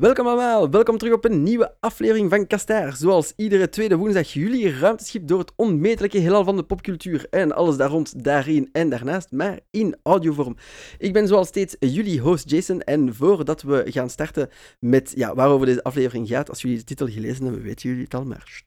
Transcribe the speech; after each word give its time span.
Welkom 0.00 0.26
allemaal, 0.26 0.70
welkom 0.70 0.98
terug 0.98 1.14
op 1.14 1.24
een 1.24 1.42
nieuwe 1.42 1.74
aflevering 1.80 2.30
van 2.30 2.46
Kastaar. 2.46 2.96
Zoals 2.96 3.32
iedere 3.36 3.68
tweede 3.68 3.96
woensdag 3.96 4.32
jullie 4.32 4.78
ruimteschip 4.78 5.28
door 5.28 5.38
het 5.38 5.52
onmetelijke 5.56 6.18
heelal 6.18 6.44
van 6.44 6.56
de 6.56 6.62
popcultuur 6.62 7.26
en 7.30 7.52
alles 7.52 7.76
daar 7.76 7.90
rond, 7.90 8.24
daarin 8.24 8.68
en 8.72 8.88
daarnaast, 8.88 9.30
maar 9.30 9.58
in 9.70 9.96
audiovorm. 10.02 10.56
Ik 10.98 11.12
ben 11.12 11.28
zoals 11.28 11.48
steeds 11.48 11.76
jullie 11.78 12.20
host 12.20 12.50
Jason 12.50 12.80
en 12.80 13.14
voordat 13.14 13.62
we 13.62 13.82
gaan 13.86 14.10
starten 14.10 14.48
met 14.78 15.12
ja, 15.14 15.34
waarover 15.34 15.66
deze 15.66 15.82
aflevering 15.82 16.28
gaat, 16.28 16.48
als 16.48 16.62
jullie 16.62 16.78
de 16.78 16.84
titel 16.84 17.06
gelezen 17.06 17.44
hebben, 17.44 17.62
weten 17.62 17.88
jullie 17.88 18.04
het 18.04 18.14
al 18.14 18.24
maar. 18.24 18.62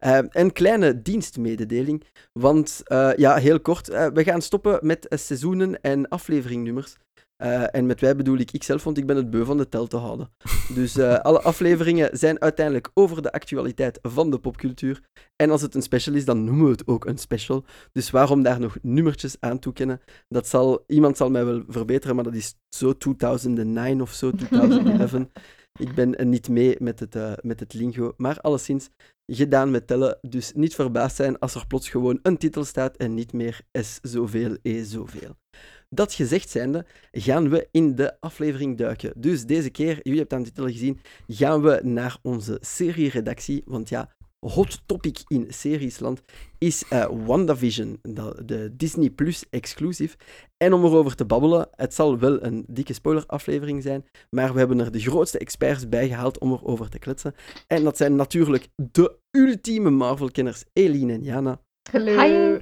Uh, 0.00 0.18
een 0.28 0.52
kleine 0.52 1.02
dienstmededeling, 1.02 2.04
want 2.32 2.82
uh, 2.86 3.10
ja, 3.16 3.36
heel 3.36 3.60
kort, 3.60 3.90
uh, 3.90 4.06
we 4.06 4.24
gaan 4.24 4.42
stoppen 4.42 4.78
met 4.80 5.06
seizoenen 5.10 5.80
en 5.80 6.08
afleveringnummers. 6.08 6.96
Uh, 7.42 7.74
en 7.74 7.86
met 7.86 8.00
wij 8.00 8.16
bedoel 8.16 8.38
ik 8.38 8.52
ikzelf, 8.52 8.84
want 8.84 8.98
ik 8.98 9.06
ben 9.06 9.16
het 9.16 9.30
beu 9.30 9.44
van 9.44 9.56
de 9.56 9.68
tel 9.68 9.86
te 9.86 9.96
houden. 9.96 10.30
Dus 10.74 10.96
uh, 10.96 11.18
alle 11.18 11.40
afleveringen 11.40 12.18
zijn 12.18 12.40
uiteindelijk 12.40 12.90
over 12.94 13.22
de 13.22 13.32
actualiteit 13.32 13.98
van 14.02 14.30
de 14.30 14.38
popcultuur. 14.38 15.00
En 15.36 15.50
als 15.50 15.62
het 15.62 15.74
een 15.74 15.82
special 15.82 16.14
is, 16.14 16.24
dan 16.24 16.44
noemen 16.44 16.64
we 16.64 16.70
het 16.70 16.86
ook 16.86 17.04
een 17.04 17.18
special. 17.18 17.64
Dus 17.92 18.10
waarom 18.10 18.42
daar 18.42 18.60
nog 18.60 18.76
nummertjes 18.82 19.36
aan 19.40 19.58
toekennen? 19.58 20.00
Dat 20.28 20.48
zal, 20.48 20.84
iemand 20.86 21.16
zal 21.16 21.30
mij 21.30 21.44
wel 21.44 21.62
verbeteren, 21.68 22.14
maar 22.14 22.24
dat 22.24 22.34
is 22.34 22.54
zo 22.68 22.96
2009 22.96 24.00
of 24.00 24.12
zo, 24.12 24.30
2011. 24.30 25.12
ik 25.78 25.94
ben 25.94 26.28
niet 26.28 26.48
mee 26.48 26.76
met 26.78 27.00
het, 27.00 27.14
uh, 27.14 27.32
met 27.40 27.60
het 27.60 27.74
lingo, 27.74 28.14
maar 28.16 28.40
alleszins 28.40 28.88
gedaan 29.26 29.70
met 29.70 29.86
tellen. 29.86 30.18
Dus 30.20 30.52
niet 30.52 30.74
verbaasd 30.74 31.16
zijn 31.16 31.38
als 31.38 31.54
er 31.54 31.66
plots 31.66 31.88
gewoon 31.88 32.18
een 32.22 32.36
titel 32.36 32.64
staat 32.64 32.96
en 32.96 33.14
niet 33.14 33.32
meer 33.32 33.60
S 33.72 33.98
zoveel, 34.02 34.56
E 34.62 34.82
zoveel. 34.82 35.36
Dat 35.94 36.12
gezegd 36.12 36.50
zijnde, 36.50 36.86
gaan 37.10 37.48
we 37.48 37.68
in 37.70 37.94
de 37.94 38.20
aflevering 38.20 38.78
duiken. 38.78 39.12
Dus 39.16 39.44
deze 39.44 39.70
keer, 39.70 40.00
jullie 40.02 40.18
hebben 40.18 40.38
aan 40.38 40.42
de 40.42 40.48
titel 40.48 40.66
gezien, 40.66 41.00
gaan 41.28 41.62
we 41.62 41.80
naar 41.82 42.18
onze 42.22 42.58
serie-redactie. 42.60 43.62
Want 43.64 43.88
ja, 43.88 44.10
hot 44.38 44.82
topic 44.86 45.22
in 45.26 45.46
seriesland 45.48 46.22
is 46.58 46.84
uh, 46.92 47.06
WandaVision, 47.26 47.98
de, 48.02 48.42
de 48.44 48.76
Disney 48.76 49.10
Plus 49.10 49.44
exclusive. 49.50 50.16
En 50.56 50.72
om 50.72 50.84
erover 50.84 51.14
te 51.14 51.24
babbelen, 51.24 51.68
het 51.76 51.94
zal 51.94 52.18
wel 52.18 52.42
een 52.42 52.64
dikke 52.68 52.92
spoiler-aflevering 52.92 53.82
zijn, 53.82 54.04
maar 54.30 54.52
we 54.52 54.58
hebben 54.58 54.80
er 54.80 54.92
de 54.92 55.00
grootste 55.00 55.38
experts 55.38 55.88
bij 55.88 56.08
gehaald 56.08 56.38
om 56.38 56.52
erover 56.52 56.88
te 56.88 56.98
kletsen. 56.98 57.34
En 57.66 57.84
dat 57.84 57.96
zijn 57.96 58.16
natuurlijk 58.16 58.68
de 58.92 59.16
ultieme 59.30 59.90
Marvel-kenners 59.90 60.64
Eline 60.72 61.12
en 61.12 61.22
Jana. 61.22 61.60
Hallo. 61.90 62.20
Hi. 62.20 62.58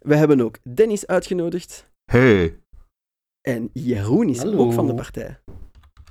We 0.00 0.16
hebben 0.16 0.40
ook 0.40 0.58
Dennis 0.74 1.06
uitgenodigd. 1.06 1.90
Hey. 2.12 2.58
En 3.40 3.70
Jeroen 3.72 4.28
is 4.28 4.38
Hallo. 4.38 4.58
ook 4.58 4.72
van 4.72 4.86
de 4.86 4.94
partij. 4.94 5.38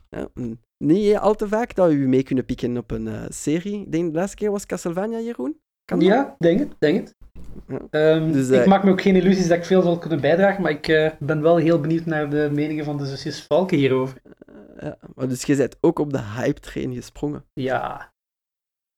Ja, 0.10 0.28
mm, 0.34 0.60
niet 0.78 1.18
al 1.18 1.36
te 1.36 1.48
vaak 1.48 1.76
dat 1.76 1.88
we 1.88 1.94
u 1.94 2.08
mee 2.08 2.24
kunnen 2.24 2.46
pikken 2.46 2.78
op 2.78 2.92
een 2.92 3.08
eh, 3.08 3.24
serie. 3.30 3.82
Ik 3.82 3.92
denk 3.92 4.12
de 4.14 4.20
laatste 4.20 4.38
keer 4.38 4.52
was 4.52 4.66
Castlevania, 4.66 5.20
Jeroen? 5.20 5.60
Kan 5.86 6.00
dat? 6.00 6.08
Ja, 6.08 6.36
denk 6.40 6.60
het, 6.60 6.76
denk 6.80 7.00
het. 7.00 7.16
Ja. 7.68 7.88
Ehm, 7.90 8.32
Dus, 8.32 8.50
eh, 8.50 8.60
ik 8.60 8.66
maak 8.66 8.84
me 8.84 8.92
ook 8.92 9.02
geen 9.02 9.16
illusies 9.16 9.48
dat 9.48 9.58
ik 9.58 9.66
veel 9.66 9.82
zal 9.82 9.98
kunnen 9.98 10.22
bijdragen, 10.22 10.62
maar 10.62 10.72
ik 10.72 10.88
eh, 10.88 11.12
ben 11.20 11.42
wel 11.42 11.58
heel 11.58 11.80
benieuwd 11.80 12.06
naar 12.06 12.30
de 12.30 12.50
meningen 12.52 12.86
van 12.86 12.98
de 12.98 13.06
zusjes 13.06 13.44
Valken 13.44 13.78
hierover. 13.78 14.22
Eh, 14.26 14.56
ja, 14.88 14.98
maar 15.16 15.28
dus 15.28 15.44
je 15.44 15.56
bent 15.56 15.78
ook 15.82 16.00
op 16.00 16.14
de 16.14 16.22
hype-train 16.22 16.94
gesprongen. 16.94 17.46
Ja, 17.54 18.14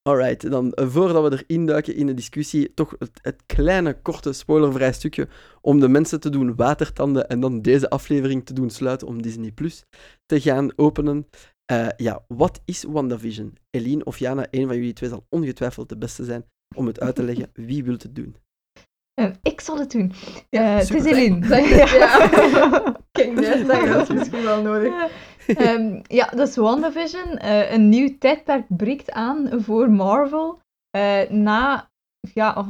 Alright, 0.10 0.52
dan 0.52 0.72
eh, 0.74 0.88
voordat 0.88 1.30
we 1.30 1.44
erin 1.48 1.66
duiken 1.66 1.96
in 1.96 2.06
de 2.06 2.14
discussie, 2.14 2.74
toch 2.74 2.96
het, 3.00 3.20
het 3.22 3.44
kleine, 3.46 4.02
korte, 4.02 4.34
spoilervrij 4.34 4.94
stukje 4.94 5.28
om 5.62 5.80
de 5.80 5.88
mensen 5.88 6.20
te 6.20 6.30
doen 6.30 6.56
watertanden 6.56 7.28
en 7.30 7.40
dan 7.40 7.62
deze 7.62 7.90
aflevering 7.90 8.46
te 8.46 8.54
doen 8.54 8.70
sluiten 8.70 9.08
om 9.08 9.22
Disney 9.22 9.52
Plus 9.52 9.84
te 10.26 10.42
gaan 10.42 10.78
openen. 10.78 11.28
Eh, 11.66 11.88
ja, 11.98 12.24
wat 12.28 12.62
is 12.66 12.84
WandaVision? 12.84 13.58
Eline 13.70 14.04
of 14.04 14.18
Jana, 14.18 14.48
een 14.52 14.68
van 14.68 14.76
jullie 14.76 14.94
twee 14.94 15.10
zal 15.10 15.26
ongetwijfeld 15.30 15.90
de 15.90 15.98
beste 15.98 16.24
zijn 16.24 16.46
om 16.76 16.88
het 16.88 17.00
uit 17.00 17.16
te 17.16 17.24
leggen. 17.24 17.50
Wie 17.54 17.84
wil 17.84 17.94
het 17.94 18.16
doen? 18.16 18.36
Eh, 19.14 19.30
ik 19.42 19.62
zal 19.62 19.80
het 19.80 19.92
doen. 19.92 20.14
Ja, 20.50 20.62
Eh, 20.62 20.80
het 20.80 20.94
is. 20.94 21.06
Eline. 21.06 21.46
Het, 21.48 21.90
ja. 21.90 22.28
Kijk, 23.12 23.36
dat 23.88 24.10
is 24.10 24.16
misschien 24.16 24.44
wel 24.44 24.62
nodig. 24.62 24.94
Ehm, 25.66 26.00
ja, 26.08 26.26
dus 26.26 26.56
WandaVision. 26.56 27.38
eh 27.38 27.72
een 27.72 27.90
nieuw 27.90 28.18
tijdperk 28.20 28.66
breekt 28.68 29.12
aan 29.12 29.50
voor 29.62 29.90
Marvel. 29.92 30.60
Eh, 30.90 31.30
na 31.30 31.90
ja, 32.34 32.66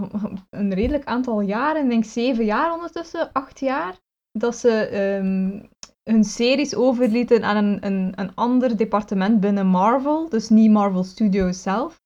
een 0.50 0.74
redelijk 0.74 1.06
aantal 1.06 1.42
jaren, 1.42 1.84
ik 1.84 1.90
denk 1.90 2.06
zeven 2.06 2.46
jaar 2.46 2.74
ondertussen, 2.74 3.30
acht 3.32 3.60
jaar, 3.60 3.96
dat 4.32 4.56
ze 4.56 4.70
ehm, 4.72 5.62
hun 6.04 6.24
series 6.24 6.76
overlieten 6.76 7.44
aan 7.44 7.56
een, 7.58 7.86
een, 7.86 8.14
een 8.16 8.36
ander 8.36 8.78
departement 8.78 9.40
binnen 9.40 9.68
Marvel. 9.68 10.30
Dus 10.30 10.50
niet 10.50 10.72
Marvel 10.72 11.04
Studios 11.04 11.62
zelf, 11.62 12.02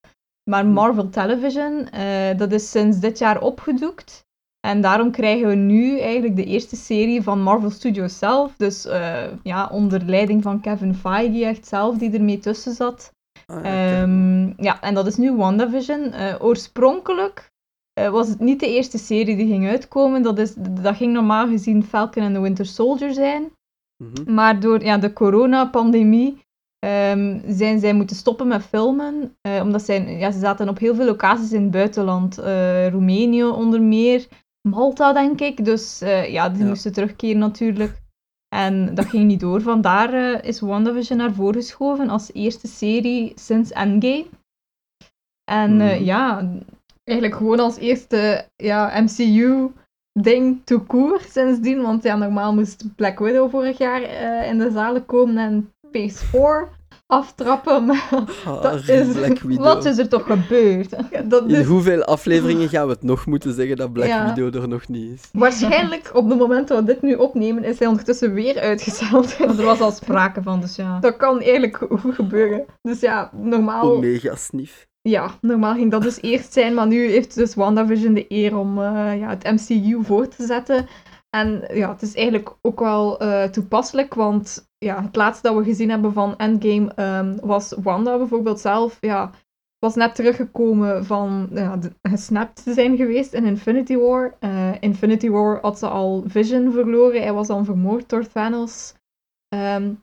maar 0.49 0.65
Marvel 0.65 1.09
Television. 1.09 1.89
Eh, 1.89 2.37
dat 2.37 2.51
is 2.51 2.71
sinds 2.71 2.99
dit 2.99 3.17
jaar 3.17 3.41
opgedoekt. 3.41 4.26
En 4.67 4.81
daarom 4.81 5.11
krijgen 5.11 5.47
we 5.47 5.55
nu 5.55 5.99
eigenlijk 5.99 6.35
de 6.35 6.43
eerste 6.43 6.75
serie 6.75 7.21
van 7.21 7.41
Marvel 7.41 7.69
Studios 7.69 8.17
zelf. 8.17 8.55
Dus 8.57 8.85
eh, 8.85 9.23
ja, 9.43 9.69
onder 9.71 10.03
leiding 10.05 10.43
van 10.43 10.61
Kevin 10.61 10.95
Feige 10.95 11.45
echt 11.45 11.67
zelf, 11.67 11.97
die 11.97 12.13
ermee 12.13 12.39
tussen 12.39 12.73
zat. 12.73 13.11
Ah, 13.45 13.63
ja, 13.63 14.01
Ehm, 14.01 14.63
ja, 14.63 14.81
en 14.81 14.93
dat 14.93 15.07
is 15.07 15.15
nu 15.15 15.35
WandaVision. 15.35 16.11
Eh 16.11 16.35
oorspronkelijk 16.39 17.51
eh, 17.93 18.09
was 18.09 18.27
het 18.27 18.39
niet 18.39 18.59
de 18.59 18.67
eerste 18.67 18.97
serie 18.97 19.35
die 19.35 19.47
ging 19.47 19.67
uitkomen. 19.67 20.21
Dat, 20.21 20.37
is, 20.37 20.53
dat 20.57 20.95
ging 20.95 21.13
normaal 21.13 21.47
gezien 21.47 21.83
Falcon 21.83 22.23
and 22.23 22.33
the 22.33 22.41
Winter 22.41 22.65
Soldier 22.65 23.13
zijn. 23.13 23.51
Mhm. 24.03 24.33
Maar 24.33 24.59
door 24.59 24.83
ja, 24.83 24.97
de 24.97 25.13
coronapandemie 25.13 26.45
ehm 26.79 27.39
zijn 27.47 27.79
zij 27.79 27.93
moeten 27.93 28.15
stoppen 28.15 28.47
met 28.47 28.63
filmen. 28.63 29.37
omdat 29.61 29.81
zij, 29.81 30.17
ja, 30.17 30.31
ze 30.31 30.39
zaten 30.39 30.69
op 30.69 30.79
heel 30.79 30.95
veel 30.95 31.05
locaties 31.05 31.51
in 31.51 31.61
het 31.61 31.71
buitenland. 31.71 32.37
Roemenië 32.91 33.43
onder 33.43 33.81
meer. 33.81 34.27
Malta, 34.69 35.13
denk 35.13 35.39
ik. 35.41 35.65
Dus 35.65 36.01
eh, 36.01 36.31
ja, 36.31 36.49
die 36.49 36.61
Ja. 36.61 36.67
moesten 36.67 36.93
terugkeren 36.93 37.37
natuurlijk. 37.39 38.01
En 38.55 38.95
dat 38.95 39.05
ging 39.05 39.25
niet 39.25 39.39
door. 39.39 39.61
Vandaar 39.61 40.13
eh, 40.13 40.43
is 40.49 40.59
WandaVision 40.59 41.17
naar 41.17 41.33
voren 41.33 41.53
geschoven 41.61 42.09
als 42.09 42.33
eerste 42.33 42.67
serie 42.67 43.31
sinds 43.35 43.71
Endgame. 43.71 44.25
En 45.51 45.81
eh, 45.81 45.95
Mhm. 45.95 46.03
ja, 46.03 46.49
eigenlijk 47.03 47.37
gewoon 47.37 47.59
als 47.59 47.77
eerste 47.77 48.45
ja, 48.55 49.01
MCU-ding 49.01 50.61
to 50.63 50.79
court 50.87 51.29
sindsdien. 51.31 51.81
Want 51.81 52.03
ja, 52.03 52.15
normaal 52.15 52.53
moest 52.53 52.95
Black 52.95 53.19
Widow 53.19 53.49
vorig 53.49 53.77
jaar 53.77 54.01
in 54.45 54.57
de 54.57 54.71
zalen 54.71 55.05
komen 55.05 55.37
en 55.37 55.73
Phase 55.91 56.25
4 56.25 56.69
aftrappen. 57.07 57.85
Maar 57.85 58.09
Ah, 58.45 58.61
dat 58.61 58.87
is, 58.87 59.07
Black 59.13 59.39
Widow. 59.39 59.63
wat 59.63 59.85
is 59.85 59.97
er 59.97 60.07
toch 60.09 60.25
gebeurd? 60.25 60.95
Ja, 61.11 61.21
dat 61.21 61.43
In 61.43 61.55
is 61.55 61.65
hoeveel 61.65 62.03
afleveringen 62.03 62.69
gaan 62.69 62.85
we 62.87 62.91
het 62.93 63.03
nog 63.03 63.25
moeten 63.25 63.53
zeggen 63.53 63.75
dat 63.75 63.93
Black 63.93 64.07
Ja. 64.07 64.33
Widow 64.33 64.61
er 64.61 64.67
nog 64.67 64.87
niet 64.87 65.11
is? 65.13 65.29
waarschijnlijk 65.33 66.09
op 66.13 66.29
het 66.29 66.39
moment 66.39 66.67
dat 66.67 66.79
we 66.79 66.85
dit 66.85 67.01
nu 67.01 67.13
opnemen, 67.15 67.63
is 67.63 67.79
hij 67.79 67.87
ondertussen 67.87 68.33
weer 68.33 68.59
uitgesteld. 68.59 69.37
Want 69.45 69.59
er 69.59 69.65
was 69.65 69.79
al 69.79 69.91
sprake 69.91 70.41
van, 70.43 70.61
dus 70.61 70.75
ja. 70.75 70.99
Dat 70.99 71.17
kan 71.17 71.35
eigenlijk 71.41 71.85
goed 72.01 72.15
gebeuren. 72.15 72.65
Dus 72.81 72.99
ja, 72.99 73.29
normaal, 73.33 73.91
Omega 73.91 74.35
Sniff. 74.35 74.87
ja, 75.01 75.29
normaal 75.41 75.73
ging 75.73 75.91
dat 75.91 76.01
dus 76.01 76.21
eerst 76.21 76.53
zijn, 76.53 76.73
maar 76.73 76.87
nu 76.87 77.09
heeft 77.09 77.35
dus 77.35 77.55
WandaVision 77.55 78.13
de 78.13 78.25
eer 78.27 78.57
om 78.57 78.77
eh, 78.81 79.19
ja, 79.19 79.29
het 79.29 79.43
MCU 79.43 79.99
voor 80.03 80.27
te 80.27 80.45
zetten. 80.45 80.87
En 81.29 81.63
ja, 81.73 81.91
het 81.91 82.01
is 82.01 82.13
eigenlijk 82.15 82.55
ook 82.61 82.79
wel 82.79 83.19
eh, 83.19 83.43
toepasselijk, 83.43 84.13
want 84.13 84.66
ja, 84.77 85.03
het 85.03 85.15
laatste 85.15 85.47
dat 85.47 85.57
we 85.57 85.63
gezien 85.63 85.89
hebben 85.89 86.13
van 86.13 86.37
Endgame 86.37 86.93
ehm, 86.93 87.37
was 87.41 87.73
Wanda 87.77 88.17
bijvoorbeeld 88.17 88.59
zelf, 88.59 88.97
ja, 89.01 89.31
was 89.79 89.95
net 89.95 90.15
teruggekomen 90.15 91.05
van 91.05 91.47
ja, 91.51 91.79
gesnapt 92.01 92.63
te 92.63 92.73
zijn 92.73 92.97
geweest 92.97 93.33
in 93.33 93.45
Infinity 93.45 93.95
War. 93.95 94.35
Eh, 94.39 94.73
Infinity 94.79 95.29
War 95.29 95.59
had 95.61 95.79
ze 95.79 95.87
al 95.87 96.23
Vision 96.27 96.71
verloren, 96.71 97.21
hij 97.21 97.33
was 97.33 97.47
dan 97.47 97.65
vermoord 97.65 98.09
door 98.09 98.27
Thanos. 98.27 98.93
Ehm, 99.47 99.93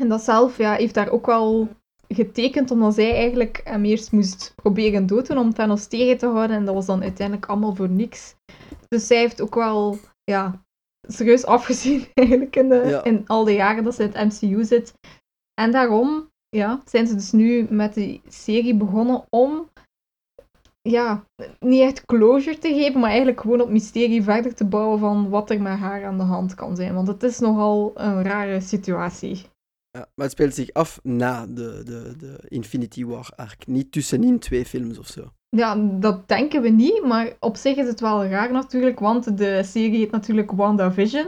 en 0.00 0.08
dat 0.08 0.22
zelf 0.22 0.56
ja, 0.56 0.74
heeft 0.74 0.94
daar 0.94 1.10
ook 1.10 1.26
wel 1.26 1.68
getekend, 2.08 2.70
omdat 2.70 2.94
zij 2.94 3.14
eigenlijk 3.14 3.60
hem 3.64 3.84
eerst 3.84 4.12
moest 4.12 4.52
proberen 4.54 5.06
dood 5.06 5.26
doen 5.26 5.38
om 5.38 5.54
Thanos 5.54 5.86
tegen 5.86 6.18
te 6.18 6.26
houden. 6.26 6.56
En 6.56 6.64
dat 6.64 6.74
was 6.74 6.86
dan 6.86 7.02
uiteindelijk 7.02 7.46
allemaal 7.46 7.74
voor 7.74 7.90
niks. 7.90 8.34
Dus 8.88 9.06
zij 9.06 9.18
heeft 9.18 9.40
ook 9.40 9.54
wel 9.54 9.98
ja, 10.24 10.64
serieus 11.08 11.44
afgezien 11.44 12.06
eigenlijk 12.14 12.56
in, 12.56 12.68
de, 12.68 12.82
Ja. 12.86 13.04
in 13.04 13.24
al 13.26 13.44
de 13.44 13.52
jaren 13.54 13.84
dat 13.84 13.94
ze 13.94 14.02
in 14.02 14.10
het 14.12 14.40
MCU 14.40 14.64
zit. 14.64 14.94
En 15.60 15.70
daarom 15.72 16.30
ja, 16.48 16.82
zijn 16.84 17.06
ze 17.06 17.14
dus 17.14 17.32
nu 17.32 17.66
met 17.70 17.94
die 17.94 18.20
serie 18.28 18.74
begonnen 18.74 19.24
om 19.30 19.70
ja, 20.88 21.24
niet 21.58 21.80
echt 21.80 22.04
closure 22.04 22.58
te 22.58 22.68
geven, 22.68 23.00
maar 23.00 23.08
eigenlijk 23.08 23.40
gewoon 23.40 23.60
op 23.60 23.70
mysterie 23.70 24.22
verder 24.22 24.54
te 24.54 24.64
bouwen 24.64 24.98
van 24.98 25.28
wat 25.28 25.50
er 25.50 25.62
met 25.62 25.78
haar 25.78 26.04
aan 26.04 26.16
de 26.18 26.24
hand 26.24 26.54
kan 26.54 26.76
zijn. 26.76 26.94
Want 26.94 27.08
het 27.08 27.22
is 27.22 27.38
nogal 27.38 27.92
een 27.94 28.22
rare 28.22 28.60
situatie. 28.60 29.36
Ja, 29.90 30.00
maar 30.14 30.26
het 30.26 30.30
speelt 30.30 30.54
zich 30.54 30.72
af 30.72 31.00
na 31.02 31.46
de, 31.46 31.82
de, 31.84 32.14
de 32.16 32.38
Infinity 32.48 33.04
War 33.04 33.30
arc. 33.36 33.66
Niet 33.66 33.92
tussenin 33.92 34.38
twee 34.38 34.64
films 34.64 34.98
of 34.98 35.06
zo. 35.06 35.30
Ja, 35.56 35.76
dat 35.76 36.28
denken 36.28 36.62
we 36.62 36.68
niet, 36.68 37.04
maar 37.04 37.32
op 37.40 37.56
zich 37.56 37.76
is 37.76 37.86
het 37.86 38.00
wel 38.00 38.24
raar 38.26 38.52
natuurlijk, 38.52 39.00
want 39.00 39.38
de 39.38 39.62
serie 39.64 39.98
heet 39.98 40.10
natuurlijk 40.10 40.50
WandaVision. 40.50 41.26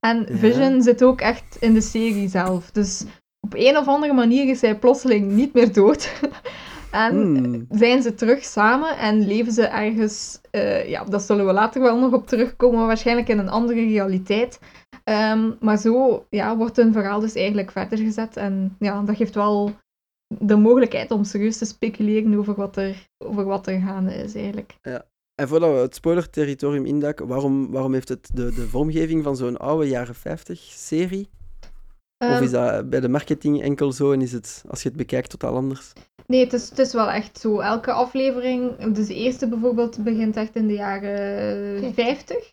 En 0.00 0.26
Ja. 0.28 0.36
Vision 0.36 0.82
zit 0.82 1.04
ook 1.04 1.20
echt 1.20 1.56
in 1.60 1.74
de 1.74 1.80
serie 1.80 2.28
zelf. 2.28 2.70
Dus 2.70 3.04
op 3.40 3.54
een 3.54 3.76
of 3.76 3.86
andere 3.88 4.12
manier 4.12 4.48
is 4.48 4.60
hij 4.60 4.78
plotseling 4.78 5.30
niet 5.32 5.54
meer 5.54 5.72
dood. 5.72 6.12
en 6.90 7.12
Hmm. 7.14 7.66
zijn 7.70 8.02
ze 8.02 8.14
terug 8.14 8.44
samen 8.44 8.98
en 8.98 9.26
leven 9.26 9.52
ze 9.52 9.62
ergens, 9.66 10.40
eh, 10.50 10.88
ja, 10.88 11.04
dat 11.04 11.22
zullen 11.22 11.46
we 11.46 11.52
later 11.52 11.82
wel 11.82 11.98
nog 11.98 12.12
op 12.12 12.26
terugkomen, 12.26 12.86
waarschijnlijk 12.86 13.28
in 13.28 13.38
een 13.38 13.48
andere 13.48 13.86
realiteit. 13.86 14.58
Ehm, 15.04 15.50
maar 15.60 15.76
zo 15.78 16.24
ja, 16.30 16.56
wordt 16.56 16.76
hun 16.76 16.92
verhaal 16.92 17.20
dus 17.20 17.34
eigenlijk 17.34 17.70
verder 17.70 17.98
gezet 17.98 18.36
en 18.36 18.76
ja, 18.78 19.02
dat 19.02 19.16
geeft 19.16 19.34
wel 19.34 19.70
de 20.26 20.56
mogelijkheid 20.56 21.10
om 21.10 21.24
serieus 21.24 21.58
te 21.58 21.64
speculeren 21.64 22.38
over 22.38 22.54
wat 22.54 22.76
er, 22.76 23.08
over 23.18 23.44
wat 23.44 23.66
er 23.66 23.80
gaande 23.80 24.14
is 24.14 24.34
eigenlijk. 24.34 24.78
En 25.34 25.48
voordat 25.48 25.72
we 25.72 25.76
het 25.76 25.94
spoiler-territorium 25.94 26.86
induiken, 26.86 27.26
waarom, 27.26 27.70
waarom 27.70 27.92
heeft 27.92 28.08
het 28.08 28.30
de, 28.34 28.52
de 28.54 28.68
vormgeving 28.68 29.24
van 29.24 29.36
zo'n 29.36 29.56
oude 29.56 29.88
jaren 29.88 30.14
50-serie? 30.14 31.28
of 32.18 32.30
Ehm, 32.30 32.42
is 32.42 32.50
dat 32.50 32.90
bij 32.90 33.00
de 33.00 33.08
marketing 33.08 33.62
enkel 33.62 33.92
zo 33.92 34.12
en 34.12 34.22
is 34.22 34.32
het, 34.32 34.64
als 34.68 34.82
je 34.82 34.88
het 34.88 34.96
bekijkt, 34.96 35.30
totaal 35.30 35.54
anders? 35.54 35.92
Nee, 36.26 36.40
het 36.40 36.52
is, 36.52 36.68
het 36.68 36.78
is 36.78 36.92
wel 36.92 37.10
echt 37.10 37.38
zo. 37.38 37.60
Elke 37.60 37.92
aflevering, 37.92 38.84
dus 38.94 39.06
de 39.06 39.14
eerste 39.14 39.48
bijvoorbeeld, 39.48 40.04
begint 40.04 40.36
echt 40.36 40.56
in 40.56 40.66
de 40.66 40.74
jaren 40.74 41.94
50. 41.94 42.52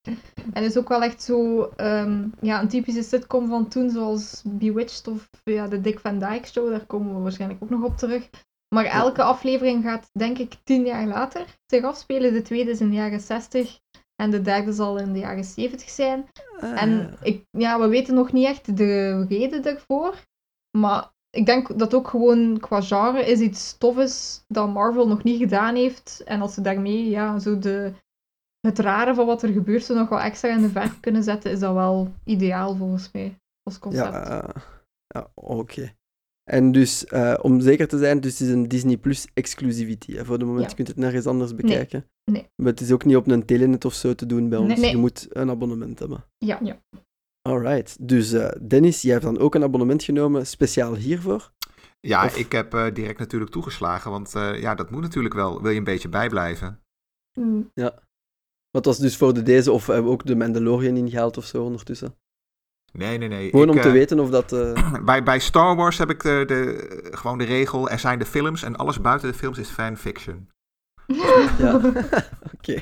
En 0.54 0.64
is 0.64 0.78
ook 0.78 0.90
wel 0.90 1.04
echt 1.04 1.24
zo 1.24 1.64
ehm, 1.76 2.28
ja, 2.42 2.62
een 2.62 2.68
typische 2.68 3.04
sitcom 3.04 3.48
van 3.48 3.68
toen, 3.68 3.90
zoals 3.90 4.42
Bewitched 4.46 5.08
of 5.08 5.30
ja, 5.44 5.68
de 5.68 5.82
Dick 5.82 6.00
Van 6.00 6.20
Dyke 6.20 6.48
Show. 6.48 6.70
Daar 6.70 6.86
komen 6.86 7.16
we 7.16 7.22
waarschijnlijk 7.22 7.64
ook 7.64 7.70
nog 7.70 7.84
op 7.84 7.98
terug. 7.98 8.30
Maar 8.76 8.86
elke 8.86 9.24
aflevering 9.24 9.84
gaat, 9.84 10.10
denk 10.14 10.38
ik, 10.38 10.54
tien 10.64 10.86
jaar 10.86 11.08
later 11.08 11.46
zich 11.66 11.84
afspelen. 11.84 12.34
De 12.34 12.42
tweede 12.42 12.72
is 12.72 12.80
in 12.80 12.90
de 12.90 12.96
jaren 12.96 13.20
60 13.20 13.80
en 14.16 14.32
de 14.32 14.42
derde 14.42 14.74
zal 14.74 14.98
in 14.98 15.14
de 15.14 15.20
jaren 15.20 15.44
70 15.44 15.90
zijn. 15.90 16.30
Ah, 16.60 16.82
En 16.82 17.18
ik, 17.22 17.46
ja, 17.50 17.80
we 17.80 17.88
weten 17.88 18.14
nog 18.14 18.32
niet 18.32 18.46
echt 18.46 18.78
de 18.78 19.26
reden 19.26 19.62
daarvoor. 19.62 20.16
Maar 20.78 21.12
ik 21.32 21.46
denk 21.46 21.80
dat 21.80 21.94
ook 21.94 22.08
gewoon 22.08 22.60
qua 22.60 22.82
genre 22.82 23.26
is 23.26 23.40
iets 23.40 23.78
tof 23.78 23.98
is 23.98 24.44
dat 24.48 24.74
Marvel 24.74 25.08
nog 25.08 25.24
niet 25.24 25.40
gedaan 25.40 25.76
heeft. 25.76 26.22
En 26.26 26.42
als 26.42 26.54
ze 26.54 26.62
daarmee 26.62 27.10
ja, 27.10 27.40
zo 27.40 27.60
de, 27.60 27.94
het 28.60 28.80
rare 28.80 29.14
van 29.14 29.26
wat 29.26 29.44
er 29.44 29.50
gebeurt 29.50 29.84
zo 29.84 29.94
nog 29.96 30.10
wel 30.10 30.20
extra 30.20 30.50
in 30.56 30.62
de 30.62 30.70
verf 30.70 31.00
kunnen 31.00 31.24
zetten, 31.24 31.52
is 31.52 31.60
dat 31.60 31.74
wel 31.74 32.14
ideaal 32.24 32.76
volgens 32.76 33.12
mij 33.12 33.36
als 33.64 33.80
concept. 33.80 34.14
Ja, 34.14 34.44
eh, 34.44 34.62
ja 35.08 35.32
oké. 35.34 35.94
En 36.44 36.72
dus, 36.72 37.06
eh, 37.06 37.38
om 37.42 37.60
zeker 37.60 37.88
te 37.88 37.98
zijn, 37.98 38.20
dus 38.20 38.40
het 38.40 38.48
is 38.48 38.54
een 38.54 38.68
Disney 38.68 38.98
Plus 38.98 39.28
exclusivity. 39.34 40.16
Hè. 40.16 40.26
Voor 40.26 40.40
de 40.40 40.46
moment 40.46 40.70
Ja. 40.70 40.76
kunt 40.76 40.88
je 40.88 40.94
het 40.94 41.04
nergens 41.04 41.26
anders 41.26 41.56
bekijken. 41.56 42.06
Nee. 42.32 42.50
Maar 42.56 42.72
het 42.72 42.82
is 42.82 42.92
ook 42.92 43.06
niet 43.06 43.16
op 43.16 43.28
een 43.28 43.46
telenet 43.46 43.86
of 43.86 43.94
zo 43.94 44.16
te 44.16 44.26
doen 44.26 44.50
bij 44.50 44.58
ons. 44.58 44.68
Nee. 44.68 44.78
Nee. 44.78 44.92
Je 44.92 44.98
moet 44.98 45.28
een 45.30 45.50
abonnement 45.50 46.00
hebben. 46.00 46.24
Ja, 46.38 46.60
ja. 46.64 46.82
Alright. 47.42 48.08
Dus 48.08 48.32
eh, 48.32 48.50
Dennis, 48.68 49.02
jij 49.02 49.12
hebt 49.12 49.24
dan 49.24 49.40
ook 49.40 49.56
een 49.56 49.64
abonnement 49.64 50.04
genomen, 50.04 50.48
speciaal 50.48 50.96
hiervoor. 50.96 51.52
Ja, 52.00 52.26
Of- 52.26 52.38
ik 52.38 52.52
heb 52.52 52.74
eh, 52.74 52.86
direct 52.94 53.20
natuurlijk 53.20 53.52
toegeslagen, 53.52 54.12
want 54.12 54.36
eh, 54.36 54.62
ja, 54.62 54.76
dat 54.76 54.92
moet 54.92 55.02
natuurlijk 55.02 55.34
wel. 55.34 55.62
Wil 55.62 55.72
je 55.72 55.78
een 55.78 55.84
beetje 55.84 56.10
bijblijven? 56.10 56.82
Mm. 57.40 57.72
Wat 58.72 58.86
was 58.86 58.98
dus 58.98 59.18
voor 59.18 59.34
de 59.34 59.44
deze, 59.44 59.72
of 59.72 59.88
hebben 59.88 60.06
we 60.06 60.12
ook 60.12 60.26
de 60.26 60.36
Mandalorian 60.36 60.98
ingehaald 60.98 61.38
of 61.38 61.46
zo 61.46 61.64
ondertussen? 61.64 62.16
Nee, 62.94 63.18
nee, 63.18 63.28
nee. 63.28 63.50
Gewoon 63.50 63.70
ik, 63.70 63.76
om 63.76 63.82
te 63.82 63.92
weten 63.92 64.20
of 64.20 64.30
dat... 64.30 64.52
eh, 64.52 65.04
Bij, 65.06 65.24
bij 65.24 65.40
Star 65.40 65.76
Wars 65.76 65.98
heb 65.98 66.10
ik 66.10 66.22
de, 66.24 66.44
de, 66.48 67.08
gewoon 67.12 67.38
de 67.38 67.44
regel, 67.44 67.90
er 67.90 68.00
zijn 68.00 68.20
de 68.20 68.26
films 68.26 68.64
en 68.64 68.76
alles 68.76 69.02
buiten 69.02 69.32
de 69.32 69.38
films 69.38 69.58
is 69.58 69.70
fanfiction. 69.70 70.50
Ja, 71.58 71.76
oké. 72.58 72.82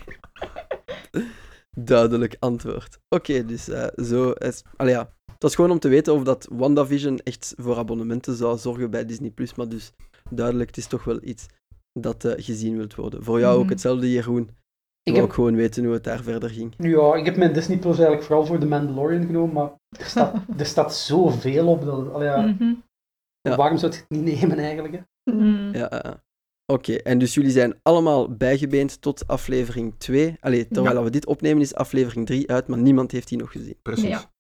Duidelijk 1.78 2.36
antwoord. 2.40 3.00
Oké, 3.16 3.46
dus 3.46 3.68
eh, 3.70 3.88
zo 4.06 4.32
is... 4.32 4.64
Allee, 4.76 4.94
ja. 4.94 5.14
Het 5.26 5.44
was 5.44 5.56
gewoon 5.56 5.72
om 5.72 5.80
te 5.80 5.88
weten 5.88 6.14
of 6.14 6.24
dat 6.24 6.48
WandaVision 6.52 7.18
echt 7.18 7.54
voor 7.58 7.78
abonnementen 7.78 8.36
zou 8.36 8.58
zorgen 8.58 8.92
bij 8.92 9.06
Disney+. 9.06 9.34
Maar 9.56 9.70
dus 9.70 9.92
duidelijk, 10.30 10.68
het 10.70 10.78
is 10.78 10.88
toch 10.88 11.04
wel 11.04 11.20
iets 11.24 11.46
dat 12.00 12.26
eh, 12.26 12.44
gezien 12.46 12.78
wilt 12.78 12.96
worden. 12.96 13.24
Voor 13.24 13.40
jou 13.40 13.56
ook 13.58 13.64
Mhm. 13.64 13.72
hetzelfde, 13.72 14.12
Jeroen. 14.12 14.42
Ik 14.42 14.50
Ik 15.04 15.14
wil 15.14 15.16
heb, 15.22 15.24
ook 15.24 15.34
gewoon 15.34 15.56
weten 15.56 15.84
hoe 15.84 15.94
het 15.94 16.04
daar 16.04 16.24
verder 16.24 16.50
ging. 16.50 16.74
ja, 16.78 17.16
ik 17.16 17.26
heb 17.26 17.38
mijn 17.38 17.54
Disney 17.54 17.78
Plus 17.78 17.94
eigenlijk 17.96 18.24
vooral 18.28 18.46
voor 18.46 18.60
The 18.60 18.66
Mandalorian 18.66 19.26
genomen, 19.26 19.54
maar 19.54 19.72
er 20.00 20.06
staat, 20.06 20.36
er 20.58 20.66
staat 20.66 20.96
zoveel 20.96 21.68
op. 21.68 21.86
Dat, 21.86 22.12
allee, 22.14 22.28
ja, 22.28 22.42
Mhm. 22.42 22.74
Ja. 23.42 23.56
Waarom 23.56 23.78
zou 23.78 23.92
je 23.92 23.98
het 23.98 24.10
niet 24.10 24.40
nemen 24.42 24.58
eigenlijk? 24.58 24.94
Hè? 24.94 25.32
Mm. 25.34 25.74
Ja, 25.74 26.22
Oké, 26.72 26.94
en 26.94 27.18
dus 27.18 27.34
jullie 27.34 27.52
zijn 27.52 27.80
allemaal 27.82 28.36
bijgebeend 28.36 29.02
tot 29.02 29.28
aflevering 29.28 29.94
2. 29.98 30.36
Allee, 30.40 30.68
terwijl 30.68 31.04
we 31.04 31.10
dit 31.10 31.26
opnemen 31.26 31.62
is 31.62 31.74
aflevering 31.74 32.26
3 32.26 32.50
uit, 32.50 32.68
maar 32.68 32.78
niemand 32.78 33.12
heeft 33.12 33.28
die 33.28 33.38
nog 33.38 33.52
gezien. 33.52 33.76
Precies. 33.82 34.08
Ja. 34.08 34.32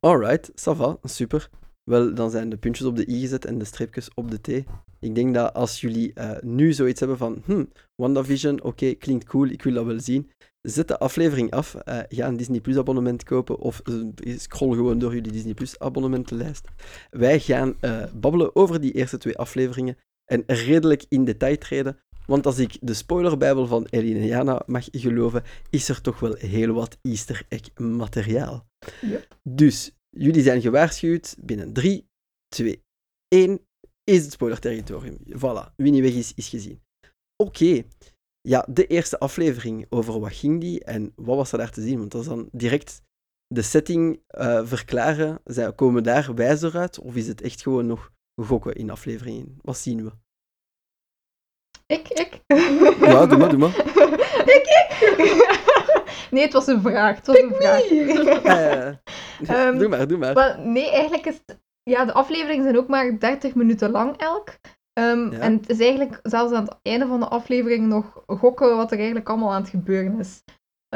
Alright, 0.00 0.50
ça 0.50 0.76
va, 0.76 0.98
super. 1.02 1.50
Wel, 1.84 2.14
dan 2.14 2.30
zijn 2.30 2.48
de 2.48 2.56
puntjes 2.56 2.86
op 2.86 2.96
de 2.96 3.08
i 3.08 3.20
gezet 3.20 3.44
en 3.44 3.58
de 3.58 3.64
streepjes 3.64 4.08
op 4.14 4.30
de 4.30 4.40
t. 4.40 4.48
Ik 5.00 5.14
denk 5.14 5.34
dat 5.34 5.54
als 5.54 5.80
jullie 5.80 6.12
eh, 6.12 6.30
nu 6.40 6.72
zoiets 6.72 7.00
hebben 7.00 7.18
van, 7.18 7.42
hm, 7.44 7.64
WandaVision, 7.94 8.62
oké, 8.62 8.94
klinkt 8.94 9.24
cool, 9.24 9.46
ik 9.46 9.62
wil 9.62 9.72
dat 9.72 9.84
wel 9.84 10.00
zien, 10.00 10.30
zet 10.66 10.88
de 10.88 10.98
aflevering 10.98 11.50
af, 11.50 11.74
eh, 11.74 11.98
ga 12.08 12.26
een 12.26 12.36
Disney 12.36 12.60
Plus 12.60 12.76
abonnement 12.76 13.24
kopen 13.24 13.58
of 13.58 13.80
eh, 13.80 14.38
scroll 14.38 14.74
gewoon 14.74 14.98
door 14.98 15.14
jullie 15.14 15.32
Disney 15.32 15.54
Plus 15.54 15.78
abonnementenlijst. 15.78 16.64
Wij 17.10 17.40
gaan 17.40 17.74
eh, 17.80 18.04
babbelen 18.14 18.56
over 18.56 18.80
die 18.80 18.92
eerste 18.92 19.18
twee 19.18 19.36
afleveringen 19.38 19.96
en 20.32 20.42
redelijk 20.46 21.04
in 21.08 21.24
detail 21.24 21.58
treden, 21.58 21.98
want 22.26 22.46
als 22.46 22.58
ik 22.58 22.76
de 22.80 22.94
spoilerbijbel 22.94 23.66
van 23.66 23.86
Jana 23.90 24.62
mag 24.66 24.88
geloven, 24.90 25.42
is 25.70 25.88
er 25.88 26.00
toch 26.00 26.20
wel 26.20 26.34
heel 26.34 26.72
wat 26.72 26.98
easter 27.02 27.46
egg 27.48 27.78
materiaal. 27.78 28.66
Dus, 29.42 29.96
jullie 30.10 30.42
zijn 30.42 30.60
gewaarschuwd. 30.60 31.36
Binnen 31.40 31.72
3, 31.72 32.08
2, 32.48 32.82
1 33.28 33.60
is 34.04 34.22
het 34.22 34.32
spoilerterritorium. 34.32 35.18
Voilà, 35.28 35.74
wie 35.76 35.92
niet 35.92 36.02
weg 36.02 36.14
is, 36.14 36.34
is 36.34 36.48
gezien. 36.48 36.80
Oké. 37.36 37.82
Ja, 38.40 38.66
de 38.70 38.86
eerste 38.86 39.18
aflevering, 39.18 39.86
over 39.88 40.20
wat 40.20 40.32
ging 40.32 40.60
die 40.60 40.84
en 40.84 41.12
wat 41.16 41.36
was 41.36 41.52
er 41.52 41.58
daar 41.58 41.70
te 41.70 41.82
zien? 41.82 41.98
Want 41.98 42.10
dat 42.10 42.20
is 42.20 42.28
dan 42.28 42.48
direct 42.52 43.02
de 43.46 43.62
setting 43.62 44.20
eh, 44.26 44.66
verklaren. 44.66 45.40
Zijn, 45.44 45.74
komen 45.74 46.02
daar 46.02 46.34
wijzer 46.34 46.76
uit? 46.76 46.98
Of 46.98 47.16
is 47.16 47.26
het 47.26 47.40
echt 47.40 47.62
gewoon 47.62 47.86
nog 47.86 48.12
gokken 48.44 48.74
in 48.74 48.90
aflevering 48.90 49.36
1? 49.36 49.58
Wat 49.62 49.78
zien 49.78 50.04
we? 50.04 50.10
Ik, 51.86 52.08
ik. 52.08 52.40
Ja, 53.00 53.26
doe 53.26 53.38
maar, 53.38 53.48
doe 53.48 53.58
maar. 53.58 53.78
ik, 54.56 54.66
ik. 54.66 56.28
nee, 56.30 56.42
het 56.42 56.52
was 56.52 56.66
een 56.66 56.80
vraag. 56.80 57.16
Het 57.16 57.26
was 57.26 57.38
een 57.38 57.54
vraag. 57.54 57.82
Eh, 59.46 59.66
Ehm, 59.66 59.78
doe 59.78 59.88
maar, 59.88 60.06
doe 60.08 60.18
maar. 60.18 60.34
Maar 60.34 60.58
nee, 60.60 60.90
eigenlijk 60.90 61.26
is 61.26 61.40
het- 61.46 61.58
ja, 61.82 62.04
de 62.04 62.12
afleveringen 62.12 62.62
zijn 62.64 62.76
ook 62.76 62.88
maar 62.88 63.18
30 63.18 63.54
minuten 63.54 63.90
lang 63.90 64.16
elk. 64.16 64.48
Ehm, 64.92 65.30
Ja. 65.32 65.38
En 65.38 65.52
het 65.56 65.68
is 65.68 65.78
eigenlijk 65.80 66.18
zelfs 66.22 66.52
aan 66.52 66.64
het 66.64 66.76
einde 66.82 67.06
van 67.06 67.20
de 67.20 67.28
aflevering 67.28 67.86
nog 67.86 68.22
gokken 68.26 68.76
wat 68.76 68.90
er 68.90 68.96
eigenlijk 68.96 69.28
allemaal 69.28 69.52
aan 69.52 69.60
het 69.60 69.70
gebeuren 69.70 70.18
is. 70.18 70.42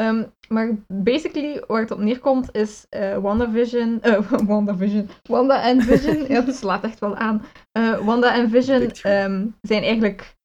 Ehm, 0.00 0.24
maar 0.48 0.70
basically, 0.88 1.62
waar 1.66 1.80
het 1.80 1.90
op 1.90 1.98
neerkomt, 1.98 2.54
is 2.54 2.86
eh 2.88 3.16
WandaVision... 3.18 4.00
WandaVision. 4.46 5.08
Wanda 5.22 5.62
en 5.62 5.82
Vision... 5.82 6.26
ja, 6.34 6.52
slaat 6.52 6.84
echt 6.84 6.98
wel 6.98 7.16
aan. 7.16 7.42
Eh, 7.72 7.98
Wanda 7.98 8.34
en 8.34 8.50
Vision 8.50 8.90
ehm, 8.90 9.46
zijn 9.60 9.82
eigenlijk 9.82 10.36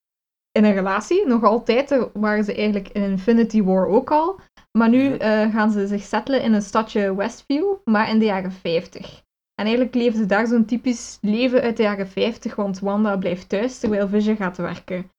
in 0.52 0.64
een 0.64 0.74
relatie. 0.74 1.28
Nog 1.28 1.44
altijd. 1.44 2.10
Waren 2.14 2.44
ze 2.44 2.56
eigenlijk 2.56 2.88
in 2.90 3.02
Infinity 3.04 3.64
War 3.64 3.88
ook 3.88 4.12
al. 4.12 4.40
Maar 4.78 4.90
nu 4.90 5.10
Mhm. 5.10 5.52
gaan 5.52 5.72
ze 5.72 5.88
zich 5.88 6.04
settelen 6.04 6.42
in 6.42 6.54
een 6.54 6.62
stadje 6.62 7.16
Westview, 7.16 7.74
maar 7.84 8.10
in 8.10 8.20
de 8.20 8.26
jaren 8.26 8.52
50. 8.52 9.24
En 9.56 9.66
eigenlijk 9.66 9.96
leven 9.96 10.18
ze 10.18 10.26
daar 10.26 10.48
zo'n 10.48 10.66
typisch 10.66 11.18
leven 11.22 11.62
uit 11.62 11.78
de 11.78 11.84
jaren 11.84 12.08
50, 12.08 12.56
want 12.56 12.80
Wanda 12.80 13.18
blijft 13.18 13.50
thuis 13.50 13.80
terwijl 13.80 14.08
Vision 14.08 14.36
gaat 14.36 14.58
werken. 14.58 15.10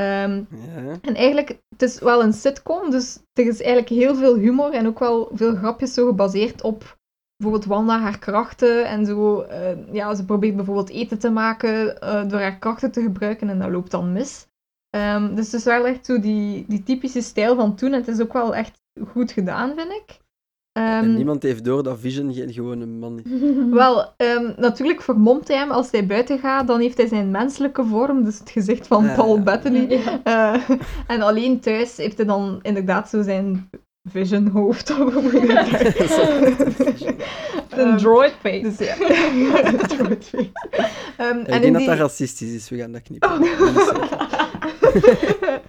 Ehm, 0.00 0.44
Ja. 0.50 0.98
en 1.02 1.14
eigenlijk, 1.14 1.48
het 1.68 1.82
is 1.82 1.98
wel 1.98 2.22
een 2.22 2.32
sitcom, 2.32 2.90
dus 2.90 3.18
er 3.32 3.46
is 3.46 3.60
eigenlijk 3.60 3.88
heel 3.88 4.14
veel 4.14 4.34
humor 4.36 4.72
en 4.72 4.86
ook 4.86 4.98
wel 4.98 5.30
veel 5.32 5.54
grapjes 5.56 5.94
zo 5.94 6.06
gebaseerd 6.06 6.62
op 6.62 6.98
bijvoorbeeld 7.36 7.68
Wanda, 7.70 7.98
haar 8.00 8.18
krachten 8.18 8.86
en 8.86 9.06
zo. 9.06 9.40
eh, 9.40 9.92
ja, 9.92 10.14
ze 10.14 10.24
probeert 10.24 10.56
bijvoorbeeld 10.56 10.90
eten 10.90 11.18
te 11.18 11.30
maken 11.30 12.00
eh, 12.00 12.28
door 12.28 12.40
haar 12.40 12.58
krachten 12.58 12.90
te 12.90 13.02
gebruiken 13.02 13.48
en 13.48 13.58
dat 13.58 13.70
loopt 13.70 13.90
dan 13.90 14.12
mis. 14.12 14.46
Ehm, 14.90 15.34
dus 15.34 15.44
het 15.44 15.54
is 15.54 15.64
wel 15.64 15.86
echt 15.86 16.06
zo 16.06 16.20
die, 16.20 16.64
die 16.68 16.82
typische 16.82 17.20
stijl 17.22 17.54
van 17.56 17.74
toen. 17.76 17.92
En 17.92 17.98
het 17.98 18.08
is 18.08 18.20
ook 18.20 18.32
wel 18.32 18.54
echt 18.54 18.78
goed 19.08 19.32
gedaan, 19.32 19.74
vind 19.76 19.92
ik. 19.92 20.18
Ehm, 20.72 20.86
En 20.86 21.14
niemand 21.14 21.42
heeft 21.42 21.64
door 21.64 21.82
dat 21.82 21.98
Vision 22.00 22.34
geen 22.34 22.52
gewone 22.52 22.86
man 22.86 23.20
is. 23.24 23.30
wel, 23.70 24.12
ehm, 24.16 24.52
natuurlijk 24.56 25.02
vermomt 25.02 25.48
hij 25.48 25.56
hem 25.56 25.70
als 25.70 25.90
hij 25.90 26.06
buiten 26.06 26.38
gaat, 26.38 26.66
dan 26.66 26.80
heeft 26.80 26.96
hij 26.96 27.06
zijn 27.06 27.30
menselijke 27.30 27.84
vorm, 27.84 28.24
dus 28.24 28.38
het 28.38 28.50
gezicht 28.50 28.86
van 28.86 29.04
Ja, 29.04 29.14
Paul 29.14 29.36
ja. 29.36 29.42
Bettany. 29.42 29.86
Ja. 29.88 30.20
Eh, 30.24 30.70
en 31.06 31.22
alleen 31.22 31.60
thuis 31.60 31.96
heeft 31.96 32.16
hij 32.16 32.26
dan 32.26 32.58
inderdaad 32.62 33.08
zo 33.08 33.22
zijn 33.22 33.70
vision 34.04 34.48
hoofd. 34.48 34.86
zeggen? 36.08 37.14
Een 37.70 37.88
Ehm, 37.88 37.96
droid 37.96 38.34
face. 38.40 38.60
Dus 38.60 38.78
ja, 38.78 38.94
droid 39.96 40.24
face. 40.24 40.50
Ehm, 41.16 41.38
ik 41.38 41.46
en 41.46 41.60
denk 41.60 41.72
dat 41.72 41.76
die... 41.82 41.86
dat 41.90 41.98
racistisch 41.98 42.52
is, 42.52 42.68
we 42.68 42.76
gaan 42.76 42.92
dat 42.92 43.02
knippen. 43.02 43.30
Oh, 43.30 43.40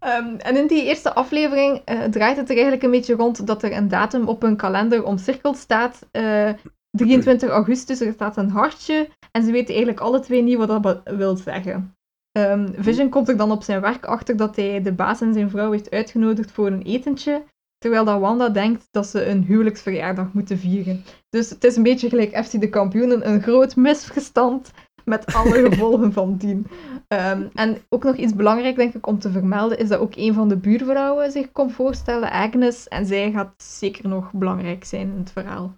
Ehm, 0.00 0.34
en 0.34 0.56
in 0.56 0.66
die 0.66 0.84
eerste 0.84 1.14
aflevering 1.14 1.82
eh, 1.84 2.04
draait 2.04 2.36
het 2.36 2.48
er 2.48 2.54
eigenlijk 2.54 2.82
een 2.82 2.90
beetje 2.90 3.14
rond 3.14 3.46
dat 3.46 3.62
er 3.62 3.72
een 3.72 3.88
datum 3.88 4.28
op 4.28 4.42
hun 4.42 4.56
kalender 4.56 5.04
omcirkeld 5.04 5.56
staat. 5.56 6.08
eh, 6.10 6.50
23 6.90 7.50
augustus, 7.50 8.00
er 8.00 8.12
staat 8.12 8.36
een 8.36 8.50
hartje. 8.50 9.08
En 9.32 9.42
ze 9.42 9.52
weten 9.52 9.68
eigenlijk 9.68 10.00
alle 10.00 10.20
twee 10.20 10.42
niet 10.42 10.56
wat 10.56 10.82
dat 10.82 11.00
wil 11.04 11.36
zeggen. 11.36 11.94
Ehm, 12.32 12.68
Vision 12.76 13.08
komt 13.08 13.28
er 13.28 13.36
dan 13.36 13.50
op 13.50 13.62
zijn 13.62 13.80
werk 13.80 14.04
achter 14.04 14.36
dat 14.36 14.56
hij 14.56 14.82
de 14.82 14.92
baas 14.92 15.20
en 15.20 15.32
zijn 15.32 15.50
vrouw 15.50 15.70
heeft 15.70 15.90
uitgenodigd 15.90 16.50
voor 16.50 16.66
een 16.66 16.82
etentje, 16.82 17.42
terwijl 17.78 18.04
dat 18.04 18.20
Wanda 18.20 18.48
denkt 18.48 18.88
dat 18.90 19.06
ze 19.06 19.26
een 19.26 19.42
huwelijksverjaardag 19.42 20.32
moeten 20.32 20.58
vieren. 20.58 21.04
Dus 21.28 21.50
het 21.50 21.64
is 21.64 21.76
een 21.76 21.82
beetje 21.82 22.08
gelijk 22.08 22.44
FC 22.44 22.60
de 22.60 22.68
kampioenen, 22.68 23.28
een 23.28 23.42
groot 23.42 23.76
misverstand 23.76 24.70
met 25.10 25.34
alle 25.34 25.54
gevolgen 25.68 26.12
van 26.12 26.36
dien. 26.36 26.66
Ehm, 27.08 27.48
en 27.54 27.78
ook 27.88 28.04
nog 28.04 28.16
iets 28.16 28.34
belangrijk, 28.34 28.76
denk 28.76 28.94
ik, 28.94 29.06
om 29.06 29.18
te 29.18 29.30
vermelden, 29.30 29.78
is 29.78 29.88
dat 29.88 30.00
ook 30.00 30.16
een 30.16 30.34
van 30.34 30.48
de 30.48 30.56
buurvrouwen 30.56 31.32
zich 31.32 31.52
komt 31.52 31.72
voorstellen, 31.72 32.30
Agnes, 32.30 32.88
en 32.88 33.06
zij 33.06 33.32
gaat 33.32 33.62
zeker 33.62 34.08
nog 34.08 34.32
belangrijk 34.32 34.84
zijn 34.84 35.10
in 35.10 35.18
het 35.18 35.32
verhaal. 35.32 35.76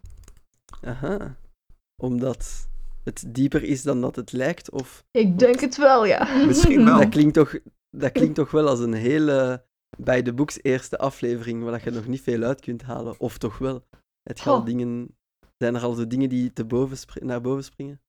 Aha. 0.84 1.36
Omdat 2.02 2.68
het 3.04 3.24
dieper 3.26 3.62
is 3.62 3.82
dan 3.82 4.00
dat 4.00 4.16
het 4.16 4.32
lijkt? 4.32 4.70
Of 4.70 5.04
Ik 5.10 5.38
denk 5.38 5.60
het 5.60 5.76
wel, 5.76 6.06
ja. 6.06 6.44
Misschien 6.46 6.84
wel. 6.86 6.98
dat 6.98 7.08
klinkt 7.08 7.34
toch, 7.34 7.58
dat 7.90 8.12
klinkt 8.12 8.34
toch 8.34 8.50
wel 8.50 8.68
als 8.68 8.80
een 8.80 8.92
hele 8.92 9.64
bij 9.98 10.22
de 10.22 10.32
boeks 10.32 10.58
eerste 10.62 10.98
aflevering 10.98 11.62
waar 11.62 11.80
je 11.84 11.90
nog 11.90 12.06
niet 12.06 12.20
veel 12.20 12.42
uit 12.42 12.60
kunt 12.60 12.82
halen. 12.82 13.20
Of 13.20 13.38
toch 13.38 13.58
wel? 13.58 13.86
Het 14.22 14.40
gaat 14.40 14.66
dingen, 14.66 15.16
zijn 15.58 15.74
er 15.74 15.82
al 15.82 15.94
zo 15.94 16.06
dingen 16.06 16.28
die 16.28 16.52
te 16.52 16.64
boven 16.64 16.98
naar 17.26 17.40
boven 17.40 17.64
springen? 17.64 18.00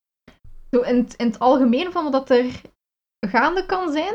Zo 0.74 0.82
in, 0.82 0.96
het- 0.98 1.14
in 1.18 1.26
het 1.26 1.40
algemeen 1.40 1.92
van 1.92 2.12
wat 2.12 2.30
er 2.30 2.46
gaande 3.28 3.66
kan 3.66 3.92
zijn. 3.92 4.14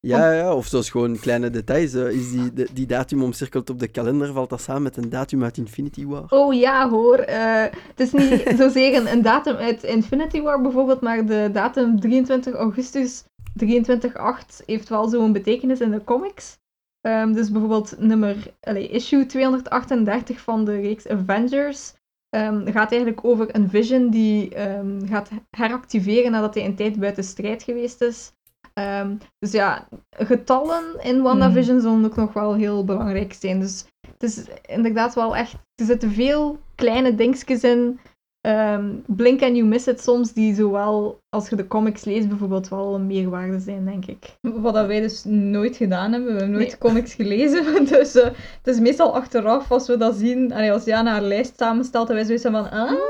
Ja, 0.00 0.32
ja, 0.32 0.54
of 0.54 0.66
zoals 0.66 0.90
gewoon 0.90 1.18
kleine 1.18 1.50
details. 1.50 1.94
is 1.94 2.30
die, 2.30 2.52
de- 2.52 2.68
die 2.72 2.86
datum 2.86 3.22
omcirkeld 3.22 3.70
op 3.70 3.78
de 3.78 3.88
kalender, 3.88 4.32
valt 4.32 4.50
dat 4.50 4.60
samen 4.60 4.82
met 4.82 4.96
een 4.96 5.08
datum 5.10 5.42
uit 5.44 5.56
Infinity 5.56 6.06
War? 6.06 6.24
Oh 6.28 6.54
ja, 6.54 6.88
hoor. 6.88 7.18
eh, 7.18 7.62
het 7.72 8.00
is 8.00 8.12
niet 8.12 8.42
zozeer 8.62 8.94
een, 8.96 9.12
een 9.12 9.22
datum 9.22 9.56
uit 9.56 9.82
Infinity 9.82 10.40
War 10.42 10.60
bijvoorbeeld, 10.60 11.00
maar 11.00 11.26
de 11.26 11.50
datum 11.52 12.00
23 12.00 12.54
augustus 12.54 13.24
23.8 13.64 14.64
heeft 14.66 14.88
wel 14.88 15.08
zo'n 15.08 15.32
betekenis 15.32 15.80
in 15.80 15.90
de 15.90 16.04
comics. 16.04 16.58
Ehm, 17.00 17.32
dus 17.32 17.50
bijvoorbeeld 17.50 17.94
nummer, 17.98 18.36
allee, 18.60 18.88
issue 18.88 19.26
238 19.26 20.40
van 20.40 20.64
de 20.64 20.80
reeks 20.80 21.08
Avengers 21.08 21.92
ehm, 22.36 22.72
gaat 22.72 22.90
eigenlijk 22.90 23.24
over 23.24 23.54
een 23.54 23.70
Vision 23.70 24.10
die 24.10 24.54
ehm, 24.54 25.06
gaat 25.06 25.30
heractiveren 25.50 26.30
nadat 26.30 26.54
hij 26.54 26.64
een 26.64 26.76
tijd 26.76 26.98
buiten 26.98 27.24
strijd 27.24 27.62
geweest 27.62 28.00
is. 28.00 28.32
Ehm, 28.72 29.16
dus 29.38 29.52
ja, 29.52 29.88
getallen 30.10 30.84
in 31.02 31.22
WandaVision 31.22 31.80
zullen 31.80 32.04
ook 32.04 32.16
nog 32.16 32.32
wel 32.32 32.54
heel 32.54 32.84
belangrijk 32.84 33.32
zijn. 33.32 33.60
Dus 33.60 33.84
het 34.12 34.22
is 34.22 34.44
inderdaad 34.66 35.14
wel 35.14 35.36
echt... 35.36 35.54
Er 35.74 35.84
zitten 35.84 36.10
veel 36.10 36.58
kleine 36.74 37.14
dingetjes 37.14 37.62
in. 37.62 38.00
Ehm, 38.46 38.84
blink 39.06 39.42
and 39.42 39.56
you 39.56 39.64
miss 39.68 39.86
it 39.86 40.00
soms, 40.00 40.32
die 40.32 40.54
zowel 40.54 41.20
als 41.28 41.48
je 41.48 41.56
de 41.56 41.66
comics 41.66 42.04
leest 42.04 42.28
bijvoorbeeld 42.28 42.68
wel 42.68 42.94
een 42.94 43.06
meerwaarde 43.06 43.58
zijn, 43.60 43.84
denk 43.84 44.06
ik. 44.06 44.36
Wat 44.40 44.74
dat 44.74 44.86
wij 44.86 45.00
dus 45.00 45.24
nooit 45.24 45.76
gedaan 45.76 46.12
hebben. 46.12 46.32
We 46.32 46.38
hebben 46.38 46.56
nooit 46.56 46.66
Nee. 46.68 46.78
comics 46.78 47.14
gelezen. 47.14 47.64
Dus 47.88 48.14
eh, 48.14 48.24
het 48.24 48.66
is 48.66 48.80
meestal 48.80 49.14
achteraf 49.14 49.70
als 49.70 49.86
we 49.86 49.96
dat 49.96 50.14
zien. 50.16 50.52
Allee, 50.52 50.72
als 50.72 50.84
Jana 50.84 51.10
haar 51.10 51.22
lijst 51.22 51.52
samenstelt 51.56 52.08
en 52.08 52.14
wij 52.14 52.24
zoiets 52.24 52.44
van... 52.44 52.70
Ah. 52.70 52.92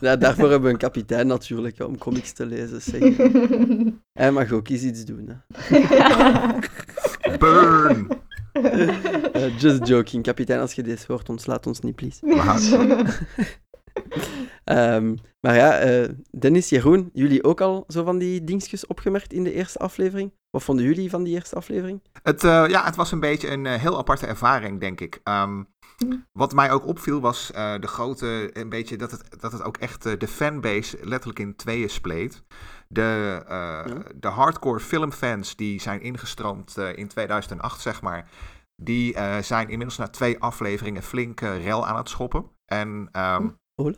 Ja, 0.00 0.16
daarvoor 0.16 0.50
hebben 0.50 0.66
we 0.66 0.70
een 0.72 0.78
kapitein 0.78 1.26
natuurlijk, 1.26 1.84
om 1.86 1.98
comics 1.98 2.32
te 2.32 2.46
lezen. 2.46 2.82
Zeg. 2.82 3.16
Hij 4.20 4.30
mag 4.32 4.52
ook 4.52 4.68
eens 4.68 4.82
iets 4.82 5.04
doen. 5.04 5.28
Hè. 5.28 5.36
Burn! 7.38 8.06
Eh, 8.52 9.58
just 9.58 9.86
joking, 9.86 10.22
kapitein, 10.22 10.60
als 10.60 10.72
je 10.72 10.82
dit 10.82 11.04
hoort, 11.06 11.28
ontslaat 11.28 11.66
ons 11.66 11.80
niet, 11.80 11.94
please. 11.94 12.18
Maar- 13.94 14.12
Ehm, 14.64 15.14
maar 15.40 15.54
ja, 15.54 15.78
eh, 15.78 16.08
Dennis, 16.38 16.68
Jeroen, 16.68 17.10
jullie 17.12 17.44
ook 17.44 17.60
al 17.60 17.84
zo 17.88 18.04
van 18.04 18.18
die 18.18 18.44
dingetjes 18.44 18.86
opgemerkt 18.86 19.32
in 19.32 19.44
de 19.44 19.52
eerste 19.52 19.78
aflevering? 19.78 20.32
Wat 20.50 20.62
vonden 20.62 20.84
jullie 20.84 21.10
van 21.10 21.22
die 21.22 21.34
eerste 21.34 21.56
aflevering? 21.56 22.02
Het, 22.22 22.44
eh, 22.44 22.64
ja, 22.68 22.84
het 22.84 22.96
was 22.96 23.12
een 23.12 23.20
beetje 23.20 23.50
een 23.50 23.66
eh, 23.66 23.74
heel 23.80 23.98
aparte 23.98 24.26
ervaring, 24.26 24.80
denk 24.80 25.00
ik. 25.00 25.20
Ehm, 25.22 25.62
wat 26.32 26.54
mij 26.54 26.70
ook 26.70 26.86
opviel 26.86 27.20
was 27.20 27.52
eh, 27.52 27.74
de 27.80 27.86
grote, 27.86 28.50
een 28.52 28.68
beetje 28.68 28.96
dat 28.96 29.10
het, 29.10 29.40
dat 29.40 29.52
het 29.52 29.62
ook 29.62 29.76
echt 29.76 30.20
de 30.20 30.28
fanbase 30.28 30.98
letterlijk 31.02 31.38
in 31.38 31.56
tweeën 31.56 31.90
spleet. 31.90 32.42
De, 32.88 33.42
eh, 33.48 33.54
Ja. 33.54 33.84
de 34.14 34.28
hardcore 34.28 34.80
filmfans 34.80 35.56
die 35.56 35.80
zijn 35.80 36.00
ingestroomd 36.00 36.76
eh, 36.76 36.96
in 36.96 37.08
2008, 37.08 37.80
zeg 37.80 38.02
maar. 38.02 38.28
Die 38.82 39.14
eh, 39.14 39.38
zijn 39.38 39.68
inmiddels 39.68 39.98
na 39.98 40.08
twee 40.08 40.38
afleveringen 40.38 41.02
flink 41.02 41.40
rel 41.40 41.86
aan 41.86 41.96
het 41.96 42.08
schoppen. 42.08 42.50
En 42.64 43.08
ehm, 43.12 43.48
Hola. 43.74 43.96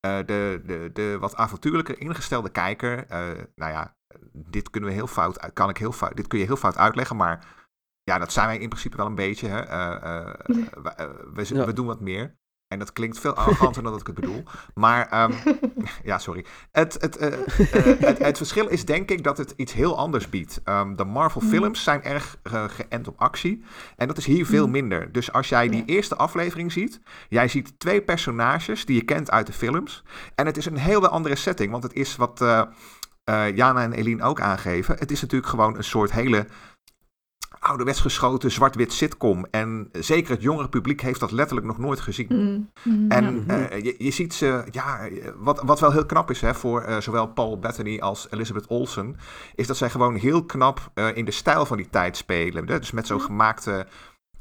eh, 0.00 0.18
de, 0.26 0.62
de, 0.66 0.90
de 0.92 1.16
wat 1.20 1.34
avontuurlijker 1.34 2.00
ingestelde 2.00 2.50
kijker, 2.50 3.06
eh, 3.06 3.44
nou 3.54 3.72
ja, 3.72 3.96
dit 4.32 4.70
kunnen 4.70 4.88
we 4.90 4.94
heel 4.96 5.06
fout, 5.06 5.52
kan 5.52 5.68
ik 5.68 5.76
heel 5.76 5.92
fout, 5.92 6.16
dit 6.16 6.26
kun 6.26 6.38
je 6.38 6.44
heel 6.44 6.56
fout 6.56 6.76
uitleggen, 6.76 7.16
maar 7.16 7.56
ja, 8.02 8.18
dat 8.18 8.32
zijn 8.32 8.46
wij 8.46 8.58
in 8.58 8.68
principe 8.68 8.96
wel 8.96 9.06
een 9.06 9.14
beetje. 9.14 9.48
Hè? 9.48 9.60
Eh, 9.60 10.34
we, 10.84 11.24
we, 11.34 11.54
Ja. 11.54 11.64
we 11.66 11.72
doen 11.72 11.86
wat 11.86 12.00
meer. 12.00 12.36
En 12.68 12.78
dat 12.78 12.92
klinkt 12.92 13.18
veel 13.18 13.34
arroganter 13.34 13.82
dan 13.82 13.92
dat 13.92 14.00
ik 14.00 14.06
het 14.06 14.16
bedoel. 14.16 14.42
Maar, 14.74 15.08
ehm, 15.08 15.32
ja, 16.10 16.18
sorry. 16.18 16.44
Het, 16.72 16.96
het, 17.00 17.16
eh, 17.16 17.32
eh, 17.32 18.00
het, 18.00 18.18
het 18.18 18.36
verschil 18.36 18.68
is 18.68 18.84
denk 18.84 19.10
ik 19.10 19.24
dat 19.24 19.38
het 19.38 19.54
iets 19.56 19.72
heel 19.72 19.96
anders 19.96 20.28
biedt. 20.28 20.60
Ehm, 20.64 20.94
de 20.94 21.04
Marvel 21.04 21.40
films 21.40 21.82
zijn 21.82 22.02
erg 22.02 22.38
eh, 22.42 22.64
geënt 22.68 23.08
op 23.08 23.20
actie. 23.20 23.64
En 23.96 24.08
dat 24.08 24.16
is 24.16 24.26
hier 24.26 24.46
veel 24.46 24.68
minder. 24.68 25.12
Dus 25.12 25.32
als 25.32 25.48
jij 25.48 25.68
die 25.68 25.84
eerste 25.84 26.16
aflevering 26.16 26.72
ziet, 26.72 27.00
jij 27.28 27.48
ziet 27.48 27.78
twee 27.78 28.02
personages 28.02 28.84
die 28.84 28.96
je 28.96 29.04
kent 29.04 29.30
uit 29.30 29.46
de 29.46 29.52
films. 29.52 30.04
En 30.34 30.46
het 30.46 30.56
is 30.56 30.66
een 30.66 30.76
hele 30.76 31.08
andere 31.08 31.36
setting, 31.36 31.70
want 31.70 31.82
het 31.82 31.92
is 31.92 32.16
wat 32.16 32.38
Jana 33.54 33.82
en 33.82 33.92
Eline 33.92 34.22
ook 34.22 34.40
aangeven. 34.40 34.98
Het 34.98 35.10
is 35.10 35.20
natuurlijk 35.20 35.50
gewoon 35.50 35.76
een 35.76 35.84
soort 35.84 36.12
hele 36.12 36.46
ouderwets 37.68 38.00
geschoten 38.00 38.50
zwart-wit 38.50 38.92
sitcom. 38.92 39.46
En 39.50 39.88
zeker 39.92 40.30
het 40.32 40.42
jongere 40.42 40.68
publiek 40.68 41.00
heeft 41.00 41.20
dat 41.20 41.30
letterlijk 41.30 41.66
nog 41.66 41.78
nooit 41.78 42.00
gezien. 42.00 42.26
Mm. 42.82 43.10
En 43.10 43.44
Ja. 43.46 43.68
eh, 43.68 43.82
je, 43.84 43.94
je 43.98 44.10
ziet 44.10 44.34
ze, 44.34 44.64
ja, 44.70 45.08
wat, 45.36 45.62
wat 45.64 45.80
wel 45.80 45.92
heel 45.92 46.06
knap 46.06 46.30
is 46.30 46.40
hè, 46.40 46.54
voor 46.54 46.80
eh, 46.82 46.96
zowel 47.00 47.26
Paul 47.26 47.58
Bettany 47.58 47.98
als 47.98 48.26
Elizabeth 48.30 48.66
Olsen, 48.66 49.16
is 49.54 49.66
dat 49.66 49.76
zij 49.76 49.90
gewoon 49.90 50.14
heel 50.14 50.44
knap 50.44 50.90
eh, 50.94 51.16
in 51.16 51.24
de 51.24 51.30
stijl 51.30 51.66
van 51.66 51.76
die 51.76 51.88
tijd 51.90 52.16
spelen. 52.16 52.68
Hè? 52.68 52.78
Dus 52.78 52.90
met 52.90 53.06
zo'n 53.06 53.20
gemaakte, 53.20 53.86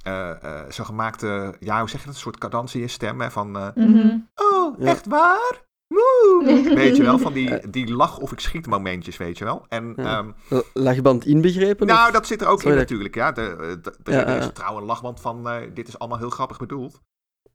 eh, 0.01 0.29
eh, 0.43 0.69
zo'n 0.69 0.85
gemaakte, 0.85 1.55
ja, 1.59 1.79
hoe 1.79 1.89
zeg 1.89 1.99
je 1.99 2.05
dat, 2.05 2.15
een 2.15 2.21
soort 2.21 2.37
cadantie 2.37 2.81
in 2.81 2.89
stem, 2.89 3.21
hè, 3.21 3.31
van, 3.31 3.57
eh, 3.57 3.67
Mhm. 3.75 4.17
oh, 4.35 4.79
Ja. 4.79 4.85
echt 4.85 5.05
waar? 5.07 5.65
Woe! 5.87 6.73
Weet 6.75 6.95
je 6.95 7.03
wel, 7.03 7.19
van 7.19 7.33
die, 7.33 7.69
die 7.69 7.93
lach 7.93 8.17
of 8.19 8.31
ik 8.31 8.39
schiet 8.39 8.67
momentjes, 8.67 9.17
weet 9.17 9.37
je 9.37 9.43
wel. 9.43 9.65
En 9.69 9.93
Ja. 9.95 10.17
ehm, 10.49 10.61
Lachband 10.73 11.25
inbegrepen? 11.25 11.87
nou, 11.87 12.07
of- 12.07 12.13
dat 12.13 12.27
zit 12.27 12.41
er 12.41 12.47
ook 12.47 12.59
Sorry 12.61 12.73
in 12.75 12.81
natuurlijk. 12.81 13.15
Ja, 13.15 13.31
de, 13.31 13.55
de, 13.81 13.95
de, 14.03 14.11
Ja, 14.11 14.25
er 14.25 14.37
is 14.37 14.49
ja. 14.57 14.69
een 14.69 14.83
lachband 14.83 15.19
van 15.21 15.49
eh, 15.49 15.73
dit 15.73 15.87
is 15.87 15.99
allemaal 15.99 16.17
heel 16.17 16.29
grappig 16.29 16.57
bedoeld. 16.57 17.01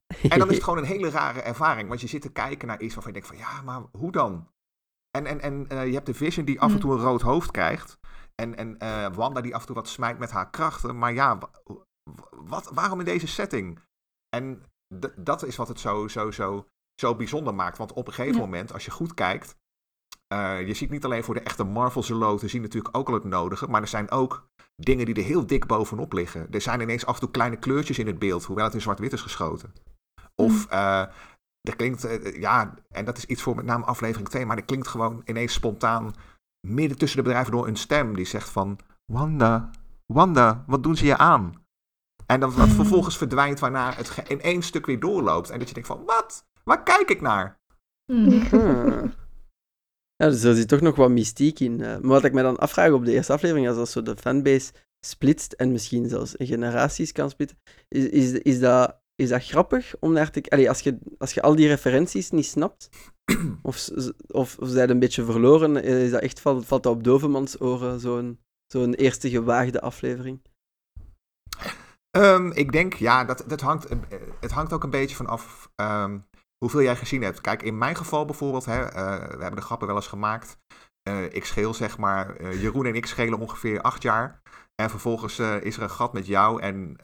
En 0.31 0.39
dan 0.39 0.49
is 0.49 0.55
het 0.55 0.65
gewoon 0.65 0.79
een 0.79 0.85
hele 0.85 1.11
rare 1.11 1.41
ervaring. 1.41 1.89
Want 1.89 2.01
je 2.01 2.07
zit 2.07 2.23
te 2.23 2.33
kijken 2.33 2.69
naar 2.69 2.81
iets 2.81 2.95
waarvan 2.95 3.13
je 3.13 3.21
denkt 3.21 3.37
van 3.37 3.47
ja, 3.47 3.63
maar 3.63 3.83
hoe 3.93 4.13
dan? 4.13 4.49
En, 5.11 5.27
en, 5.27 5.41
en 5.41 5.69
eh, 5.69 5.87
je 5.87 5.93
hebt 5.93 6.07
de 6.07 6.15
Vision 6.15 6.45
die 6.45 6.61
af 6.61 6.73
en 6.73 6.79
toe 6.81 6.93
een 6.93 7.01
rood 7.01 7.21
hoofd 7.23 7.51
krijgt. 7.51 7.99
En, 8.35 8.57
en 8.57 8.79
eh, 8.79 9.07
Wanda 9.15 9.41
die 9.41 9.55
af 9.55 9.61
en 9.61 9.67
toe 9.67 9.75
wat 9.77 9.89
smijt 9.89 10.19
met 10.19 10.31
haar 10.31 10.51
krachten. 10.51 10.99
Maar 10.99 11.13
ja, 11.13 11.39
wa- 11.39 11.51
wa- 11.65 11.85
wat, 12.31 12.71
waarom 12.75 12.99
in 12.99 13.05
deze 13.05 13.27
setting? 13.27 13.79
En 14.37 14.63
dat 15.17 15.45
is 15.47 15.57
wat 15.57 15.69
het 15.69 15.81
zo, 15.81 16.09
zo, 16.09 16.31
zo, 16.31 16.67
zo 17.03 17.15
bijzonder 17.15 17.55
maakt. 17.55 17.79
Want 17.79 17.93
op 17.93 18.07
een 18.07 18.13
gegeven 18.13 18.37
Ja. 18.39 18.45
moment, 18.45 18.73
als 18.73 18.85
je 18.85 18.91
goed 18.91 19.15
kijkt... 19.15 19.57
eh, 20.29 20.67
je 20.67 20.75
ziet 20.75 20.91
niet 20.91 21.05
alleen 21.05 21.25
voor 21.25 21.35
de 21.35 21.41
echte 21.41 21.65
Marvel-zeloten 21.65 22.51
zien 22.51 22.63
natuurlijk 22.63 22.97
ook 22.97 23.09
al 23.09 23.15
het 23.15 23.25
nodige. 23.25 23.69
Maar 23.69 23.81
er 23.83 23.89
zijn 23.89 24.11
ook 24.11 24.47
dingen 24.77 25.07
die 25.07 25.15
er 25.15 25.23
heel 25.23 25.47
dik 25.47 25.67
bovenop 25.67 26.13
liggen. 26.13 26.47
Er 26.51 26.61
zijn 26.61 26.81
ineens 26.81 27.07
af 27.07 27.15
en 27.15 27.21
toe 27.21 27.31
kleine 27.31 27.57
kleurtjes 27.57 27.99
in 27.99 28.07
het 28.07 28.19
beeld, 28.19 28.45
hoewel 28.45 28.65
het 28.65 28.75
in 28.75 28.81
zwart-wit 28.81 29.13
is 29.13 29.21
geschoten. 29.23 29.73
Of 30.35 30.67
eh, 30.67 31.01
er 31.69 31.77
klinkt, 31.77 32.05
eh, 32.05 32.41
ja, 32.41 32.75
en 32.89 33.05
dat 33.05 33.17
is 33.17 33.25
iets 33.25 33.43
voor 33.43 33.57
met 33.57 33.65
name 33.65 33.85
aflevering 33.85 34.29
2, 34.29 34.47
maar 34.47 34.57
er 34.57 34.65
klinkt 34.65 34.89
gewoon 34.89 35.23
ineens 35.25 35.53
spontaan 35.53 36.15
midden 36.67 36.99
tussen 36.99 37.19
de 37.19 37.25
bedrijven 37.25 37.53
door 37.53 37.67
een 37.67 37.77
stem 37.77 38.15
die 38.15 38.25
zegt 38.27 38.49
van... 38.51 38.79
Wanda, 39.13 39.71
Wanda, 40.13 40.65
wat 40.67 40.83
doen 40.83 40.97
ze 40.97 41.05
je 41.07 41.17
aan? 41.17 41.61
En 42.27 42.41
dan 42.41 42.53
wat 42.55 42.69
vervolgens 42.69 43.17
verdwijnt 43.19 43.59
waarna 43.61 43.93
het 43.93 44.23
in 44.29 44.41
één 44.41 44.63
stuk 44.63 44.87
weer 44.87 45.01
doorloopt. 45.01 45.51
En 45.51 45.59
dat 45.59 45.69
je 45.69 45.75
denkt 45.75 45.89
van, 45.89 46.05
wat? 46.05 46.47
Waar 46.65 46.83
kijk 46.83 47.11
ik 47.11 47.21
naar? 47.21 47.61
Mhm. 48.13 48.55
Ah. 48.55 49.05
Ja, 50.17 50.29
dus 50.29 50.43
er 50.43 50.55
zit 50.55 50.69
toch 50.69 50.81
nog 50.81 50.97
wat 50.97 51.11
mystiek 51.11 51.61
in. 51.61 51.81
eh. 51.81 51.89
Maar 51.89 52.01
wat 52.11 52.25
ik 52.25 52.33
me 52.33 52.43
dan 52.43 52.57
afvraag 52.59 52.93
op 52.93 53.05
de 53.05 53.13
eerste 53.13 53.33
aflevering, 53.33 53.69
is 53.69 53.77
als 53.77 53.91
zo 53.93 54.03
de 54.03 54.17
fanbase 54.17 54.73
splitst 55.07 55.53
en 55.53 55.73
misschien 55.73 56.09
zelfs 56.09 56.35
in 56.35 56.47
generaties 56.47 57.13
kan 57.13 57.31
splitten, 57.31 57.59
is, 57.89 58.05
is, 58.09 58.33
is, 58.33 58.61
dat, 58.61 59.01
is 59.15 59.29
dat 59.29 59.45
grappig 59.45 59.95
om 60.01 60.13
naar 60.13 60.31
te 60.31 60.43
Allee, 60.49 60.69
als 60.69 60.81
je 60.81 60.99
als 61.19 61.33
je 61.35 61.43
al 61.43 61.55
die 61.55 61.67
referenties 61.69 62.31
niet 62.31 62.47
snapt, 62.47 62.89
of, 63.63 63.89
of, 64.27 64.59
of 64.59 64.69
zijn 64.69 64.91
een 64.91 64.99
beetje 64.99 65.25
verloren, 65.25 65.83
eh, 65.83 66.05
is 66.05 66.11
dat 66.11 66.23
echt, 66.23 66.41
valt, 66.41 66.67
valt 66.67 66.83
dat 66.83 66.95
op 66.95 67.05
Dovemans 67.05 67.61
oren, 67.61 68.01
zo'n 68.01 68.41
zo'n 68.67 68.95
eerste 68.95 69.31
gewaagde 69.31 69.81
aflevering? 69.81 70.41
Ehm, 72.11 72.51
ik 72.51 72.73
denk, 72.73 72.95
ja, 72.95 73.25
dat, 73.25 73.45
dat 73.47 73.61
hangt, 73.61 73.87
eh, 73.87 73.99
het 74.41 74.51
hangt 74.51 74.73
ook 74.73 74.83
een 74.85 74.91
beetje 74.91 75.17
van 75.17 75.27
af. 75.27 75.71
ehm, 75.75 76.19
hoeveel 76.63 76.83
jij 76.83 76.97
gezien 76.97 77.23
hebt. 77.23 77.41
Kijk, 77.41 77.63
in 77.63 77.79
mijn 77.79 77.97
geval 77.97 78.25
bijvoorbeeld, 78.25 78.65
hè, 78.65 78.83
eh, 78.83 79.17
we 79.17 79.41
hebben 79.43 79.55
de 79.55 79.61
grappen 79.61 79.87
wel 79.87 79.97
eens 79.97 80.07
gemaakt. 80.07 80.59
Eh, 81.03 81.25
ik 81.25 81.45
scheel 81.45 81.75
zeg 81.75 81.99
maar, 81.99 82.37
eh, 82.37 82.61
Jeroen 82.63 82.87
en 82.87 82.95
ik 82.95 83.07
schelen 83.07 83.39
ongeveer 83.39 83.81
acht 83.81 84.03
jaar. 84.03 84.41
En 84.75 84.91
vervolgens 84.91 85.39
is 85.39 85.77
er 85.77 85.83
een 85.83 85.91
gat 85.91 86.13
met 86.13 86.27
jou 86.27 86.61
en 86.61 86.97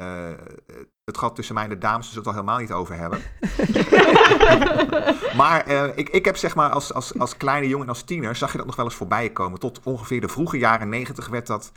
het 1.05 1.19
gat 1.19 1.35
tussen 1.35 1.55
mij 1.55 1.65
en 1.65 1.71
de 1.71 1.79
dames, 1.79 2.11
we 2.11 2.19
het 2.19 2.27
al 2.27 2.33
helemaal 2.33 2.59
niet 2.59 2.73
over 2.73 2.95
hebben. 2.95 3.21
Maar 5.37 5.69
ik, 5.97 6.09
ik 6.09 6.25
heb 6.25 6.37
zeg 6.37 6.55
maar 6.55 6.71
als, 6.71 6.95
als, 6.95 7.19
als 7.19 7.37
kleine 7.37 7.69
jongen 7.69 7.87
en 7.87 7.93
als 7.93 8.03
tiener 8.03 8.37
zag 8.37 8.53
je 8.53 8.57
dat 8.57 8.67
nog 8.67 8.77
wel 8.77 8.85
eens 8.85 8.95
voorbij 8.95 9.31
komen. 9.31 9.59
Tot 9.59 9.81
ongeveer 9.83 10.21
de 10.21 10.29
vroege 10.29 10.59
jaren 10.59 10.89
negentig 10.89 11.29
werd 11.29 11.47
dat 11.47 11.73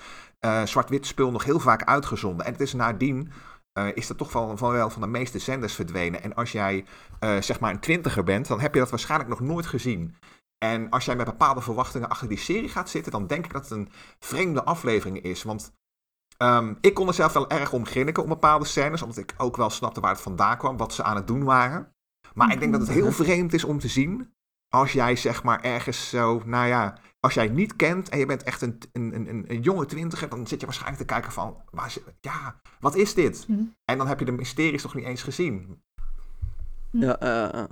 zwart-wit 0.64 1.06
spul 1.06 1.32
nog 1.32 1.44
heel 1.44 1.60
vaak 1.60 1.84
uitgezonden. 1.84 2.46
En 2.46 2.52
het 2.52 2.62
is 2.62 2.74
nadien 2.74 3.32
eh, 3.74 3.88
is 3.94 4.08
dat 4.08 4.18
toch 4.18 4.34
wel, 4.34 4.58
van 4.58 4.72
wel 4.72 4.90
van 4.90 5.02
de 5.02 5.08
meeste 5.08 5.40
zenders 5.40 5.74
verdwenen. 5.74 6.24
En 6.24 6.36
als 6.36 6.52
jij 6.52 6.86
eh, 7.20 7.42
zeg 7.42 7.60
maar 7.60 7.72
een 7.72 7.80
twintiger 7.80 8.24
bent, 8.24 8.48
dan 8.48 8.60
heb 8.60 8.74
je 8.74 8.80
dat 8.80 8.90
waarschijnlijk 8.90 9.30
nog 9.30 9.40
nooit 9.40 9.66
gezien. 9.66 10.16
En 10.58 10.90
als 10.90 11.06
jij 11.06 11.16
met 11.16 11.26
bepaalde 11.26 11.62
verwachtingen 11.62 12.10
achter 12.10 12.28
die 12.28 12.38
serie 12.38 12.70
gaat 12.70 12.90
zitten, 12.90 13.12
dan 13.12 13.28
denk 13.28 13.46
ik 13.46 13.54
dat 13.54 13.62
het 13.70 13.72
een 13.72 13.90
vreemde 14.20 14.64
aflevering 14.64 15.22
is. 15.22 15.44
Want 15.44 15.74
ehm, 16.38 16.74
ik 16.82 16.94
kon 16.94 17.08
er 17.08 17.14
zelf 17.14 17.34
wel 17.34 17.50
erg 17.50 17.74
om 17.74 17.86
grinniken 17.86 18.24
op 18.24 18.30
bepaalde 18.30 18.66
scènes, 18.66 19.02
omdat 19.02 19.18
ik 19.18 19.34
ook 19.38 19.58
wel 19.58 19.70
snapte 19.70 20.00
waar 20.00 20.12
het 20.12 20.22
vandaan 20.22 20.58
kwam, 20.58 20.78
wat 20.78 20.94
ze 20.94 21.04
aan 21.04 21.16
het 21.16 21.28
doen 21.28 21.44
waren. 21.44 21.96
Maar 22.34 22.52
ik 22.52 22.60
denk 22.60 22.72
dat 22.72 22.82
het 22.82 22.90
heel 22.90 23.12
vreemd 23.12 23.54
is 23.54 23.64
om 23.64 23.80
te 23.80 23.88
zien 23.88 24.34
als 24.72 24.92
jij 24.92 25.16
zeg 25.16 25.44
maar 25.44 25.62
ergens 25.62 26.10
zo, 26.10 26.42
nou 26.46 26.68
ja, 26.68 26.98
als 27.26 27.34
jij 27.34 27.48
niet 27.48 27.76
kent 27.76 28.10
en 28.10 28.20
je 28.20 28.26
bent 28.26 28.44
echt 28.44 28.62
een, 28.62 28.78
een, 28.92 29.14
een, 29.14 29.46
een 29.48 29.62
jonge 29.62 29.86
twintiger, 29.86 30.30
dan 30.30 30.48
zit 30.48 30.60
je 30.60 30.66
waarschijnlijk 30.66 31.02
te 31.02 31.14
kijken 31.14 31.32
van, 31.32 31.58
waar 31.72 31.94
ja, 32.22 32.62
wat 32.80 32.96
is 32.96 33.14
dit? 33.14 33.48
Mhm. 33.48 33.64
En 33.86 33.98
dan 33.98 34.08
heb 34.08 34.20
je 34.20 34.26
de 34.26 34.32
mysteries 34.32 34.84
nog 34.84 34.96
niet 34.96 35.06
eens 35.06 35.24
gezien. 35.24 35.82
Ja, 36.92 37.20
eh, 37.20 37.62
eh. 37.62 37.70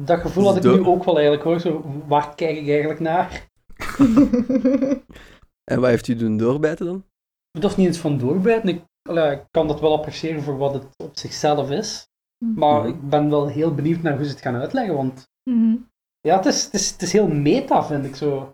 Dat 0.00 0.20
gevoel 0.20 0.44
had 0.44 0.56
ik 0.56 0.62
nu 0.62 0.84
ook 0.84 1.04
wel 1.04 1.14
eigenlijk 1.14 1.44
hoor. 1.44 1.60
Zo, 1.60 2.02
waar 2.06 2.34
kijk 2.34 2.56
ik 2.56 2.68
eigenlijk 2.68 3.00
naar? 3.00 3.48
En 5.70 5.80
wat 5.80 5.90
heeft 5.90 6.08
u 6.08 6.14
doen 6.16 6.36
doorbijten 6.36 6.86
dan? 6.86 7.04
Dat 7.50 7.70
is 7.70 7.76
niet 7.76 7.86
eens 7.86 7.98
van 7.98 8.18
doorbijten. 8.18 8.68
Ik, 8.68 8.82
allee, 9.08 9.32
ik 9.32 9.44
kan 9.50 9.68
dat 9.68 9.80
wel 9.80 9.96
appreciëren 9.96 10.42
voor 10.42 10.56
wat 10.56 10.74
het 10.74 10.86
op 10.96 11.18
zichzelf 11.18 11.70
is. 11.70 12.08
Maar 12.54 12.80
Mhm. 12.80 12.88
ik 12.88 13.08
ben 13.08 13.30
wel 13.30 13.48
heel 13.48 13.74
benieuwd 13.74 14.02
naar 14.02 14.16
hoe 14.16 14.24
ze 14.24 14.30
het 14.30 14.40
gaan 14.40 14.54
uitleggen. 14.56 14.94
Want 14.94 15.28
Mhm. 15.50 15.74
ja, 16.20 16.36
het 16.36 16.46
is, 16.46 16.64
het 16.64 16.74
is, 16.74 16.90
het 16.90 17.02
is 17.02 17.12
heel 17.12 17.28
meta, 17.28 17.84
vind 17.84 18.04
ik 18.04 18.16
zo. 18.16 18.52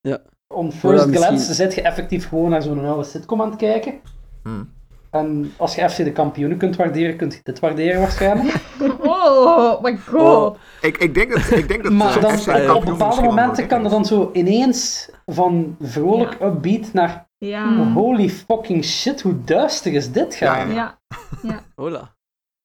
Ja. 0.00 0.18
On 0.54 0.72
first 0.72 1.04
glance 1.04 1.30
misschien- 1.30 1.54
zit 1.54 1.74
je 1.74 1.82
effectief 1.82 2.28
gewoon 2.28 2.50
naar 2.50 2.62
zo'n 2.62 2.84
oude 2.84 3.04
sitcom 3.04 3.42
aan 3.42 3.48
het 3.50 3.58
kijken. 3.58 4.00
Hm. 4.42 4.64
En 5.10 5.52
als 5.56 5.74
je 5.74 5.88
FC 5.90 5.96
de 5.96 6.12
kampioenen 6.12 6.58
kunt 6.58 6.76
waarderen, 6.76 7.16
kunt 7.16 7.34
je 7.34 7.40
dit 7.42 7.58
waarderen 7.58 8.00
waarschijnlijk. 8.00 8.54
Oh 9.02 9.82
my 9.82 9.96
god. 9.96 10.58
Ik, 10.80 10.96
ik 10.98 11.14
denk 11.14 11.32
dat, 11.32 11.50
ik 11.50 11.68
denk 11.68 11.82
dat 11.82 11.92
Maar 12.00 12.20
dan, 12.20 12.30
FC 12.38 12.44
de 12.44 12.74
op 12.74 12.84
bepaalde 12.84 13.22
momenten 13.22 13.66
kan 13.66 13.84
er 13.84 13.90
dan 13.90 14.04
zo 14.04 14.30
ineens 14.32 15.10
van 15.26 15.76
vrolijk 15.80 16.36
upbeat 16.42 16.92
naar 16.92 17.28
Ja. 17.38 17.92
holy 17.92 18.28
fucking 18.28 18.84
shit, 18.84 19.22
hoe 19.22 19.44
duister 19.44 19.92
is 19.92 20.12
dit 20.12 20.34
gaan? 20.34 20.72
Ja, 20.72 20.98
Ja. 21.42 21.60
Hola. 21.76 22.14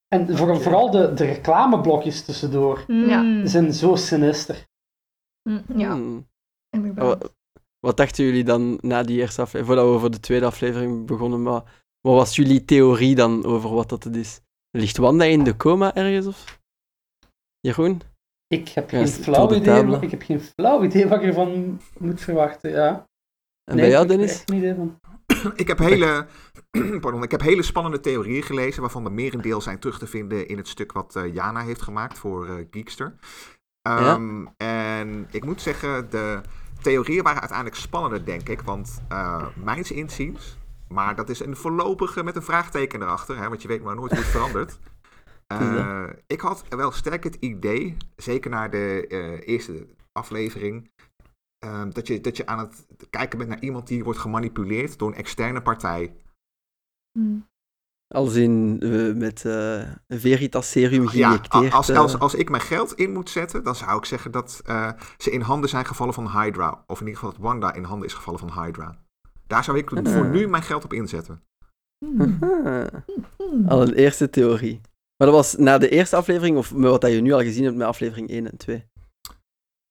En 0.08 0.38
voor, 0.38 0.62
vooral 0.62 0.92
de, 0.92 1.14
de 1.14 1.26
reclameblokjes 1.26 2.26
tussendoor 2.26 2.84
Ja. 2.88 3.46
zijn 3.48 3.74
zo 3.74 3.96
sinister. 3.96 4.66
Mm, 5.50 5.62
Ja, 5.76 5.92
Hmm. 5.92 6.28
Inderdaad. 6.76 7.34
Wat, 7.80 7.98
dachten 7.98 8.26
jullie 8.26 8.44
dan 8.44 8.78
na 8.82 9.04
die 9.04 9.20
eerste 9.20 9.42
aflevering, 9.42 9.68
voordat 9.68 9.86
we 9.86 9.92
over 9.98 10.12
de 10.12 10.20
tweede 10.20 10.46
aflevering 10.46 11.06
begonnen, 11.06 11.42
maar 11.44 11.62
wat 12.02 12.16
was 12.16 12.36
jullie 12.36 12.66
theorie 12.66 13.16
dan 13.16 13.46
over 13.46 13.70
wat 13.74 13.90
dat 13.90 14.04
het 14.04 14.16
is? 14.16 14.40
Ligt 14.72 14.98
Wanda 14.98 15.26
in 15.26 15.44
de 15.44 15.56
coma 15.58 15.96
ergens 15.96 16.26
of? 16.28 16.60
Jeroen? 17.60 18.02
Ik 18.48 18.70
heb, 18.70 18.90
Ja, 18.90 18.98
geen 18.98 19.08
flauw 19.08 19.54
idee, 19.54 20.00
ik 20.02 20.12
heb 20.12 20.22
geen 20.22 20.42
flauw 20.42 20.84
idee 20.84 21.08
wat 21.08 21.20
ik 21.22 21.26
ervan 21.28 21.80
moet 21.98 22.22
verwachten. 22.22 22.72
Ja. 22.72 23.06
En 23.64 23.76
Nee, 23.76 23.84
bij 23.84 23.90
jou, 23.90 24.04
ik 24.04 24.10
heb 24.10 24.20
Dennis? 24.20 24.44
geen 24.46 24.58
idee 24.58 24.76
van. 24.76 25.00
Ik 25.56 25.68
heb, 25.68 25.78
hele, 25.78 26.28
pardon, 27.02 27.24
ik 27.24 27.32
heb 27.32 27.42
hele 27.42 27.64
spannende 27.64 28.00
theorieën 28.00 28.44
gelezen, 28.44 28.82
waarvan 28.82 29.04
de 29.04 29.10
merendeel 29.10 29.62
zijn 29.62 29.80
terug 29.80 30.00
te 30.00 30.08
vinden 30.08 30.48
in 30.48 30.58
het 30.58 30.68
stuk 30.68 30.92
wat 30.92 31.16
eh, 31.16 31.34
Jana 31.34 31.64
heeft 31.64 31.82
gemaakt 31.82 32.18
voor 32.18 32.48
eh, 32.48 32.66
Geekster. 32.72 33.16
Ehm, 33.82 34.46
En 34.58 35.28
ik 35.32 35.46
moet 35.46 35.62
zeggen, 35.62 36.10
de 36.10 36.42
theorieën 36.86 37.24
waren 37.24 37.40
uiteindelijk 37.40 37.80
spannender, 37.80 38.26
denk 38.26 38.50
ik. 38.50 38.62
Want 38.62 39.02
uh, 39.12 39.48
mijns 39.64 39.92
inziens, 39.92 40.58
maar 40.88 41.16
dat 41.16 41.30
is 41.30 41.40
een 41.40 41.56
voorlopige 41.56 42.24
met 42.24 42.36
een 42.36 42.44
vraagteken 42.44 43.02
erachter, 43.02 43.38
hè, 43.38 43.50
want 43.50 43.62
je 43.62 43.68
weet 43.68 43.84
maar 43.84 43.96
nooit 43.96 44.12
hoe 44.12 44.20
het 44.20 44.30
verandert. 44.30 44.80
Uh, 45.54 46.10
ik 46.28 46.42
had 46.42 46.66
wel 46.70 46.92
sterk 46.92 47.24
het 47.24 47.36
idee, 47.36 47.98
zeker 48.16 48.50
na 48.50 48.68
de 48.68 49.06
uh, 49.10 49.48
eerste 49.48 49.88
aflevering, 50.12 50.92
uh, 51.66 51.84
dat, 51.90 52.08
je, 52.08 52.22
dat 52.22 52.38
je 52.38 52.46
aan 52.46 52.60
het 52.60 52.86
kijken 53.10 53.38
bent 53.38 53.50
naar 53.50 53.62
iemand 53.62 53.88
die 53.88 54.04
wordt 54.04 54.20
gemanipuleerd 54.20 55.00
door 55.00 55.08
een 55.08 55.16
externe 55.16 55.62
partij. 55.62 56.16
Hmm. 57.12 57.48
Als 58.08 58.36
in 58.36 58.80
uh, 58.84 59.16
met 59.16 59.44
uh, 59.44 59.82
Veritas 60.08 60.72
Serum 60.72 61.08
geïnjecteerd. 61.08 61.72
Ja, 61.72 61.78
als, 61.78 61.92
als, 61.92 62.20
als 62.20 62.36
ik 62.36 62.50
mijn 62.50 62.62
geld 62.62 62.94
in 62.94 63.12
moet 63.12 63.30
zetten, 63.30 63.64
dan 63.64 63.76
zou 63.76 63.98
ik 63.98 64.06
zeggen 64.06 64.32
dat 64.32 64.62
uh, 64.70 64.92
ze 65.18 65.32
in 65.32 65.42
handen 65.42 65.70
zijn 65.70 65.86
gevallen 65.86 66.14
van 66.14 66.30
Hydra. 66.30 66.84
Of 66.88 67.00
in 67.00 67.06
ieder 67.06 67.20
geval 67.20 67.36
dat 67.36 67.46
Wanda 67.46 67.74
in 67.74 67.84
handen 67.84 68.08
is 68.08 68.14
gevallen 68.14 68.40
van 68.40 68.64
Hydra. 68.64 68.98
Daar 69.48 69.64
zou 69.64 69.78
ik 69.78 69.92
uh. 69.92 70.14
voor 70.14 70.26
nu 70.26 70.48
mijn 70.48 70.64
geld 70.64 70.84
op 70.84 70.94
inzetten. 70.94 71.44
Hmm. 72.06 72.40
Al 73.68 73.82
een 73.82 73.94
eerste 73.94 74.30
theorie. 74.30 74.82
Maar 75.18 75.28
dat 75.28 75.36
was 75.36 75.56
na 75.56 75.78
de 75.78 75.90
eerste 75.90 76.16
aflevering, 76.16 76.58
of 76.58 76.70
wat 76.70 77.02
je 77.02 77.22
nu 77.22 77.32
al 77.32 77.40
gezien 77.40 77.64
hebt 77.64 77.76
met 77.76 77.88
aflevering 77.88 78.30
1 78.30 78.52
en 78.52 78.58
2? 78.58 78.76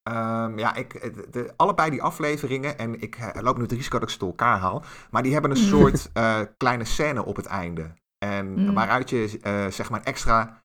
Um, 0.08 0.58
ja, 0.58 0.74
ik, 0.74 0.92
de, 0.92 1.26
de, 1.30 1.52
allebei 1.56 1.90
die 1.90 2.02
afleveringen, 2.02 2.78
en 2.78 3.00
ik 3.00 3.18
uh, 3.18 3.42
loop 3.42 3.56
nu 3.56 3.62
het 3.62 3.72
risico 3.72 3.98
dat 3.98 4.08
ik 4.08 4.14
ze 4.14 4.18
door 4.18 4.28
elkaar 4.28 4.58
haal, 4.58 4.84
maar 5.10 5.22
die 5.22 5.32
hebben 5.32 5.50
een 5.50 5.56
soort 5.72 6.10
uh, 6.14 6.40
kleine 6.56 6.84
scène 6.84 7.24
op 7.24 7.36
het 7.36 7.46
einde. 7.46 7.94
En 8.18 8.52
mm. 8.52 8.74
waaruit 8.74 9.10
je 9.10 9.38
uh, 9.42 9.66
zeg 9.66 9.90
maar 9.90 10.02
extra 10.02 10.62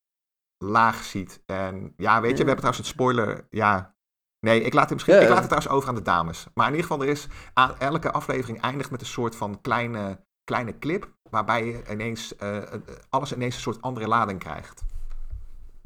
laag 0.58 1.04
ziet. 1.04 1.44
En 1.46 1.94
ja, 1.98 2.22
weet 2.22 2.38
je, 2.38 2.44
we 2.44 2.50
hebben 2.52 2.56
trouwens 2.56 2.78
het 2.78 2.96
spoiler, 2.96 3.48
ja... 3.50 3.98
Nee, 4.46 4.62
ik 4.62 4.74
laat, 4.74 4.84
het 4.84 4.94
misschien, 4.94 5.16
ja, 5.16 5.22
ik 5.22 5.28
laat 5.28 5.38
het 5.38 5.48
trouwens 5.48 5.74
over 5.74 5.90
aan 5.90 5.96
de 5.96 6.02
dames. 6.02 6.48
Maar 6.54 6.68
in 6.68 6.76
ieder 6.76 6.88
geval, 6.88 7.04
er 7.04 7.12
is 7.12 7.28
aan, 7.54 7.80
elke 7.80 8.12
aflevering 8.12 8.62
eindigt 8.62 8.92
met 8.92 9.02
een 9.02 9.08
soort 9.08 9.36
van 9.36 9.62
kleine, 9.62 10.26
kleine 10.44 10.78
clip, 10.78 11.14
waarbij 11.30 11.66
je 11.66 11.82
ineens, 11.92 12.34
uh, 12.44 12.58
alles 13.10 13.34
ineens 13.34 13.56
een 13.56 13.62
soort 13.62 13.82
andere 13.82 14.08
lading 14.08 14.40
krijgt. 14.40 14.84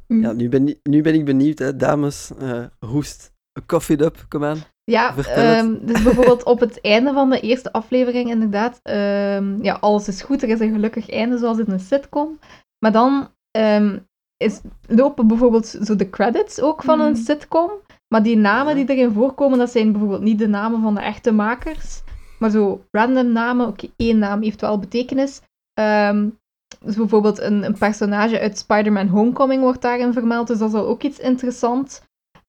Ja, 0.06 0.32
nu 0.32 0.48
ben, 0.48 0.78
nu 0.82 1.02
ben 1.02 1.14
ik 1.14 1.24
benieuwd, 1.24 1.58
hè, 1.58 1.76
dames. 1.76 2.30
Uh, 2.40 2.66
hoest. 2.78 3.32
Coffee 3.66 4.02
up, 4.02 4.24
kom 4.28 4.44
aan. 4.44 4.62
Ja, 4.84 5.14
um, 5.58 5.86
dus 5.86 6.02
bijvoorbeeld 6.02 6.42
op 6.44 6.60
het 6.60 6.80
einde 6.80 7.12
van 7.12 7.30
de 7.30 7.40
eerste 7.40 7.72
aflevering, 7.72 8.30
inderdaad. 8.30 8.80
Um, 8.82 9.62
ja, 9.62 9.76
alles 9.80 10.08
is 10.08 10.22
goed, 10.22 10.42
er 10.42 10.48
is 10.48 10.60
een 10.60 10.72
gelukkig 10.72 11.10
einde, 11.10 11.38
zoals 11.38 11.58
in 11.58 11.70
een 11.70 11.80
sitcom. 11.80 12.38
Maar 12.78 12.92
dan 12.92 13.28
um, 13.58 14.06
is, 14.36 14.60
lopen 14.86 15.26
bijvoorbeeld 15.26 15.66
zo 15.66 15.96
de 15.96 16.10
credits 16.10 16.60
ook 16.60 16.82
van 16.82 16.98
mm. 16.98 17.04
een 17.04 17.16
sitcom. 17.16 17.70
Maar 18.08 18.22
die 18.22 18.36
namen 18.36 18.74
die 18.74 18.90
erin 18.90 19.12
voorkomen, 19.12 19.58
dat 19.58 19.70
zijn 19.70 19.92
bijvoorbeeld 19.92 20.22
niet 20.22 20.38
de 20.38 20.48
namen 20.48 20.82
van 20.82 20.94
de 20.94 21.00
echte 21.00 21.32
makers. 21.32 22.02
Maar 22.38 22.50
zo 22.50 22.84
random 22.90 23.32
namen. 23.32 23.66
Oké, 23.66 23.84
okay, 23.84 24.06
één 24.06 24.18
naam 24.18 24.42
heeft 24.42 24.60
wel 24.60 24.78
betekenis. 24.78 25.40
dus 26.80 26.96
bijvoorbeeld 26.96 27.40
een, 27.40 27.64
een 27.64 27.78
personage 27.78 28.40
uit 28.40 28.58
Spider-Man 28.58 29.08
Homecoming 29.08 29.62
wordt 29.62 29.82
daarin 29.82 30.12
vermeld. 30.12 30.46
Dus 30.46 30.58
dat 30.58 30.68
is 30.68 30.74
al 30.74 30.86
ook 30.86 31.02
iets 31.02 31.18
interessants. 31.18 32.02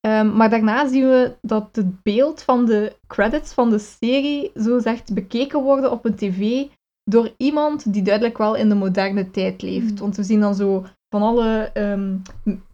Um, 0.06 0.36
maar 0.36 0.50
daarna 0.50 0.88
zien 0.88 1.08
we 1.08 1.36
dat 1.42 1.68
het 1.72 2.02
beeld 2.02 2.42
van 2.42 2.64
de 2.64 2.96
credits 3.06 3.52
van 3.52 3.70
de 3.70 3.78
serie 3.78 4.50
zo 4.54 4.78
zegt 4.78 5.14
bekeken 5.14 5.62
worden 5.62 5.90
op 5.90 6.04
een 6.04 6.14
tv 6.14 6.66
door 7.04 7.32
iemand 7.36 7.92
die 7.92 8.02
duidelijk 8.02 8.38
wel 8.38 8.54
in 8.54 8.68
de 8.68 8.74
moderne 8.74 9.30
tijd 9.30 9.62
leeft. 9.62 9.90
Mm. 9.90 9.98
Want 9.98 10.16
we 10.16 10.22
zien 10.22 10.40
dan 10.40 10.54
zo 10.54 10.84
van 11.08 11.22
alle 11.22 11.70
um, 11.74 12.22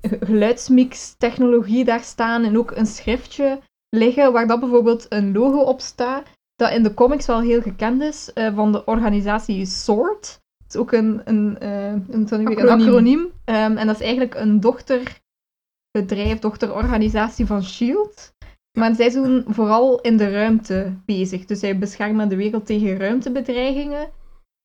geluidsmix-technologie 0.00 1.84
daar 1.84 2.02
staan 2.02 2.44
en 2.44 2.58
ook 2.58 2.70
een 2.70 2.86
schriftje 2.86 3.58
liggen 3.88 4.32
waar 4.32 4.46
dat 4.46 4.60
bijvoorbeeld 4.60 5.06
een 5.08 5.32
logo 5.32 5.58
op 5.58 5.80
staat, 5.80 6.26
dat 6.56 6.72
in 6.72 6.82
de 6.82 6.94
comics 6.94 7.26
wel 7.26 7.40
heel 7.40 7.60
gekend 7.60 8.02
is, 8.02 8.30
uh, 8.34 8.54
van 8.54 8.72
de 8.72 8.84
organisatie 8.84 9.66
SWORD. 9.66 10.40
Dat 10.58 10.74
is 10.74 10.76
ook 10.76 10.92
een, 10.92 11.20
een, 11.24 11.56
uh, 11.62 11.86
een, 11.86 12.22
acroniem. 12.24 12.58
Een 12.58 12.68
acroniem. 12.68 13.20
Um, 13.20 13.76
en 13.76 13.86
dat 13.86 13.94
is 13.94 14.02
eigenlijk 14.02 14.34
een 14.34 14.60
dochter 14.60 15.20
bedrijf, 15.92 16.38
dochterorganisatie 16.38 17.46
van 17.46 17.62
S.H.I.E.L.D. 17.62 18.33
Maar 18.78 18.94
zij 18.94 19.11
zijn 19.11 19.44
vooral 19.48 20.00
in 20.00 20.16
de 20.16 20.31
ruimte 20.31 20.94
bezig. 21.05 21.44
Dus 21.44 21.61
zij 21.61 21.78
beschermen 21.78 22.28
de 22.28 22.37
wereld 22.37 22.66
tegen 22.66 22.98
ruimtebedreigingen. 22.98 24.11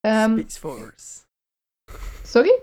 Um, 0.07 0.37
Space 0.37 0.59
Force. 0.59 1.25
Sorry? 2.23 2.61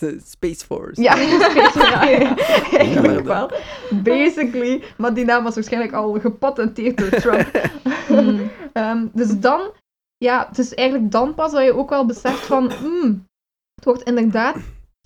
The 0.00 0.20
Space 0.24 0.64
Force. 0.64 1.02
Ja, 1.02 1.16
Space 1.16 1.70
Force. 1.70 2.76
Eigenlijk 2.78 3.26
wel. 3.26 3.50
Basically. 3.90 4.82
Maar 4.96 5.14
die 5.14 5.24
naam 5.24 5.44
was 5.44 5.54
waarschijnlijk 5.54 5.92
al 5.92 6.20
gepatenteerd 6.20 6.98
door 6.98 7.08
Trump. 7.10 7.70
mm. 8.08 8.50
um, 8.72 9.10
dus 9.14 9.40
dan... 9.40 9.72
Ja, 10.16 10.46
het 10.48 10.58
is 10.58 10.74
eigenlijk 10.74 11.10
dan 11.10 11.34
pas 11.34 11.52
dat 11.52 11.64
je 11.64 11.74
ook 11.74 11.90
wel 11.90 12.06
beseft 12.06 12.46
van... 12.46 12.72
Mm, 12.82 13.26
het 13.74 13.84
wordt 13.84 14.02
inderdaad 14.02 14.56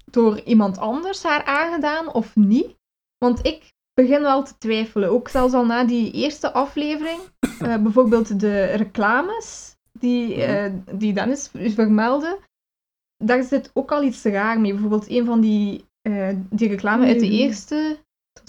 door 0.05 0.41
iemand 0.41 0.79
anders 0.79 1.23
haar 1.23 1.45
aangedaan 1.45 2.13
of 2.13 2.37
niet? 2.37 2.79
Want 3.25 3.47
ik 3.47 3.73
begin 3.95 4.21
wel 4.21 4.43
te 4.43 4.59
twijfelen. 4.59 5.11
Ook 5.11 5.29
zelfs 5.29 5.55
al 5.55 5.67
na 5.67 5.85
die 5.85 6.13
eerste 6.13 6.53
aflevering. 6.53 7.21
Eh, 7.61 7.77
bijvoorbeeld 7.87 8.41
de 8.41 8.65
reclames 8.65 9.77
die, 9.93 10.37
uh, 10.37 10.67
die 10.93 11.13
Dennis 11.13 11.51
vermeldde. 11.53 12.39
Daar 13.17 13.43
zit 13.43 13.71
ook 13.75 13.93
al 13.93 14.03
iets 14.03 14.23
raar 14.23 14.61
mee. 14.61 14.73
Bijvoorbeeld 14.73 15.11
een 15.11 15.25
van 15.25 15.41
die, 15.41 15.85
uh, 16.09 16.29
die 16.51 16.69
reclame 16.69 17.07
uit 17.07 17.21
de 17.21 17.29
eerste... 17.29 17.99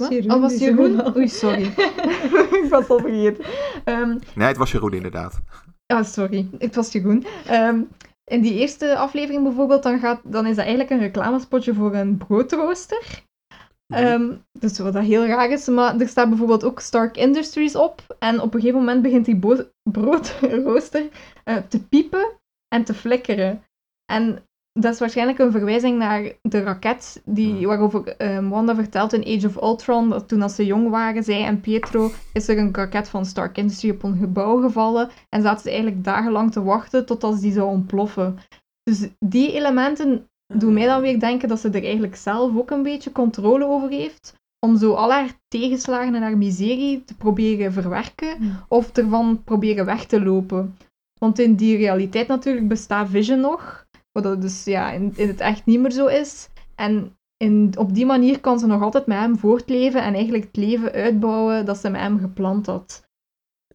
Jeroen, 0.10 0.32
oh, 0.32 0.42
was 0.42 0.58
Jeroen? 0.58 1.16
Oei, 1.16 1.28
sorry. 1.28 1.64
ik 2.62 2.68
was 2.70 2.90
al 2.90 3.00
vergeten. 3.00 3.46
Um, 3.86 4.20
nee, 4.36 4.48
het 4.48 4.58
was 4.58 4.72
Jeroen 4.72 4.94
inderdaad. 4.94 5.40
Ah, 5.86 6.04
sorry. 6.04 6.50
Het 6.58 6.76
was 6.76 6.92
Jeroen. 6.92 7.26
Um, 7.52 7.90
in 8.24 8.42
die 8.42 8.54
eerste 8.54 8.98
aflevering 8.98 9.44
bijvoorbeeld, 9.44 9.84
dan, 9.84 10.00
gaat, 10.00 10.22
dan 10.24 10.46
is 10.46 10.56
dat 10.56 10.66
eigenlijk 10.66 10.90
een 10.90 11.00
reclamespotje 11.00 11.74
voor 11.74 11.96
een 11.96 12.18
broodrooster. 12.18 13.24
Um, 13.94 14.44
dus 14.60 14.80
wat 14.80 14.94
dat 14.94 15.04
heel 15.04 15.26
raar 15.26 15.50
is, 15.50 15.68
maar 15.68 16.00
er 16.00 16.08
staat 16.08 16.30
bijvoorbeeld 16.30 16.64
ook 16.64 16.80
Stark 16.80 17.18
Industries 17.18 17.76
op. 17.76 18.16
En 18.20 18.42
op 18.42 18.54
een 18.54 18.60
gegeven 18.60 18.80
moment 18.80 19.02
begint 19.02 19.26
die 19.26 19.40
broodrooster 19.92 21.10
uh, 21.46 21.58
te 21.58 21.88
piepen 21.88 22.32
en 22.68 22.84
te 22.84 22.94
flikkeren. 22.94 23.64
En 24.06 24.44
dat 24.74 24.94
is 24.94 25.00
waarschijnlijk 25.00 25.40
een 25.40 25.52
verwijzing 25.52 25.98
naar 25.98 26.32
de 26.42 26.64
raket 26.64 27.22
die, 27.26 27.68
waarover 27.68 28.16
um, 28.36 28.50
Wanda 28.50 28.76
vertelt 28.76 29.14
in 29.14 29.38
Age 29.38 29.48
of 29.48 29.56
Ultron. 29.56 30.10
Dat 30.10 30.28
toen 30.28 30.42
als 30.42 30.56
ze 30.56 30.66
jong 30.66 30.90
waren, 30.90 31.24
zij 31.24 31.46
en 31.46 31.62
Pietro, 31.62 32.12
is 32.34 32.48
er 32.48 32.58
een 32.58 32.74
raket 32.76 33.10
van 33.10 33.26
Stark 33.26 33.58
Industries 33.58 33.94
op 33.94 34.04
een 34.04 34.18
gebouw 34.18 34.62
gevallen. 34.62 35.10
En 35.30 35.42
zaten 35.42 35.62
ze 35.62 35.70
eigenlijk 35.70 36.04
dagenlang 36.04 36.52
te 36.52 36.64
wachten 36.64 37.06
totdat 37.06 37.40
die 37.40 37.52
zou 37.52 37.70
ontploffen. 37.70 38.38
Dus 38.84 39.10
die 39.20 39.54
elementen 39.54 40.28
doen 40.54 40.74
mij 40.74 40.86
dan 40.86 41.02
weer 41.02 41.20
denken 41.20 41.50
dat 41.50 41.60
ze 41.60 41.70
er 41.70 41.84
eigenlijk 41.84 42.16
zelf 42.16 42.58
ook 42.58 42.72
een 42.72 42.84
beetje 42.84 43.12
controle 43.12 43.66
over 43.66 43.90
heeft. 43.90 44.40
Om 44.60 44.78
zo 44.78 44.94
al 44.94 45.12
haar 45.12 45.40
tegenslagen 45.48 46.16
en 46.16 46.22
haar 46.22 46.38
miserie 46.38 47.04
te 47.04 47.16
proberen 47.16 47.74
verwerken. 47.74 48.38
Of 48.68 48.98
ervan 48.98 49.44
proberen 49.44 49.86
weg 49.86 50.06
te 50.06 50.22
lopen. 50.22 50.78
Want 51.20 51.40
in 51.40 51.56
die 51.56 51.78
realiteit 51.78 52.28
natuurlijk 52.28 52.68
bestaat 52.68 53.10
Vision 53.10 53.40
nog. 53.40 53.86
Wat 54.12 54.24
dat 54.24 54.42
dus 54.42 54.64
ja, 54.64 54.92
in, 54.92 55.14
in 55.16 55.28
het 55.28 55.40
echt 55.40 55.66
niet 55.66 55.80
meer 55.80 55.92
zo 55.92 56.06
is. 56.06 56.50
En 56.76 57.18
in, 57.38 57.74
op 57.78 57.94
die 57.94 58.06
manier 58.06 58.40
kan 58.40 58.60
ze 58.60 58.68
nog 58.68 58.82
altijd 58.82 59.06
met 59.06 59.18
hem 59.18 59.38
voortleven. 59.38 60.04
En 60.04 60.14
eigenlijk 60.14 60.44
het 60.44 60.56
leven 60.56 60.92
uitbouwen 60.92 61.66
dat 61.66 61.78
ze 61.78 61.90
met 61.90 62.02
hem 62.02 62.20
gepland 62.20 62.66
had. 62.66 63.10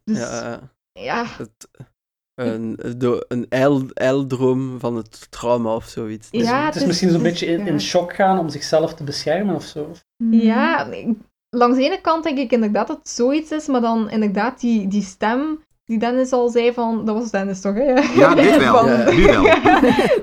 Dus 0.05 0.19
ja, 0.19 0.61
ja. 0.93 1.25
Het, 1.25 1.69
een, 2.37 2.79
een 3.29 3.47
eil, 3.49 3.83
eildroom 3.95 4.81
van 4.81 4.97
het 4.97 5.27
trauma 5.31 5.75
of 5.75 5.85
zoiets. 5.85 6.27
Het 6.31 6.41
is, 6.41 6.49
Ja, 6.49 6.57
het 6.65 6.69
is 6.69 6.73
het 6.75 6.83
is- 6.83 6.87
misschien 6.89 7.11
zo'n 7.11 7.23
beetje 7.23 7.47
in, 7.47 7.59
ja. 7.59 7.67
in 7.67 7.81
shock 7.81 8.15
gaan 8.15 8.39
om 8.39 8.49
zichzelf 8.49 8.95
te 8.95 9.05
beschermen 9.05 9.55
of 9.55 9.65
zo. 9.65 9.91
Ja, 10.31 10.85
ik- 10.87 11.17
langs 11.51 11.77
de 11.77 11.85
ene 11.85 12.01
kant 12.01 12.25
denk 12.25 12.39
ik 12.39 12.51
inderdaad 12.53 12.87
dat 12.87 12.97
het 12.97 13.09
zoiets 13.09 13.51
is, 13.51 13.67
maar 13.67 13.81
dan 13.81 14.11
inderdaad 14.11 14.61
die, 14.61 14.89
die 14.89 15.03
stem 15.03 15.65
die 15.85 15.99
Dennis 15.99 16.33
al 16.33 16.49
zei 16.49 16.73
van... 16.73 17.05
Dat 17.05 17.15
was 17.17 17.31
Dennis 17.31 17.61
toch, 17.61 17.75
hè? 17.75 17.93
Ja, 18.21 18.35
dit 18.45 18.57
wel. 18.57 18.75
Van- 18.79 18.89
Ja. 18.89 19.11
Nu 19.15 19.25
wel. 19.27 19.43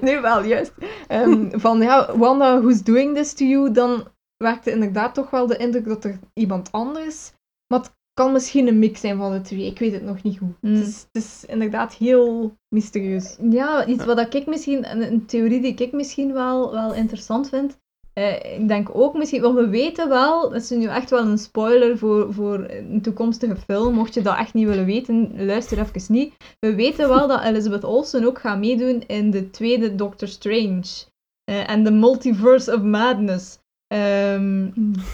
nu 0.16 0.22
wel, 0.22 0.44
juist. 0.44 0.72
Ehm, 1.08 1.60
van, 1.60 1.82
ja, 1.82 2.18
Wanda, 2.18 2.62
who's 2.62 2.84
doing 2.84 3.16
this 3.16 3.34
to 3.34 3.46
you? 3.46 3.72
Dan 3.72 4.08
werkte 4.38 4.72
inderdaad 4.72 5.14
toch 5.14 5.30
wel 5.30 5.48
de 5.48 5.58
indruk 5.58 5.86
dat 5.88 6.04
er 6.04 6.20
iemand 6.34 6.72
anders... 6.72 7.32
Maar 7.68 7.80
het 7.82 7.92
kan 8.14 8.32
misschien 8.32 8.68
een 8.68 8.80
mix 8.80 9.00
zijn 9.00 9.18
van 9.18 9.32
de 9.32 9.42
twee. 9.42 9.66
Ik 9.66 9.80
weet 9.80 9.94
het 9.94 10.04
nog 10.04 10.24
niet 10.24 10.38
goed. 10.38 10.62
Mm. 10.62 10.76
Het, 10.76 10.88
is, 10.88 11.06
het 11.12 11.24
is 11.24 11.46
inderdaad 11.46 11.94
heel 11.94 12.56
mysterieus. 12.70 13.38
Ja, 13.50 13.86
iets 13.86 14.06
wat 14.06 14.34
ik 14.34 14.46
misschien, 14.46 14.92
een, 14.92 15.12
een 15.12 15.26
theorie 15.26 15.62
die 15.62 15.74
ik 15.76 15.92
misschien 15.92 16.34
wel, 16.34 16.72
wel 16.72 16.94
interessant 16.94 17.50
vind. 17.50 17.82
Eh, 18.14 18.60
ik 18.60 18.68
denk 18.68 18.90
ook 18.96 19.14
misschien, 19.18 19.42
want 19.42 19.56
we 19.56 19.68
weten 19.68 20.10
wel, 20.10 20.42
dat 20.50 20.62
is 20.62 20.70
nu 20.70 20.86
echt 20.86 21.10
wel 21.10 21.26
een 21.26 21.38
spoiler 21.38 21.98
voor, 21.98 22.34
voor 22.34 22.66
een 22.70 23.02
toekomstige 23.02 23.56
film. 23.56 23.94
Mocht 23.94 24.14
je 24.14 24.22
dat 24.22 24.38
echt 24.38 24.54
niet 24.54 24.68
willen 24.68 24.86
weten, 24.86 25.46
luister 25.46 25.80
even 25.80 26.14
niet. 26.14 26.34
We 26.60 26.76
weten 26.76 27.10
wel 27.10 27.28
dat 27.28 27.44
Elizabeth 27.44 27.84
Olsen 27.84 28.26
ook 28.26 28.40
gaat 28.40 28.60
meedoen 28.60 29.04
in 29.08 29.32
de 29.32 29.50
tweede 29.50 29.96
Doctor 29.96 30.28
Strange. 30.28 30.84
Eh, 31.44 31.70
En 31.70 31.84
de 31.84 31.92
Multiverse 31.92 32.74
of 32.74 32.82
Madness. 32.82 33.60
Ehm, 33.88 34.64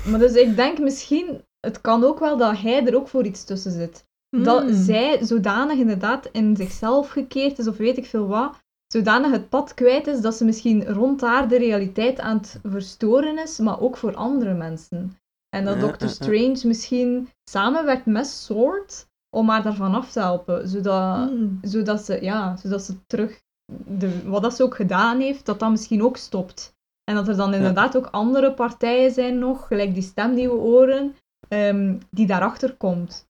maar 0.10 0.20
dus 0.20 0.34
ik 0.34 0.56
denk 0.56 0.80
misschien, 0.80 1.42
het 1.60 1.82
kan 1.82 2.04
ook 2.04 2.20
wel 2.20 2.38
dat 2.38 2.58
hij 2.58 2.86
er 2.86 2.96
ook 2.96 3.08
voor 3.08 3.26
iets 3.26 3.44
tussen 3.44 3.72
zit. 3.72 4.08
Dat 4.44 4.62
Hmm. 4.62 4.74
zij 4.74 5.26
zodanig 5.26 5.78
inderdaad 5.78 6.30
in 6.32 6.56
zichzelf 6.56 7.10
gekeerd 7.10 7.60
is, 7.60 7.68
of 7.68 7.78
weet 7.78 7.98
ik 7.98 8.06
veel 8.06 8.28
wat, 8.28 8.58
zodanig 8.94 9.32
het 9.32 9.50
pad 9.50 9.74
kwijt 9.74 10.08
is 10.08 10.22
dat 10.22 10.36
ze 10.36 10.46
misschien 10.46 10.86
rond 10.86 11.22
haar 11.22 11.48
de 11.48 11.58
realiteit 11.58 12.20
aan 12.20 12.38
het 12.38 12.60
verstoren 12.64 13.38
is, 13.38 13.58
maar 13.58 13.80
ook 13.82 13.98
voor 13.98 14.16
andere 14.16 14.54
mensen. 14.54 15.18
En 15.56 15.66
dat 15.66 15.76
Ja, 15.76 15.82
Doctor 15.82 16.08
ja, 16.08 16.14
ja. 16.20 16.24
Strange 16.24 16.68
misschien 16.68 17.30
samenwerkt 17.50 18.06
met 18.06 18.28
Sword 18.28 19.08
om 19.36 19.50
haar 19.50 19.64
daarvan 19.64 19.96
af 19.96 20.12
te 20.12 20.20
helpen, 20.20 20.68
zodat, 20.68 21.30
Hmm. 21.30 21.60
zodat, 21.62 22.02
ze, 22.02 22.22
ja, 22.22 22.58
zodat 22.58 22.82
ze 22.84 23.06
terug, 23.06 23.42
de, 23.86 24.30
wat 24.30 24.42
dat 24.42 24.56
ze 24.56 24.64
ook 24.64 24.76
gedaan 24.76 25.20
heeft, 25.20 25.46
dat 25.46 25.60
dat 25.60 25.70
misschien 25.70 26.04
ook 26.04 26.18
stopt. 26.18 26.74
En 27.04 27.16
dat 27.16 27.28
er 27.28 27.36
dan 27.36 27.54
inderdaad 27.54 27.98
ook 27.98 28.06
andere 28.06 28.54
partijen 28.54 29.12
zijn 29.12 29.40
nog, 29.40 29.68
gelijk 29.68 29.94
die 29.94 30.04
stem 30.04 30.36
die 30.36 30.48
we 30.50 30.56
horen, 30.56 31.16
ehm, 31.50 31.98
die 32.10 32.28
daarachter 32.28 32.76
komt. 32.76 33.28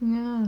Ja. 0.00 0.42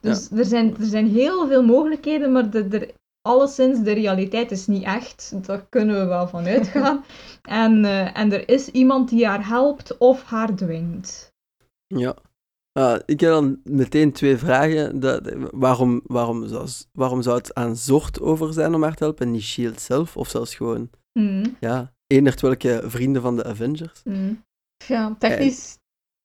Dus 0.00 0.30
er, 0.30 0.44
zijn, 0.44 0.76
er 0.76 0.86
zijn 0.86 1.08
heel 1.08 1.46
veel 1.46 1.64
mogelijkheden, 1.64 2.32
maar 2.32 2.50
de, 2.50 2.68
de, 2.68 2.94
alleszins 3.20 3.82
de 3.82 3.92
realiteit 3.92 4.50
is 4.50 4.66
niet 4.66 4.82
echt. 4.82 5.46
Daar 5.46 5.66
kunnen 5.68 6.00
we 6.00 6.04
wel 6.04 6.28
van 6.28 6.46
uitgaan. 6.46 7.04
en, 7.42 7.84
eh, 7.84 8.18
en 8.18 8.32
er 8.32 8.48
is 8.48 8.68
iemand 8.68 9.08
die 9.08 9.26
haar 9.26 9.46
helpt 9.46 9.98
of 9.98 10.22
haar 10.22 10.54
dwingt. 10.54 11.32
Ja. 11.86 12.16
Ik 13.06 13.20
heb 13.20 13.30
dan 13.30 13.60
meteen 13.64 14.12
twee 14.12 14.36
vragen. 14.36 15.00
Dat, 15.00 15.34
waarom, 15.50 16.00
waarom, 16.04 16.46
zou, 16.48 16.68
waarom 16.92 17.22
zou 17.22 17.36
het 17.36 17.54
aan 17.54 17.76
Zort 17.76 18.20
over 18.20 18.52
zijn 18.52 18.74
om 18.74 18.82
haar 18.82 18.94
te 18.94 19.04
helpen 19.04 19.26
en 19.26 19.32
niet 19.32 19.42
Shield 19.42 19.80
zelf? 19.80 20.16
Of 20.16 20.28
zelfs 20.28 20.54
gewoon, 20.54 20.90
Hmm, 21.12 21.56
ja, 21.60 21.92
enert 22.06 22.40
welke 22.40 22.82
vrienden 22.84 23.22
van 23.22 23.36
de 23.36 23.44
Avengers? 23.44 24.00
hmm. 24.04 24.44
Ja, 24.86 25.16
technisch, 25.18 25.78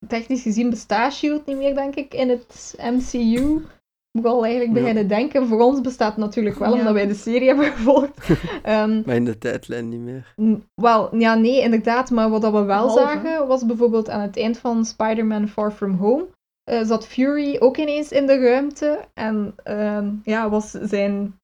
technisch 0.08 0.42
gezien 0.42 0.70
bestaat 0.70 1.14
S.H.I.E.L.D. 1.14 1.46
niet 1.46 1.58
meer, 1.58 1.76
denk 1.76 1.96
ik, 1.96 2.14
in 2.14 2.30
het 2.30 2.76
MCU. 2.82 3.66
Moet 4.12 4.26
ik 4.26 4.32
al 4.32 4.44
eigenlijk 4.46 4.76
Ja. 4.76 4.80
beginnen 4.82 5.08
denken. 5.08 5.48
Voor 5.48 5.60
ons 5.60 5.82
bestaat 5.82 6.10
het 6.12 6.18
natuurlijk 6.20 6.60
wel, 6.60 6.74
Ja. 6.74 6.80
omdat 6.80 6.94
wij 6.94 7.08
de 7.08 7.14
serie 7.14 7.48
hebben 7.48 7.66
gevolgd. 7.66 8.18
Ehm, 8.64 9.02
Maar 9.06 9.16
in 9.16 9.26
de 9.26 9.38
tijdlijn 9.38 9.90
niet 9.90 10.00
meer. 10.00 10.34
wel, 10.76 11.16
ja, 11.16 11.36
nee, 11.36 11.62
inderdaad. 11.62 12.12
Maar 12.12 12.30
wat 12.30 12.42
dat 12.42 12.52
we 12.52 12.62
wel 12.62 12.66
Behalve. 12.88 13.00
zagen, 13.00 13.48
was 13.48 13.66
bijvoorbeeld 13.66 14.10
aan 14.10 14.22
het 14.22 14.38
eind 14.38 14.58
van 14.58 14.86
Spider-Man 14.86 15.48
Far 15.48 15.72
From 15.72 15.94
Home. 15.94 16.28
eh, 16.64 16.84
zat 16.84 17.08
Fury 17.08 17.56
ook 17.60 17.78
ineens 17.78 18.12
in 18.12 18.26
de 18.28 18.40
ruimte. 18.40 19.00
En 19.14 19.56
ehm, 19.64 20.10
ja, 20.24 20.50
was 20.50 20.72
zijn 20.72 21.40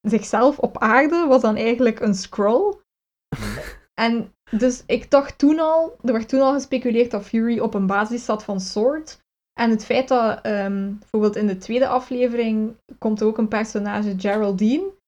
zichzelf 0.00 0.58
op 0.58 0.78
aarde 0.78 1.26
was 1.28 1.40
dan 1.40 1.56
eigenlijk 1.56 2.00
een 2.00 2.14
scroll. 2.14 2.74
En 3.94 4.32
dus 4.50 4.82
ik 4.86 5.10
dacht 5.10 5.38
toen 5.38 5.58
al, 5.58 5.96
er 6.02 6.12
werd 6.12 6.28
toen 6.28 6.40
al 6.40 6.52
gespeculeerd 6.52 7.10
dat 7.10 7.24
Fury 7.24 7.58
op 7.58 7.74
een 7.74 7.86
basis 7.86 8.24
zat 8.24 8.44
van 8.44 8.60
Sword. 8.60 9.18
En 9.60 9.70
het 9.70 9.84
feit 9.84 10.08
dat 10.08 10.40
ehm, 10.40 10.92
bijvoorbeeld 10.98 11.36
in 11.36 11.46
de 11.46 11.56
tweede 11.56 11.86
aflevering 11.86 12.74
komt 12.98 13.20
er 13.20 13.26
ook 13.26 13.38
een 13.38 13.48
personage, 13.48 14.14
Geraldine. 14.18 14.98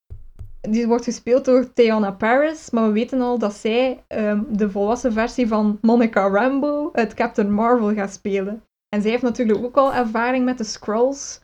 Die 0.61 0.87
wordt 0.87 1.05
gespeeld 1.05 1.44
door 1.44 1.72
Theana 1.72 2.12
Paris, 2.12 2.70
maar 2.70 2.87
we 2.87 2.92
weten 2.92 3.20
al 3.20 3.38
dat 3.38 3.55
zij 3.55 4.05
ehm, 4.07 4.42
de 4.48 4.70
volwassen 4.70 5.12
versie 5.12 5.48
van 5.48 5.78
Monica 5.81 6.28
Rambeau 6.28 6.88
uit 6.92 7.14
Captain 7.14 7.52
Marvel 7.52 7.94
gaat 7.94 8.12
spelen. 8.12 8.62
En 8.88 9.02
zij 9.02 9.11
heeft 9.11 9.22
natuurlijk 9.22 9.64
ook 9.64 9.76
al 9.76 9.94
ervaring 9.94 10.44
met 10.44 10.59
de 10.59 10.64
Skrulls. 10.64 11.40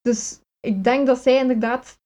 Dus 0.00 0.40
ik 0.60 0.84
denk 0.84 1.06
dat 1.06 1.18
zij 1.18 1.36
inderdaad, 1.36 1.98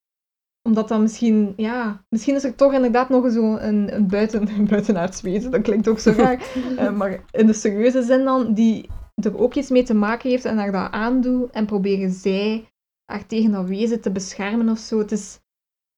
omdat 0.68 0.88
dat 0.88 1.00
misschien, 1.00 1.52
ja, 1.56 2.04
misschien 2.08 2.34
is 2.34 2.44
er 2.44 2.54
toch 2.54 2.72
inderdaad 2.72 3.08
nog 3.08 3.32
zo 3.32 3.56
een, 3.56 3.94
een, 3.94 4.06
buiten, 4.08 4.48
een 4.48 4.66
buitenaards 4.74 5.20
wezen, 5.20 5.50
dat 5.50 5.62
klinkt 5.62 5.88
ook 5.88 5.98
zo 5.98 6.12
raar, 6.22 6.46
Eh, 6.76 6.92
maar 6.92 7.24
in 7.30 7.46
de 7.46 7.52
serieuze 7.52 8.02
zin 8.02 8.24
dan, 8.24 8.54
die 8.54 8.88
er 9.14 9.38
ook 9.38 9.54
iets 9.54 9.68
mee 9.70 9.82
te 9.82 9.94
maken 9.94 10.30
heeft 10.30 10.44
en 10.44 10.58
haar 10.58 10.72
dat 10.72 10.90
aandoet 10.90 11.50
en 11.50 11.66
proberen 11.66 12.10
zij 12.10 12.68
haar 13.12 13.26
tegen 13.26 13.52
dat 13.52 13.66
wezen 13.68 14.00
te 14.00 14.10
beschermen 14.10 14.68
of 14.68 14.78
zo. 14.78 14.98
Het 14.98 15.12
is, 15.12 15.40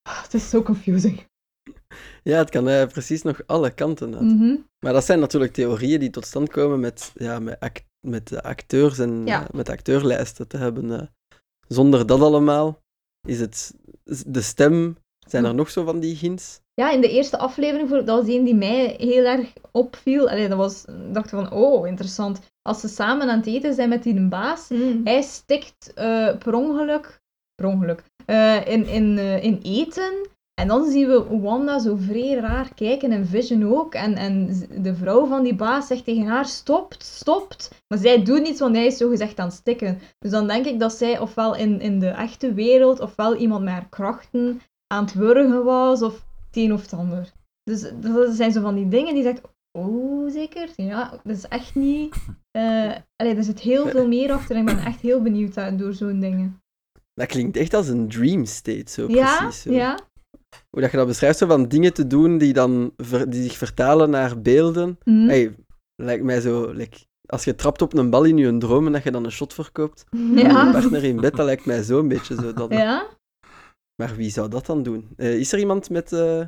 ah, 0.09 0.22
het 0.22 0.35
is 0.35 0.50
zo 0.50 0.62
confusing. 0.62 1.27
Ja, 2.22 2.38
het 2.38 2.50
kan 2.50 2.68
eh, 2.68 2.87
precies 2.87 3.22
nog 3.22 3.40
alle 3.46 3.70
kanten 3.70 4.14
uit. 4.14 4.22
Mhm. 4.24 4.57
Maar 4.85 4.92
dat 4.92 5.05
zijn 5.05 5.20
natuurlijk 5.20 5.53
theorieën 5.53 6.00
die 6.00 6.11
tot 6.11 6.27
stand 6.27 6.48
komen 6.48 6.81
met, 6.81 7.12
ja, 7.14 7.38
met, 7.38 7.61
act- 7.61 7.87
met 8.00 8.29
de 8.29 8.42
acteurs 8.42 8.98
en 8.98 9.27
Ja. 9.27 9.42
eh, 9.42 9.48
met 9.55 9.68
acteurlijsten 9.68 10.48
te 10.48 10.57
hebben. 10.57 11.00
eh. 11.00 11.07
Zonder 11.68 12.07
dat 12.07 12.20
allemaal 12.20 12.83
is 13.24 13.40
het 13.40 13.74
de 14.26 14.40
stem. 14.40 14.96
Zijn 15.28 15.44
er 15.44 15.54
nog 15.54 15.70
zo 15.70 15.84
van 15.84 16.00
die 16.00 16.16
hints? 16.16 16.60
Ja, 16.74 16.90
in 16.90 17.00
de 17.00 17.10
eerste 17.10 17.38
aflevering, 17.38 17.88
voor- 17.88 18.04
dat 18.04 18.18
was 18.24 18.34
een 18.34 18.44
die 18.44 18.54
mij 18.54 18.94
heel 18.98 19.24
erg 19.24 19.52
opviel. 19.70 20.30
Allee, 20.30 20.48
dat 20.48 20.58
was, 20.58 20.84
ik 20.84 21.14
dacht 21.14 21.30
van, 21.30 21.52
oh, 21.52 21.87
interessant. 21.87 22.40
Als 22.62 22.80
ze 22.80 22.88
samen 22.88 23.28
aan 23.30 23.38
het 23.38 23.46
eten 23.46 23.74
zijn 23.74 23.88
met 23.88 24.02
die 24.02 24.28
baas, 24.28 24.68
hij 25.04 25.22
stikt 25.22 25.92
eh, 25.94 26.37
per 26.38 26.54
ongeluk, 26.54 27.20
per 27.54 27.66
ongeluk 27.66 28.02
eh, 28.26 28.66
in, 28.66 28.87
in, 28.87 29.18
eh, 29.18 29.42
in 29.44 29.60
eten. 29.62 30.12
En 30.55 30.69
dan 30.69 30.90
zien 30.90 31.09
we 31.09 31.38
Wanda 31.40 31.79
zo 31.79 31.97
vrij 31.97 32.35
raar 32.35 32.75
kijken 32.75 33.11
en 33.11 33.27
Vision 33.27 33.75
ook. 33.75 33.95
En, 33.95 34.14
en 34.14 34.49
de 34.83 34.95
vrouw 34.95 35.27
van 35.27 35.43
die 35.43 35.55
baas 35.55 35.87
zegt 35.87 36.05
tegen 36.05 36.27
haar, 36.27 36.47
stopt, 36.47 37.05
stopt. 37.05 37.85
Maar 37.88 37.99
zij 37.99 38.23
doet 38.23 38.43
niets, 38.43 38.61
want 38.61 38.75
hij 38.75 38.87
is 38.87 38.97
zo 38.97 39.09
gezegd 39.09 39.38
aan 39.38 39.47
het 39.47 39.57
stikken. 39.57 39.99
Dus 40.19 40.31
dan 40.31 40.47
denk 40.47 40.67
ik 40.67 40.81
dat 40.81 40.93
zij 40.93 41.19
ofwel 41.19 41.57
in, 41.57 41.81
in 41.81 41.99
de 41.99 42.09
echte 42.09 42.55
wereld, 42.55 43.01
ofwel 43.01 43.37
iemand 43.37 43.64
met 43.64 43.73
haar 43.73 43.88
krachten 43.88 44.61
aan 44.87 45.05
het 45.05 45.14
wurgen 45.14 45.64
was, 45.64 46.03
of 46.03 46.12
het 46.47 46.57
een 46.57 46.73
of 46.73 46.83
het 46.83 46.93
ander. 46.93 47.33
Dus 47.62 47.93
dat 48.01 48.35
zijn 48.35 48.53
zo 48.53 48.61
van 48.61 48.75
die 48.75 48.88
dingen 48.88 49.14
die 49.14 49.23
zegt, 49.23 49.40
oh 49.79 50.31
zeker? 50.31 50.69
Ja, 50.77 51.21
dat 51.25 51.37
is 51.37 51.49
echt 51.49 51.75
niet... 51.75 52.17
eh 52.51 52.93
allee, 53.17 53.37
er 53.37 53.45
zit 53.45 53.61
heel 53.61 53.88
veel 53.88 54.09
meer 54.09 54.33
achter 54.33 54.57
en 54.57 54.69
ik 54.69 54.75
ben 54.75 54.85
echt 54.85 55.01
heel 55.01 55.23
benieuwd 55.23 55.79
door 55.79 55.93
zo'n 55.95 56.21
dingen. 56.21 56.62
Dat 57.14 57.27
klinkt 57.27 57.57
echt 57.57 57.75
als 57.75 57.88
een 57.88 58.09
dream 58.09 58.45
state, 58.45 58.90
zo 58.90 59.09
Ja, 59.09 59.37
precies. 59.37 59.62
Zo. 59.62 59.73
ja. 59.73 59.99
Hoe 60.71 60.81
dat 60.81 60.90
je 60.90 60.97
dat 60.97 61.07
beschrijft, 61.07 61.38
zo 61.38 61.47
van 61.47 61.69
dingen 61.69 61.93
te 61.93 62.07
doen 62.07 62.38
die 62.38 62.53
dan 62.53 62.93
ver- 62.97 63.31
die 63.31 63.43
zich 63.43 63.57
vertalen 63.57 64.11
naar 64.11 64.40
beelden. 64.40 64.99
Hm. 65.05 65.27
Hey, 65.29 65.57
lijkt 66.03 66.25
mij 66.25 66.40
zo... 66.40 66.71
like, 66.71 66.99
als 67.27 67.45
je 67.45 67.55
trapt 67.55 67.83
op 67.83 67.95
een 67.95 68.11
bal 68.11 68.25
in 68.25 68.37
je 68.37 68.57
droom 68.59 68.87
en 68.87 68.93
dat 68.93 69.03
je 69.03 69.11
dan 69.11 69.25
een 69.25 69.31
shot 69.33 69.55
verkoopt. 69.55 70.05
Met 70.11 70.38
je 70.40 70.47
Ja. 70.47 70.71
partner 70.73 71.05
in 71.05 71.21
bed, 71.21 71.37
dat 71.37 71.47
lijkt 71.47 71.64
mij 71.67 71.83
zo 71.83 71.99
een 71.99 72.09
beetje 72.09 72.35
zo. 72.35 72.53
Dan. 72.53 72.69
Ja. 72.79 73.09
Maar 74.03 74.17
wie 74.17 74.31
zou 74.31 74.49
dat 74.49 74.67
dan 74.67 74.83
doen? 74.83 75.09
Eh, 75.17 75.38
is 75.38 75.53
er 75.53 75.59
iemand 75.59 75.90
met... 75.90 76.12
eh, 76.12 76.45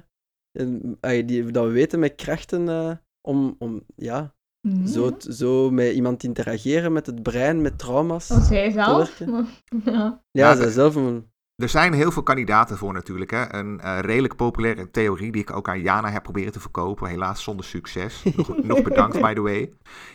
een- 0.52 0.98
die, 1.26 1.50
dat 1.50 1.64
we 1.64 1.70
weten 1.70 1.98
met 1.98 2.14
krachten 2.14 2.68
eh, 2.68 2.90
om, 3.28 3.56
om 3.58 3.82
ja, 3.96 4.34
Nee. 4.68 4.88
zo, 4.88 5.16
t- 5.16 5.26
zo 5.30 5.70
met 5.70 5.92
iemand 5.94 6.20
te 6.20 6.26
interageren 6.26 6.92
met 6.92 7.06
het 7.06 7.22
brein, 7.22 7.62
met 7.62 7.78
trauma's? 7.78 8.28
Dat 8.28 8.42
zij 8.42 8.70
zelf. 8.70 9.24
maar- 9.26 9.44
Ja. 9.84 9.92
Ja, 9.94 10.22
Ja, 10.30 10.56
zij 10.56 10.70
zelf 10.70 10.94
een... 10.94 11.30
Er 11.56 11.68
zijn 11.68 11.92
heel 11.92 12.10
veel 12.10 12.22
kandidaten 12.22 12.78
voor 12.78 12.92
natuurlijk. 12.92 13.30
Hè. 13.30 13.54
Een 13.54 13.80
eh, 13.80 13.98
redelijk 14.00 14.36
populaire 14.36 14.90
theorie 14.90 15.32
die 15.32 15.42
ik 15.42 15.52
ook 15.56 15.68
aan 15.68 15.80
Jana 15.80 16.10
heb 16.10 16.22
proberen 16.22 16.52
te 16.52 16.60
verkopen. 16.60 17.08
Helaas 17.08 17.42
zonder 17.42 17.64
succes. 17.64 18.22
Nog, 18.36 18.62
nog 18.62 18.82
bedankt, 18.82 19.20
by 19.20 19.34
the 19.34 19.40
way. 19.40 19.72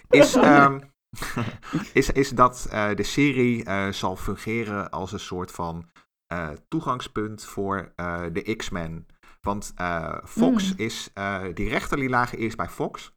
Is, 0.09 0.35
ehm, 0.35 0.79
is, 1.93 2.09
is 2.09 2.29
dat 2.29 2.67
eh, 2.71 2.95
de 2.95 3.03
serie 3.03 3.63
eh, 3.63 3.87
zal 3.91 4.15
fungeren 4.15 4.89
als 4.89 5.11
een 5.11 5.19
soort 5.19 5.51
van 5.51 5.89
toegangspunt 6.67 7.45
voor 7.45 7.93
de 8.31 8.55
X-Men. 8.57 9.05
Want 9.41 9.73
Fox 10.23 10.71
Mm. 10.71 10.79
is, 10.79 11.11
die 11.53 11.69
rechter 11.69 11.97
die 11.97 12.09
lagen 12.09 12.37
eerst 12.37 12.57
bij 12.57 12.69
Fox. 12.69 13.13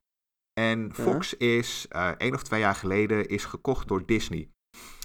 En 0.61 0.95
Fox 0.95 1.37
is 1.37 1.89
één 2.19 2.35
of 2.35 2.43
twee 2.43 2.61
jaar 2.61 2.75
geleden 2.75 3.29
is 3.29 3.45
gekocht 3.45 3.89
door 3.89 4.07
Disney. 4.07 4.54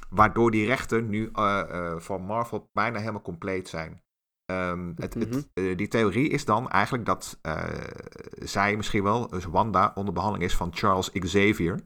Waardoor 0.10 0.52
die 0.52 0.65
rechten 0.65 1.10
nu 1.10 1.30
eh, 1.34 1.60
eh, 1.60 2.00
van 2.00 2.22
Marvel 2.22 2.69
bijna 2.74 3.00
helemaal 3.00 3.22
compleet 3.22 3.67
zijn. 3.69 4.02
Ehm, 4.45 4.91
het, 4.95 5.13
het, 5.13 5.30
Mhm. 5.30 5.39
eh, 5.54 5.78
die 5.78 5.88
theorie 5.88 6.30
is 6.30 6.45
dan 6.45 6.69
eigenlijk 6.69 7.06
dat 7.06 7.39
zij 8.39 8.76
misschien 8.76 9.04
wel, 9.04 9.28
dus 9.28 9.45
Wanda, 9.45 9.91
onder 9.95 10.13
behandeling 10.13 10.50
is 10.50 10.56
van 10.58 10.72
Charles 10.74 11.12
Xavier. 11.12 11.80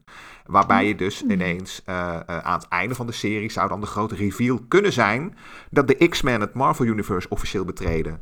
Waarbij 0.46 0.86
je 0.86 0.94
dus 0.94 1.22
Mm. 1.24 1.30
ineens 1.30 1.82
aan 1.84 2.58
het 2.58 2.68
einde 2.68 2.94
van 2.94 3.06
de 3.06 3.12
serie 3.12 3.50
zou 3.50 3.68
dan 3.68 3.80
de 3.80 3.86
grote 3.86 4.14
reveal 4.14 4.58
kunnen 4.68 4.92
zijn 4.92 5.36
dat 5.70 5.88
de 5.88 6.08
X-Men 6.08 6.40
het 6.40 6.54
Marvel 6.54 6.84
Universe 6.84 7.28
officieel 7.28 7.64
betreden. 7.64 8.20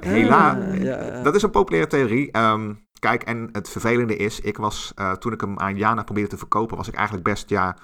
Helaas, 0.00 0.56
Ah, 0.56 0.82
ja, 0.82 1.02
ja. 1.04 1.22
dat 1.22 1.34
is 1.34 1.42
een 1.42 1.50
populaire 1.50 1.88
theorie. 1.90 2.30
Ehm, 2.32 2.74
kijk, 2.98 3.22
en 3.22 3.48
het 3.52 3.68
vervelende 3.68 4.16
is, 4.16 4.40
ik 4.40 4.56
was, 4.56 4.94
toen 5.18 5.32
ik 5.32 5.40
hem 5.40 5.58
aan 5.58 5.76
Jana 5.76 6.02
probeerde 6.02 6.30
te 6.30 6.38
verkopen, 6.38 6.76
was 6.76 6.88
ik 6.88 6.94
eigenlijk 6.94 7.24
best, 7.24 7.48
ja, 7.48 7.76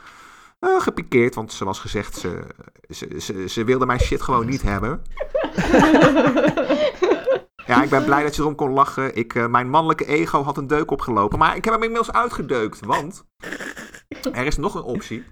eh, 0.67 0.81
gepikeerd. 0.81 1.35
Want 1.35 1.53
zoals 1.53 1.79
gezegd, 1.79 2.15
ze, 2.17 2.47
ze, 2.89 3.21
ze, 3.21 3.49
ze 3.49 3.65
wilde 3.65 3.87
mijn 3.87 4.01
shit 4.01 4.23
gewoon 4.23 4.47
niet 4.47 4.63
hebben. 4.63 5.03
Ja, 7.67 7.83
ik 7.83 7.91
ben 7.91 8.05
blij 8.05 8.23
dat 8.23 8.35
je 8.37 8.43
erom 8.43 8.55
kon 8.55 8.71
lachen. 8.71 9.17
Ik, 9.17 9.35
eh, 9.35 9.47
mijn 9.47 9.71
mannelijke 9.71 10.07
ego 10.07 10.43
had 10.43 10.57
een 10.57 10.67
deuk 10.67 10.91
opgelopen. 10.91 11.39
Maar 11.39 11.57
ik 11.57 11.65
heb 11.65 11.75
hem 11.75 11.83
inmiddels 11.83 12.13
uitgedeukt, 12.13 12.81
want 12.81 13.25
er 14.33 14.47
is 14.47 14.57
nog 14.57 14.75
een 14.75 14.83
optie. 14.83 15.25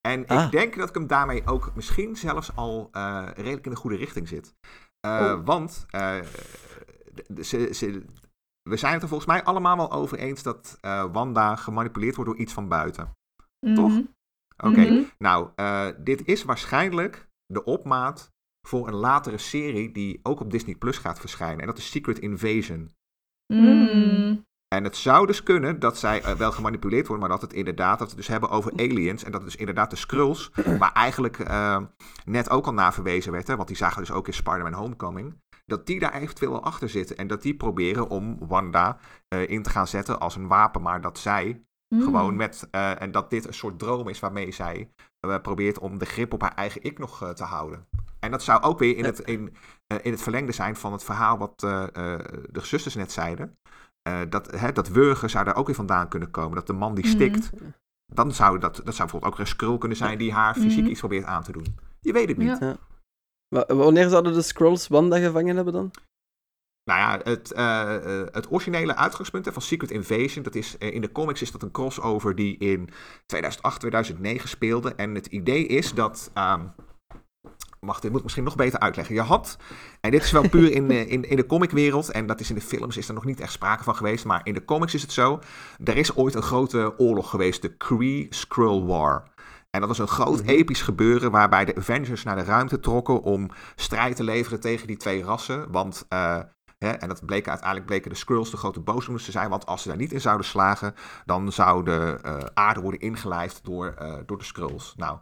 En 0.00 0.26
Ah. 0.26 0.44
ik 0.44 0.50
denk 0.50 0.76
dat 0.76 0.88
ik 0.88 0.94
hem 0.94 1.06
daarmee 1.06 1.42
ook 1.46 1.70
misschien 1.74 2.16
zelfs 2.16 2.50
al 2.54 2.88
eh, 2.92 3.26
redelijk 3.34 3.64
in 3.64 3.70
de 3.70 3.76
goede 3.76 3.96
richting 3.96 4.28
zit. 4.28 4.54
Eh, 5.00 5.10
Oh. 5.10 5.40
Want 5.44 5.86
eh, 5.90 6.14
ze, 7.40 7.68
ze, 7.74 8.04
we 8.62 8.76
zijn 8.76 8.92
het 8.92 9.02
er 9.02 9.08
volgens 9.08 9.30
mij 9.30 9.44
allemaal 9.44 9.76
wel 9.76 9.92
over 9.92 10.18
eens 10.18 10.42
dat 10.42 10.78
eh, 10.80 11.04
Wanda 11.12 11.56
gemanipuleerd 11.56 12.16
wordt 12.16 12.30
door 12.30 12.40
iets 12.40 12.52
van 12.52 12.68
buiten. 12.68 13.12
Toch? 13.74 14.00
Oké, 14.64 14.80
Mhm. 14.80 15.02
nou, 15.18 15.48
eh, 15.54 15.86
dit 15.98 16.24
is 16.24 16.44
waarschijnlijk 16.44 17.28
de 17.46 17.64
opmaat 17.64 18.34
voor 18.68 18.88
een 18.88 18.94
latere 18.94 19.38
serie 19.38 19.92
die 19.92 20.20
ook 20.22 20.40
op 20.40 20.50
Disney 20.50 20.74
Plus 20.74 20.98
gaat 20.98 21.20
verschijnen. 21.20 21.60
En 21.60 21.66
dat 21.66 21.78
is 21.78 21.90
Secret 21.90 22.18
Invasion. 22.18 22.94
Mm. 23.46 24.44
En 24.68 24.84
het 24.84 24.96
zou 24.96 25.26
dus 25.26 25.42
kunnen 25.42 25.78
dat 25.78 25.98
zij 25.98 26.22
eh, 26.22 26.32
wel 26.34 26.52
gemanipuleerd 26.52 27.06
worden, 27.06 27.28
maar 27.28 27.38
dat 27.38 27.48
het 27.48 27.58
inderdaad, 27.58 27.98
dat 27.98 28.08
we 28.08 28.14
het 28.14 28.16
dus 28.16 28.26
hebben 28.26 28.50
over 28.50 28.72
aliens. 28.76 29.24
En 29.24 29.30
dat 29.30 29.40
het 29.40 29.50
dus 29.50 29.60
inderdaad 29.60 29.90
de 29.90 29.96
Skrulls, 29.96 30.50
waar 30.78 30.92
eigenlijk 30.92 31.38
eh, 31.38 31.82
net 32.24 32.50
ook 32.50 32.66
al 32.66 32.72
naar 32.72 32.94
verwezen 32.94 33.32
werd, 33.32 33.46
hè, 33.46 33.56
want 33.56 33.68
die 33.68 33.76
zagen 33.76 34.00
we 34.00 34.06
dus 34.06 34.14
ook 34.16 34.26
in 34.26 34.32
Spider-Man 34.32 34.72
Homecoming. 34.72 35.40
Dat 35.66 35.86
die 35.86 35.98
daar 35.98 36.14
eventueel 36.14 36.50
wel 36.50 36.64
achter 36.64 36.88
zitten. 36.88 37.16
En 37.16 37.26
dat 37.26 37.42
die 37.42 37.54
proberen 37.56 38.08
om 38.08 38.38
Wanda 38.38 38.98
in 39.46 39.62
te 39.62 39.70
gaan 39.70 39.86
zetten 39.86 40.20
als 40.20 40.36
een 40.36 40.46
wapen. 40.48 40.82
Maar 40.82 41.00
dat 41.00 41.18
zij 41.18 41.65
Mm. 41.94 42.02
gewoon 42.02 42.36
met, 42.36 42.68
eh, 42.70 43.00
en 43.02 43.10
dat 43.12 43.30
dit 43.30 43.46
een 43.46 43.54
soort 43.54 43.78
droom 43.78 44.08
is 44.08 44.20
waarmee 44.20 44.52
zij 44.52 44.90
eh, 45.20 45.40
probeert 45.42 45.78
om 45.78 45.98
de 45.98 46.04
grip 46.04 46.32
op 46.32 46.40
haar 46.40 46.54
eigen 46.54 46.82
ik 46.82 46.98
nog 46.98 47.22
eh, 47.22 47.30
te 47.30 47.44
houden. 47.44 47.86
En 48.20 48.30
dat 48.30 48.42
zou 48.42 48.62
ook 48.62 48.78
weer 48.78 48.96
in 48.96 49.04
het, 49.04 49.18
in, 49.20 49.56
eh, 49.86 49.98
in 50.02 50.10
het 50.12 50.22
verlengde 50.22 50.52
zijn 50.52 50.76
van 50.76 50.92
het 50.92 51.04
verhaal 51.04 51.38
wat 51.38 51.62
eh, 51.62 51.82
eh, 51.82 51.92
de 52.50 52.60
zusters 52.60 52.94
net 52.94 53.12
zeiden. 53.12 53.58
Eh, 54.02 54.20
dat, 54.28 54.50
hè, 54.60 54.72
dat 54.72 54.88
wurgen 54.88 55.30
zou 55.30 55.44
daar 55.44 55.56
ook 55.56 55.66
weer 55.66 55.74
vandaan 55.74 56.08
kunnen 56.08 56.30
komen. 56.30 56.54
Dat 56.54 56.66
de 56.66 56.72
man 56.72 56.94
die 56.94 57.04
Mhm. 57.04 57.14
stikt, 57.14 57.50
dan 58.12 58.32
zou 58.32 58.58
dat, 58.58 58.74
dat 58.76 58.94
zou 58.94 58.98
bijvoorbeeld 58.98 59.32
ook 59.32 59.38
een 59.38 59.46
scroll 59.46 59.78
kunnen 59.78 59.96
zijn 59.98 60.18
die 60.18 60.32
haar 60.32 60.54
fysiek 60.54 60.80
Mhm. 60.82 60.90
iets 60.90 61.00
probeert 61.00 61.24
aan 61.24 61.42
te 61.42 61.52
doen. 61.52 61.76
Je 62.00 62.12
weet 62.12 62.28
het 62.28 62.36
niet. 62.36 62.58
Ja. 62.58 62.76
Wa- 63.48 63.74
Wanneer 63.74 64.08
zouden 64.08 64.32
de 64.32 64.42
Scrolls 64.42 64.88
Wanda 64.88 65.18
gevangen 65.18 65.56
hebben 65.56 65.72
dan? 65.72 65.90
Nou 66.90 67.00
ja, 67.00 67.20
het, 67.30 67.52
eh, 67.52 68.20
eh, 68.20 68.26
het 68.32 68.52
originele 68.52 68.96
uitgangspunt 68.96 69.48
van 69.52 69.62
Secret 69.62 69.90
Invasion, 69.90 70.42
dat 70.42 70.54
is, 70.54 70.78
eh, 70.78 70.94
in 70.94 71.00
de 71.00 71.12
comics 71.12 71.42
is 71.42 71.50
dat 71.50 71.62
een 71.62 71.70
crossover 71.70 72.34
die 72.34 72.56
in 72.58 72.88
2008, 73.26 73.80
2009 73.80 74.48
speelde. 74.48 74.94
En 74.94 75.14
het 75.14 75.26
idee 75.26 75.66
is 75.66 75.94
dat, 75.94 76.30
ehm, 76.34 76.60
wacht, 77.80 78.00
dit 78.02 78.08
moet 78.10 78.18
ik 78.18 78.24
misschien 78.24 78.44
nog 78.44 78.56
beter 78.56 78.78
uitleggen. 78.78 79.14
Je 79.14 79.20
had, 79.20 79.56
en 80.00 80.10
dit 80.10 80.22
is 80.22 80.30
wel 80.30 80.48
puur 80.48 80.72
in, 80.72 80.90
in, 80.90 81.28
in 81.28 81.36
de 81.36 81.46
comicwereld, 81.46 82.10
en 82.10 82.26
dat 82.26 82.40
is 82.40 82.48
in 82.48 82.54
de 82.54 82.60
films 82.60 82.96
is 82.96 83.08
er 83.08 83.14
nog 83.14 83.24
niet 83.24 83.40
echt 83.40 83.52
sprake 83.52 83.84
van 83.84 83.96
geweest, 83.96 84.24
maar 84.24 84.40
in 84.44 84.54
de 84.54 84.64
comics 84.64 84.94
is 84.94 85.02
het 85.02 85.12
zo. 85.12 85.38
Er 85.84 85.96
is 85.96 86.16
ooit 86.16 86.34
een 86.34 86.42
grote 86.42 86.94
oorlog 86.98 87.30
geweest, 87.30 87.62
de 87.62 87.76
Kree-Skrull 87.76 88.82
War. 88.84 89.30
En 89.70 89.80
dat 89.80 89.88
was 89.88 89.98
een 89.98 90.08
groot 90.08 90.40
Mhm. 90.40 90.48
episch 90.48 90.82
gebeuren 90.82 91.30
waarbij 91.30 91.64
de 91.64 91.74
Avengers 91.76 92.22
naar 92.22 92.36
de 92.36 92.44
ruimte 92.44 92.80
trokken 92.80 93.22
om 93.22 93.50
strijd 93.76 94.16
te 94.16 94.24
leveren 94.24 94.60
tegen 94.60 94.86
die 94.86 94.96
twee 94.96 95.22
rassen. 95.22 95.70
Want 95.70 96.06
Hè, 96.78 96.90
en 96.90 97.08
dat 97.08 97.26
bleken 97.26 97.50
uiteindelijk 97.50 97.88
bleken 97.88 98.10
de 98.10 98.16
Skrulls 98.16 98.50
de 98.50 98.56
grote 98.56 98.80
boosdoeners 98.80 99.24
te 99.24 99.30
zijn. 99.30 99.50
Want 99.50 99.66
als 99.66 99.82
ze 99.82 99.88
daar 99.88 99.96
niet 99.96 100.12
in 100.12 100.20
zouden 100.20 100.46
slagen, 100.46 100.94
dan 101.24 101.52
zou 101.52 101.84
de 101.84 102.18
eh, 102.22 102.38
aarde 102.54 102.80
worden 102.80 103.00
ingelijfd 103.00 103.64
door, 103.64 103.94
eh, 103.98 104.14
door 104.26 104.38
de 104.38 104.44
Skrulls. 104.44 104.94
Nou, 104.96 105.18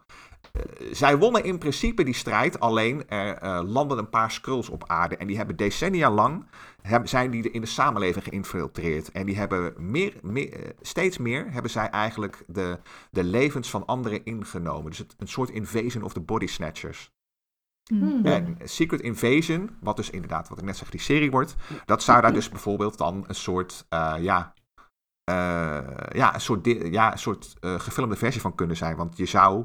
eh, 0.52 0.62
zij 0.92 1.18
wonnen 1.18 1.44
in 1.44 1.58
principe 1.58 2.04
die 2.04 2.14
strijd. 2.14 2.60
Alleen 2.60 3.08
er 3.08 3.64
landden 3.64 3.98
een 3.98 4.08
paar 4.08 4.30
Skrulls 4.30 4.68
op 4.68 4.84
aarde. 4.86 5.16
En 5.16 5.26
die 5.26 5.36
hebben 5.36 5.56
decennia 5.56 6.10
lang 6.10 6.46
zijn 7.04 7.30
die 7.30 7.50
in 7.50 7.60
de 7.60 7.66
samenleving 7.66 8.24
geïnfiltreerd. 8.24 9.12
En 9.12 9.26
die 9.26 9.36
hebben 9.36 9.74
meer, 9.76 10.14
meer, 10.22 10.74
steeds 10.80 11.18
meer 11.18 11.52
hebben 11.52 11.70
zij 11.70 11.90
eigenlijk 11.90 12.44
de, 12.46 12.78
de 13.10 13.24
levens 13.24 13.70
van 13.70 13.86
anderen 13.86 14.24
ingenomen. 14.24 14.90
Dus 14.90 14.98
het, 14.98 15.14
een 15.18 15.28
soort 15.28 15.50
invasion 15.50 16.02
of 16.02 16.12
the 16.12 16.20
body 16.20 16.46
snatchers. 16.46 17.13
Mm. 17.92 18.24
En 18.24 18.56
Secret 18.64 19.00
Invasion, 19.00 19.70
wat 19.80 19.96
dus 19.96 20.10
inderdaad, 20.10 20.48
wat 20.48 20.58
ik 20.58 20.64
net 20.64 20.76
zeg, 20.76 20.90
die 20.90 21.00
serie 21.00 21.30
wordt, 21.30 21.54
dat 21.84 22.02
zou 22.02 22.20
daar 22.20 22.32
dus 22.32 22.48
bijvoorbeeld 22.48 22.98
dan 22.98 23.24
een 23.26 23.34
soort, 23.34 23.86
eh, 23.88 24.14
ja, 24.18 24.54
eh, 25.24 25.80
ja, 26.12 26.34
een 26.34 26.40
soort, 26.40 26.66
ja, 26.90 27.12
een 27.12 27.18
soort 27.18 27.54
eh, 27.60 27.80
gefilmde 27.80 28.16
versie 28.16 28.40
van 28.40 28.54
kunnen 28.54 28.76
zijn. 28.76 28.96
Want 28.96 29.16
je 29.16 29.26
zou, 29.26 29.64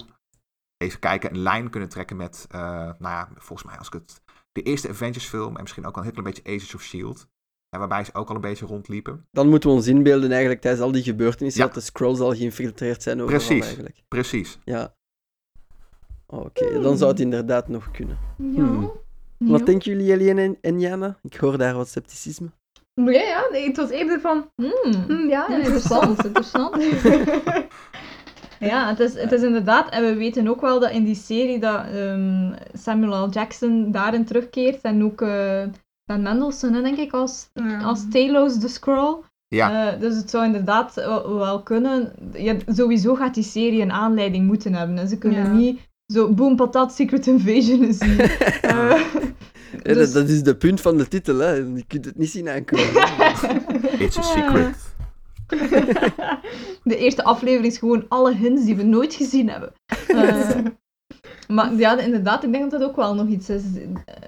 even 0.77 0.99
kijken, 0.99 1.29
een 1.34 1.41
lijn 1.41 1.69
kunnen 1.69 1.89
trekken 1.89 2.17
met, 2.17 2.45
eh, 2.49 2.60
nou 2.71 2.97
ja, 2.99 3.29
volgens 3.36 3.67
mij 3.67 3.77
als 3.77 3.88
ik 3.88 3.93
het, 3.93 4.21
de 4.51 4.62
eerste 4.62 4.89
Avengers 4.89 5.25
film 5.25 5.55
en 5.55 5.62
misschien 5.62 5.86
ook 5.86 5.91
al 5.95 5.97
een 5.97 6.03
heel 6.03 6.21
klein 6.21 6.34
beetje 6.34 6.51
Agents 6.55 6.75
of 6.75 6.82
S.H.I.E.L.D. 6.82 7.27
En 7.69 7.79
waarbij 7.79 8.03
ze 8.03 8.13
ook 8.13 8.29
al 8.29 8.36
een 8.36 8.41
beetje 8.41 8.65
rondliepen. 8.65 9.27
Dan 9.32 9.49
moeten 9.49 9.69
we 9.69 9.75
ons 9.75 9.88
inbeelden 9.88 10.32
eigenlijk 10.32 10.62
tijdens 10.62 10.84
al 10.84 10.91
die 10.91 11.03
gebeurtenissen 11.03 11.62
Ja. 11.62 11.67
dat 11.67 11.75
de 11.75 11.82
Scrolls 11.82 12.19
al 12.19 12.36
geïnfiltreerd 12.36 13.03
zijn 13.03 13.21
overal 13.21 13.39
Precies. 13.39 13.65
eigenlijk. 13.65 14.03
Precies. 14.08 14.60
Ja. 14.63 14.95
Oké, 16.30 16.82
dan 16.82 16.98
zou 16.98 17.12
het 17.12 17.20
inderdaad 17.20 17.68
nog 17.68 17.92
kunnen. 17.92 18.18
Ja. 18.38 18.63
Hmm. 18.63 18.92
Ja. 19.38 19.52
Wat 19.52 19.65
denken 19.65 19.92
jullie, 19.92 20.13
Eliane 20.13 20.42
en, 20.42 20.58
en 20.62 20.80
Jana? 20.80 21.18
Ik 21.22 21.36
hoor 21.36 21.58
daar 21.58 21.76
wat 21.76 21.88
scepticisme. 21.88 22.48
Ja, 22.94 23.12
ja, 23.12 23.48
nee, 23.52 23.68
het 23.68 23.78
was 23.78 23.89
eerder 23.89 24.20
van... 24.20 24.50
Mm. 24.56 24.72
hm, 25.08 25.28
ja, 25.28 25.50
interessant, 25.50 26.24
interessant. 26.26 26.76
Ja, 28.60 28.88
het 28.89 29.00
is, 29.00 29.13
het 29.13 29.32
is 29.32 29.42
inderdaad, 29.42 29.89
en 29.89 30.04
we 30.06 30.15
weten 30.15 30.48
ook 30.48 30.62
wel 30.62 30.80
dat 30.80 30.92
in 30.92 31.04
die 31.04 31.15
serie 31.15 31.60
dat 31.60 31.86
ehm, 31.86 32.54
Samuel 32.74 33.26
L. 33.26 33.30
Jackson 33.30 33.92
daarin 33.92 34.26
terugkeert 34.26 34.82
en 34.82 35.04
ook 35.04 35.22
uh, 35.22 35.63
Ben 36.04 36.22
Mendelsohn, 36.22 36.74
hè, 36.74 36.82
denk 36.82 36.98
ik, 36.98 37.13
als, 37.13 37.50
Ja. 37.54 37.82
als 37.82 38.10
Talos 38.10 38.56
de 38.60 38.68
Scroll. 38.68 39.18
Ja. 39.48 39.92
Eh, 39.94 40.00
dus 40.00 40.15
het 40.15 40.30
zou 40.30 40.46
inderdaad 40.46 40.94
wel, 40.94 41.36
wel 41.38 41.63
kunnen. 41.63 42.13
Ja, 42.34 42.56
sowieso 42.68 43.15
gaat 43.15 43.34
die 43.34 43.44
serie 43.44 43.82
een 43.82 43.92
aanleiding 43.92 44.48
moeten 44.48 44.74
hebben. 44.74 44.98
En 44.98 45.08
ze 45.08 45.18
kunnen 45.18 45.44
Ja. 45.44 45.52
niet 45.52 45.88
zo 46.13 46.34
boom 46.34 46.56
patat 46.56 46.93
Secret 46.93 47.28
Invasion 47.28 47.84
is 47.84 48.00
niet. 48.00 48.19
Eh, 48.62 49.02
Ja, 49.84 49.93
dus- 49.93 50.12
dat, 50.13 50.22
dat 50.22 50.30
is 50.30 50.43
de 50.43 50.56
punt 50.56 50.82
van 50.82 50.98
de 50.98 51.08
titel, 51.08 51.38
hè. 51.38 51.52
Je 51.54 51.84
kunt 51.88 52.06
het 52.06 52.17
niet 52.17 52.30
zien 52.30 52.50
aankomen. 52.50 52.86
It's 54.06 54.17
a 54.17 54.22
secret. 54.22 54.76
de 56.84 56.98
eerste 56.98 57.24
aflevering 57.24 57.72
is 57.72 57.78
gewoon 57.78 58.06
alle 58.08 58.36
hints 58.36 58.65
die 58.65 58.76
we 58.76 58.84
nooit 58.84 59.13
gezien 59.13 59.50
hebben. 59.50 59.74
Eh, 60.08 60.58
maar 61.48 61.74
ja, 61.74 62.00
inderdaad, 62.00 62.43
ik 62.43 62.52
denk 62.52 62.72
dat 62.72 62.80
dat 62.80 62.89
ook 62.89 62.95
wel 62.95 63.15
nog 63.15 63.28
iets 63.28 63.50
is. 63.50 63.62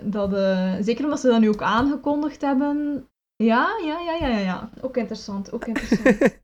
Dat, 0.03 0.33
eh, 0.33 0.73
zeker 0.81 1.03
omdat 1.03 1.19
ze 1.19 1.27
dat 1.27 1.39
nu 1.39 1.49
ook 1.49 1.61
aangekondigd 1.61 2.41
hebben. 2.41 3.05
Ja, 3.35 3.69
ja, 3.85 3.99
ja, 3.99 4.13
ja, 4.19 4.27
ja. 4.27 4.37
ja. 4.39 4.69
Ook 4.81 4.97
interessant, 4.97 5.51
ook 5.51 5.65
interessant. 5.65 6.39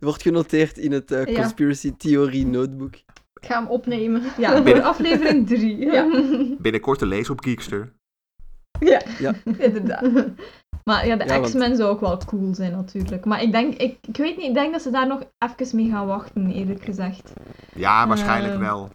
Wordt 0.00 0.22
genoteerd 0.22 0.78
in 0.78 0.92
het 0.92 1.08
Ja. 1.08 1.24
Conspiracy 1.24 1.94
Theory 1.96 2.42
Notebook. 2.42 2.94
Ik 3.40 3.46
ga 3.46 3.58
hem 3.58 3.66
opnemen. 3.66 4.22
Ja, 4.38 4.52
voor 4.52 4.62
Binnen- 4.70 4.84
aflevering 4.84 5.46
3. 5.46 5.76
Ja. 5.92 6.06
Binnenkort 6.58 6.98
te 6.98 7.06
lezen 7.06 7.32
op 7.32 7.40
Geekster. 7.40 7.92
Inderdaad. 9.58 10.02
Maar 10.84 11.06
ja, 11.06 11.16
de 11.16 11.24
Ja, 11.24 11.34
want- 11.34 11.46
X-Men 11.46 11.76
zou 11.76 11.90
ook 11.90 12.00
wel 12.00 12.16
cool 12.26 12.54
zijn 12.54 12.72
natuurlijk. 12.72 13.24
Maar 13.24 13.42
ik 13.42 13.52
denk, 13.52 13.74
ik, 13.74 13.98
ik 14.08 14.16
weet 14.16 14.36
niet, 14.36 14.46
ik 14.46 14.54
denk 14.54 14.72
dat 14.72 14.82
ze 14.82 14.90
daar 14.90 15.06
nog 15.06 15.20
even 15.38 15.76
mee 15.76 15.90
gaan 15.90 16.06
wachten, 16.06 16.50
eerlijk 16.50 16.82
gezegd. 16.84 17.32
Ja, 17.74 18.06
waarschijnlijk 18.06 18.54
Eh. 18.54 18.60
wel. 18.60 18.88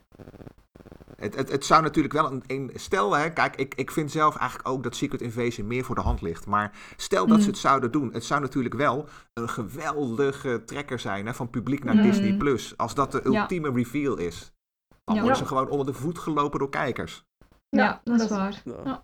Het, 1.16 1.36
het, 1.36 1.52
het 1.52 1.66
zou 1.66 1.82
natuurlijk 1.82 2.14
wel 2.14 2.32
een, 2.32 2.44
een 2.48 2.72
stel, 2.74 3.14
hè, 3.16 3.30
kijk, 3.34 3.56
ik, 3.56 3.76
ik 3.76 3.92
vind 3.92 4.12
zelf 4.12 4.36
eigenlijk 4.36 4.70
ook 4.70 4.84
dat 4.84 4.96
Secret 4.96 5.22
Invasion 5.22 5.68
meer 5.68 5.84
voor 5.84 5.96
de 5.96 6.02
hand 6.02 6.22
ligt. 6.22 6.46
Maar 6.46 6.72
stel 6.98 7.28
dat 7.28 7.38
Mm. 7.38 7.44
ze 7.44 7.50
het 7.50 7.58
zouden 7.58 7.92
doen, 7.92 8.14
het 8.14 8.24
zou 8.24 8.42
natuurlijk 8.42 8.76
wel 8.76 9.08
een 9.34 9.50
geweldige 9.50 10.64
trekker 10.66 11.00
zijn 11.00 11.26
hè, 11.26 11.34
van 11.34 11.50
publiek 11.50 11.84
naar 11.84 11.96
Mm. 11.96 12.02
Disney 12.02 12.34
Plus. 12.38 12.78
Als 12.78 12.94
dat 12.94 13.12
de 13.12 13.22
Ja. 13.32 13.42
ultieme 13.42 13.72
reveal 13.72 14.18
is. 14.18 14.54
Dan 15.04 15.16
Ja. 15.16 15.22
worden 15.22 15.40
ze 15.40 15.46
gewoon 15.46 15.70
onder 15.70 15.86
de 15.86 15.94
voet 15.94 16.20
gelopen 16.20 16.60
door 16.60 16.70
kijkers. 16.70 17.24
Ja, 17.70 17.84
Ja, 17.84 18.02
dat 18.04 18.14
is 18.14 18.28
dat 18.28 18.30
is- 18.32 18.38
waar. 18.38 18.62
Ja. 18.66 18.82
Ja. 18.84 19.04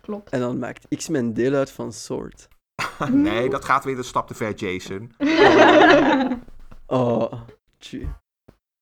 Klopt. 0.00 0.30
En 0.30 0.40
dan 0.40 0.58
maakt 0.58 0.86
X-Men 0.96 1.34
deel 1.34 1.54
uit 1.54 1.70
van 1.70 1.92
Sword. 1.92 2.48
nee, 3.12 3.50
dat 3.50 3.64
gaat 3.64 3.84
weer 3.84 3.98
een 3.98 4.04
stap 4.04 4.26
te 4.26 4.34
ver, 4.34 4.54
Jason. 4.54 5.12
Oh, 6.86 7.32
tju. 7.78 8.08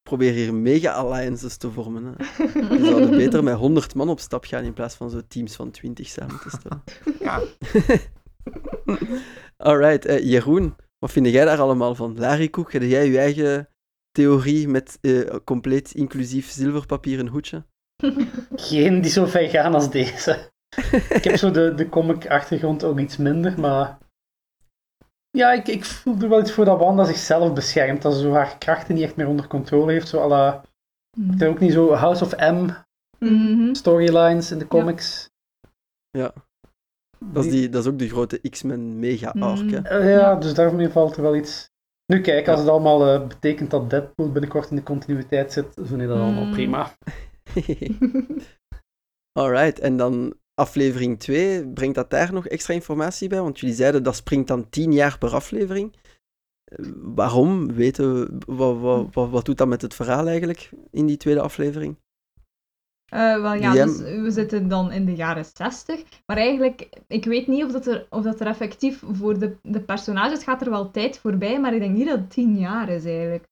Probeer 0.06 0.32
hier 0.32 0.54
mega 0.54 0.92
alliances 0.92 1.56
te 1.56 1.70
vormen. 1.70 2.04
Hè. 2.04 2.14
We 2.68 2.84
zouden 2.84 3.10
beter 3.10 3.44
met 3.44 3.54
100 3.54 3.94
man 3.94 4.08
op 4.08 4.20
stap 4.20 4.44
gaan 4.44 4.64
in 4.64 4.72
plaats 4.72 4.94
van 4.94 5.10
zo 5.10 5.20
teams 5.28 5.56
van 5.56 5.70
20 5.70 6.08
samen 6.08 6.40
te 6.40 6.50
stellen. 6.50 6.82
Ja, 7.20 7.42
Alright, 9.68 10.04
eh, 10.04 10.30
Jeroen, 10.30 10.76
wat 10.98 11.12
vind 11.12 11.26
jij 11.26 11.44
daar 11.44 11.60
allemaal 11.60 11.94
van? 11.94 12.18
Larry 12.18 12.48
Koek, 12.48 12.72
heb 12.72 12.82
jij 12.82 13.10
je 13.10 13.18
eigen 13.18 13.68
theorie 14.12 14.68
met 14.68 14.98
eh, 15.00 15.36
compleet 15.44 15.92
inclusief 15.92 16.50
zilverpapieren 16.50 17.28
hoedje? 17.28 17.64
Geen 18.54 19.00
die 19.00 19.10
zo 19.10 19.26
ver 19.26 19.48
gaan 19.48 19.74
als 19.74 19.90
deze. 19.90 20.50
ik 21.08 21.24
heb 21.24 21.36
zo 21.36 21.50
de, 21.50 21.74
de 21.74 21.88
comic-achtergrond 21.88 22.84
ook 22.84 22.98
iets 22.98 23.16
minder, 23.16 23.60
maar... 23.60 23.98
Ja, 25.36 25.52
ik, 25.52 25.68
ik 25.68 25.84
voel 25.84 26.16
er 26.20 26.28
wel 26.28 26.40
iets 26.40 26.52
voor 26.52 26.64
dat 26.64 26.78
Wanda 26.78 27.04
zichzelf 27.04 27.52
beschermt. 27.52 28.02
Dat 28.02 28.14
ze 28.14 28.20
zo 28.20 28.32
haar 28.32 28.58
krachten 28.58 28.94
niet 28.94 29.04
echt 29.04 29.16
meer 29.16 29.28
onder 29.28 29.46
controle 29.46 29.92
heeft. 29.92 30.08
Zo 30.08 30.28
la... 30.28 30.62
Het 31.28 31.40
is 31.42 31.48
ook 31.48 31.58
niet 31.60 31.72
zo 31.72 31.92
House 31.92 32.24
of 32.24 32.36
M 32.36 32.68
Mhm. 33.18 33.74
storylines 33.74 34.50
in 34.50 34.58
de 34.58 34.66
comics. 34.66 35.30
Dat 37.18 37.44
is, 37.44 37.50
die, 37.50 37.68
dat 37.68 37.82
is 37.84 37.90
ook 37.90 37.98
de 37.98 38.08
grote 38.08 38.38
X-Men 38.50 38.98
mega-arc. 38.98 39.62
Mm. 39.62 39.68
hè. 39.68 39.80
Eh, 39.80 40.10
ja, 40.10 40.34
dus 40.34 40.54
daarmee 40.54 40.88
valt 40.88 41.16
er 41.16 41.22
wel 41.22 41.36
iets... 41.36 41.70
Nu 42.12 42.20
kijk, 42.20 42.48
als 42.48 42.60
het 42.60 42.68
allemaal 42.68 43.06
eh, 43.06 43.26
betekent 43.26 43.70
dat 43.70 43.90
Deadpool 43.90 44.32
binnenkort 44.32 44.70
in 44.70 44.76
de 44.76 44.82
continuïteit 44.82 45.52
zit, 45.52 45.66
vind 45.74 46.00
ik 46.00 46.08
dat 46.08 46.18
allemaal 46.18 46.44
Mm. 46.44 46.50
prima. 46.52 46.90
Alright, 49.40 49.78
en 49.78 49.96
dan 49.96 50.34
aflevering 50.56 51.18
2, 51.18 51.66
brengt 51.66 51.94
dat 51.94 52.10
daar 52.10 52.32
nog 52.32 52.46
extra 52.46 52.74
informatie 52.74 53.28
bij? 53.28 53.40
Want 53.40 53.60
jullie 53.60 53.76
zeiden 53.76 54.02
dat 54.02 54.16
springt 54.16 54.48
dan 54.48 54.68
10 54.68 54.92
jaar 54.92 55.18
per 55.18 55.34
aflevering. 55.34 55.94
Eh, 56.64 56.86
Waarom? 56.94 57.72
Weten 57.72 58.14
we, 58.14 58.38
wat, 58.46 58.78
wat, 58.78 59.14
wat, 59.14 59.30
wat 59.30 59.44
doet 59.44 59.58
dat 59.58 59.68
met 59.68 59.82
het 59.82 59.94
verhaal 59.94 60.26
eigenlijk 60.26 60.70
in 60.90 61.06
die 61.06 61.16
tweede 61.16 61.40
aflevering? 61.40 61.96
Eh, 63.06 63.40
wel 63.40 63.54
ja, 63.54 63.72
dus 63.72 63.98
we 63.98 64.30
zitten 64.30 64.68
dan 64.68 64.92
in 64.92 65.04
de 65.04 65.14
jaren 65.14 65.44
60. 65.44 66.02
Maar 66.26 66.36
eigenlijk, 66.36 66.88
ik 67.06 67.24
weet 67.24 67.46
niet 67.46 67.64
of 67.64 67.72
dat 67.72 67.86
er, 67.86 68.06
of 68.10 68.22
dat 68.22 68.40
er 68.40 68.46
effectief 68.46 69.02
voor 69.12 69.38
de, 69.38 69.56
de 69.62 69.80
personages 69.80 70.44
gaat 70.44 70.60
er 70.60 70.70
wel 70.70 70.90
tijd 70.90 71.18
voorbij, 71.18 71.60
maar 71.60 71.74
ik 71.74 71.80
denk 71.80 71.96
niet 71.96 72.08
dat 72.08 72.18
het 72.18 72.30
tien 72.30 72.58
jaar 72.58 72.88
is 72.88 73.04
eigenlijk. 73.04 73.44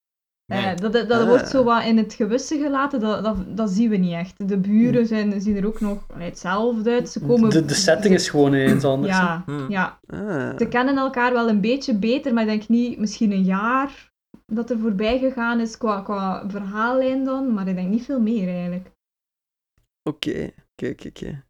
Nee. 0.46 0.64
Eh, 0.64 0.76
dat 0.76 0.92
dat, 0.92 1.08
dat 1.08 1.20
Ah. 1.20 1.28
wordt 1.28 1.48
zo 1.48 1.64
wat 1.64 1.84
in 1.84 1.96
het 1.98 2.14
gewisse 2.14 2.58
gelaten, 2.58 3.00
dat, 3.00 3.24
dat, 3.24 3.56
dat 3.56 3.70
zien 3.70 3.90
we 3.90 3.96
niet 3.96 4.12
echt. 4.12 4.48
De 4.48 4.58
buren 4.58 5.06
zijn, 5.06 5.40
zien 5.40 5.56
er 5.56 5.66
ook 5.66 5.80
nog 5.80 6.04
allee, 6.14 6.28
hetzelfde 6.28 6.90
uit. 6.90 7.08
Ze 7.08 7.20
komen... 7.20 7.50
De, 7.50 7.64
de 7.64 7.74
setting 7.74 8.14
is 8.14 8.28
gewoon 8.28 8.52
eens 8.52 8.84
anders. 8.84 9.12
Ja, 9.16 9.42
Hmm. 9.46 9.70
ja, 9.70 9.98
Ah, 10.06 10.58
ze 10.58 10.66
kennen 10.68 10.96
elkaar 10.96 11.32
wel 11.32 11.48
een 11.48 11.60
beetje 11.60 11.94
beter, 11.98 12.32
maar 12.34 12.42
ik 12.42 12.48
denk 12.48 12.68
niet 12.68 12.98
misschien 12.98 13.32
een 13.32 13.44
jaar 13.44 14.12
dat 14.46 14.70
er 14.70 14.78
voorbij 14.78 15.18
gegaan 15.18 15.60
is 15.60 15.78
qua, 15.78 16.00
qua 16.00 16.44
verhaallijn 16.50 17.24
dan, 17.24 17.52
maar 17.54 17.68
ik 17.68 17.74
denk 17.74 17.88
niet 17.88 18.04
veel 18.04 18.20
meer 18.20 18.48
eigenlijk. 18.48 18.90
Oké, 20.08 20.50
oké, 20.72 20.90
oké, 20.90 21.08
oké. 21.08 21.44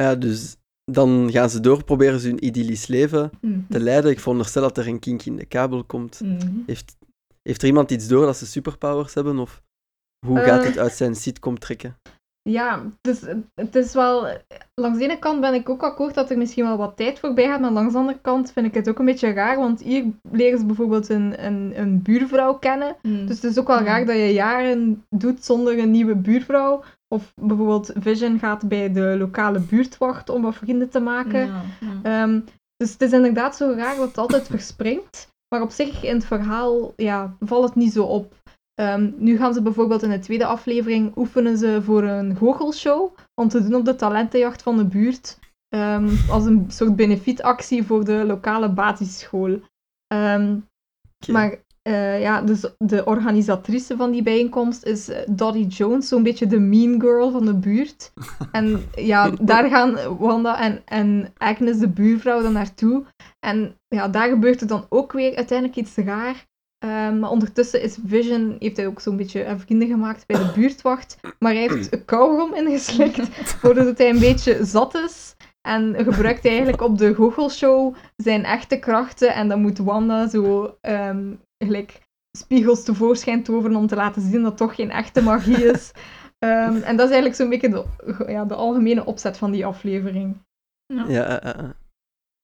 Ja, 0.00 0.14
dus 0.14 0.56
dan 0.84 1.30
gaan 1.32 1.50
ze 1.50 1.60
door, 1.60 1.84
proberen 1.84 2.20
ze 2.20 2.28
hun 2.28 2.44
idyllisch 2.44 2.86
leven 2.86 3.30
Mhm. 3.40 3.60
te 3.68 3.80
leiden. 3.80 4.10
Ik 4.10 4.20
veronderstel 4.20 4.62
dat 4.62 4.78
er 4.78 4.86
een 4.88 4.98
kink 4.98 5.22
in 5.22 5.36
de 5.36 5.44
kabel 5.46 5.84
komt. 5.84 6.20
Mhm. 6.20 6.48
Heeft, 6.66 6.96
heeft 7.48 7.62
er 7.62 7.68
iemand 7.68 7.90
iets 7.90 8.08
door 8.08 8.26
dat 8.26 8.36
ze 8.36 8.46
superpowers 8.46 9.14
hebben? 9.14 9.38
Of 9.38 9.62
hoe 10.26 10.40
Eh. 10.40 10.46
gaat 10.46 10.64
het 10.64 10.78
uit 10.78 10.92
zijn 10.92 11.14
sitcom 11.14 11.58
trekken? 11.58 11.96
Ja, 12.50 12.82
dus 13.00 13.20
het 13.54 13.74
is 13.76 13.92
wel... 13.92 14.26
Langs 14.80 14.98
de 14.98 15.04
ene 15.04 15.18
kant 15.18 15.40
ben 15.40 15.54
ik 15.54 15.68
ook 15.68 15.82
akkoord 15.82 16.14
dat 16.14 16.30
er 16.30 16.38
misschien 16.38 16.64
wel 16.64 16.76
wat 16.76 16.96
tijd 16.96 17.18
voorbij 17.18 17.46
gaat, 17.46 17.60
maar 17.60 17.70
langs 17.70 17.92
de 17.92 17.98
andere 17.98 18.18
kant 18.20 18.52
vind 18.52 18.66
ik 18.66 18.74
het 18.74 18.88
ook 18.88 18.98
een 18.98 19.04
beetje 19.04 19.32
raar, 19.32 19.56
want 19.56 19.80
hier 19.80 20.04
leren 20.30 20.58
ze 20.58 20.66
bijvoorbeeld 20.66 21.08
een, 21.08 21.44
een, 21.46 21.72
een 21.80 22.02
buurvrouw 22.02 22.54
kennen. 22.58 22.96
Mhm. 23.02 23.26
Dus 23.26 23.42
het 23.42 23.50
is 23.50 23.58
ook 23.58 23.66
wel 23.66 23.78
Ja. 23.78 23.84
raar 23.84 24.06
dat 24.06 24.16
je 24.16 24.32
jaren 24.32 25.04
doet 25.10 25.44
zonder 25.44 25.78
een 25.78 25.90
nieuwe 25.90 26.14
buurvrouw. 26.16 26.82
Of 27.14 27.32
bijvoorbeeld 27.40 27.92
Vision 27.94 28.38
gaat 28.38 28.68
bij 28.68 28.92
de 28.92 29.14
lokale 29.18 29.60
buurtwacht 29.60 30.28
om 30.28 30.42
wat 30.42 30.54
vrienden 30.54 30.88
te 30.88 31.00
maken. 31.00 31.46
Ja, 31.46 31.62
ja. 31.80 32.22
Ehm, 32.22 32.40
dus 32.76 32.92
het 32.92 33.02
is 33.02 33.12
inderdaad 33.12 33.56
zo 33.56 33.74
raar 33.76 33.96
dat 33.96 34.08
het 34.08 34.18
altijd 34.18 34.46
verspringt. 34.46 35.28
Maar 35.54 35.62
op 35.62 35.70
zich 35.70 36.02
in 36.02 36.14
het 36.14 36.24
verhaal 36.24 36.92
ja, 36.96 37.36
valt 37.40 37.64
het 37.64 37.74
niet 37.74 37.92
zo 37.92 38.04
op. 38.04 38.34
Ehm, 38.74 39.10
nu 39.16 39.36
gaan 39.36 39.54
ze 39.54 39.62
bijvoorbeeld 39.62 40.02
in 40.02 40.10
de 40.10 40.18
tweede 40.18 40.46
aflevering 40.46 41.16
oefenen 41.16 41.58
ze 41.58 41.80
voor 41.82 42.02
een 42.02 42.36
goochelshow 42.36 43.16
om 43.34 43.48
te 43.48 43.62
doen 43.62 43.74
op 43.74 43.84
de 43.84 43.94
talentenjacht 43.94 44.62
van 44.62 44.76
de 44.76 44.84
buurt. 44.84 45.38
Ehm, 45.68 46.08
als 46.30 46.44
een 46.44 46.64
soort 46.68 46.96
benefietactie 46.96 47.82
voor 47.82 48.04
de 48.04 48.24
lokale 48.24 48.68
basisschool. 48.72 49.60
Ehm. 50.06 50.58
Maar 51.26 51.58
eh, 51.84 52.20
ja, 52.20 52.42
dus 52.42 52.64
de 52.78 53.04
organisatrice 53.04 53.96
van 53.96 54.10
die 54.10 54.22
bijeenkomst 54.22 54.84
is 54.84 55.08
eh, 55.08 55.18
Dottie 55.30 55.66
Jones, 55.66 56.08
zo'n 56.08 56.22
beetje 56.22 56.46
de 56.46 56.58
mean 56.58 57.00
girl 57.00 57.30
van 57.30 57.44
de 57.44 57.54
buurt. 57.54 58.12
En 58.52 58.82
ja, 58.94 59.30
daar 59.40 59.68
gaan 59.68 60.18
Wanda 60.18 60.60
en, 60.60 60.82
en 60.84 61.32
Agnes, 61.36 61.78
de 61.78 61.88
buurvrouw, 61.88 62.42
dan 62.42 62.52
naartoe. 62.52 63.04
En 63.40 63.76
ja, 63.88 64.08
daar 64.08 64.28
gebeurt 64.28 64.60
er 64.60 64.66
dan 64.66 64.86
ook 64.88 65.12
weer 65.12 65.36
uiteindelijk 65.36 65.78
iets 65.78 65.96
raar. 65.96 66.46
Ehm, 66.78 67.18
maar 67.18 67.30
ondertussen 67.30 67.82
is 67.82 67.98
Vision, 68.06 68.56
heeft 68.58 68.76
hij 68.76 68.86
ook 68.86 69.00
zo'n 69.00 69.16
beetje 69.16 69.42
eh, 69.42 69.54
vrienden 69.58 69.88
gemaakt 69.88 70.26
bij 70.26 70.38
de 70.38 70.52
buurtwacht. 70.54 71.18
Maar 71.38 71.52
hij 71.52 71.60
heeft 71.60 71.92
een 71.92 72.04
kauwgom 72.04 72.54
ingeslikt, 72.54 73.28
voordat 73.60 73.98
hij 73.98 74.08
een 74.08 74.18
beetje 74.18 74.64
zat 74.64 74.94
is. 74.94 75.34
En 75.60 75.94
gebruikt 75.96 76.46
eigenlijk 76.46 76.82
op 76.82 76.98
de 76.98 77.14
goochelshow 77.14 77.94
zijn 78.16 78.44
echte 78.44 78.78
krachten. 78.78 79.34
En 79.34 79.48
dan 79.48 79.60
moet 79.60 79.78
Wanda 79.78 80.28
zo 80.28 80.76
ehm, 80.80 81.32
gelijk 81.64 82.00
spiegels 82.38 82.84
tevoorschijn 82.84 83.42
toveren 83.42 83.76
om 83.76 83.86
te 83.86 83.94
laten 83.94 84.22
zien 84.22 84.42
dat 84.42 84.44
het 84.44 84.56
toch 84.56 84.74
geen 84.74 84.90
echte 84.90 85.22
magie 85.22 85.64
is. 85.64 85.92
Ehm, 86.38 86.76
en 86.76 86.96
dat 86.96 87.08
is 87.08 87.14
eigenlijk 87.14 87.34
zo'n 87.34 87.48
beetje 87.48 87.68
de, 87.68 87.84
ja, 88.32 88.44
de 88.44 88.54
algemene 88.54 89.04
opzet 89.04 89.36
van 89.36 89.50
die 89.50 89.66
aflevering. 89.66 90.36
Ja, 90.86 91.06
eh, 91.06 91.50
eh, 91.50 91.58
eh. 91.58 91.70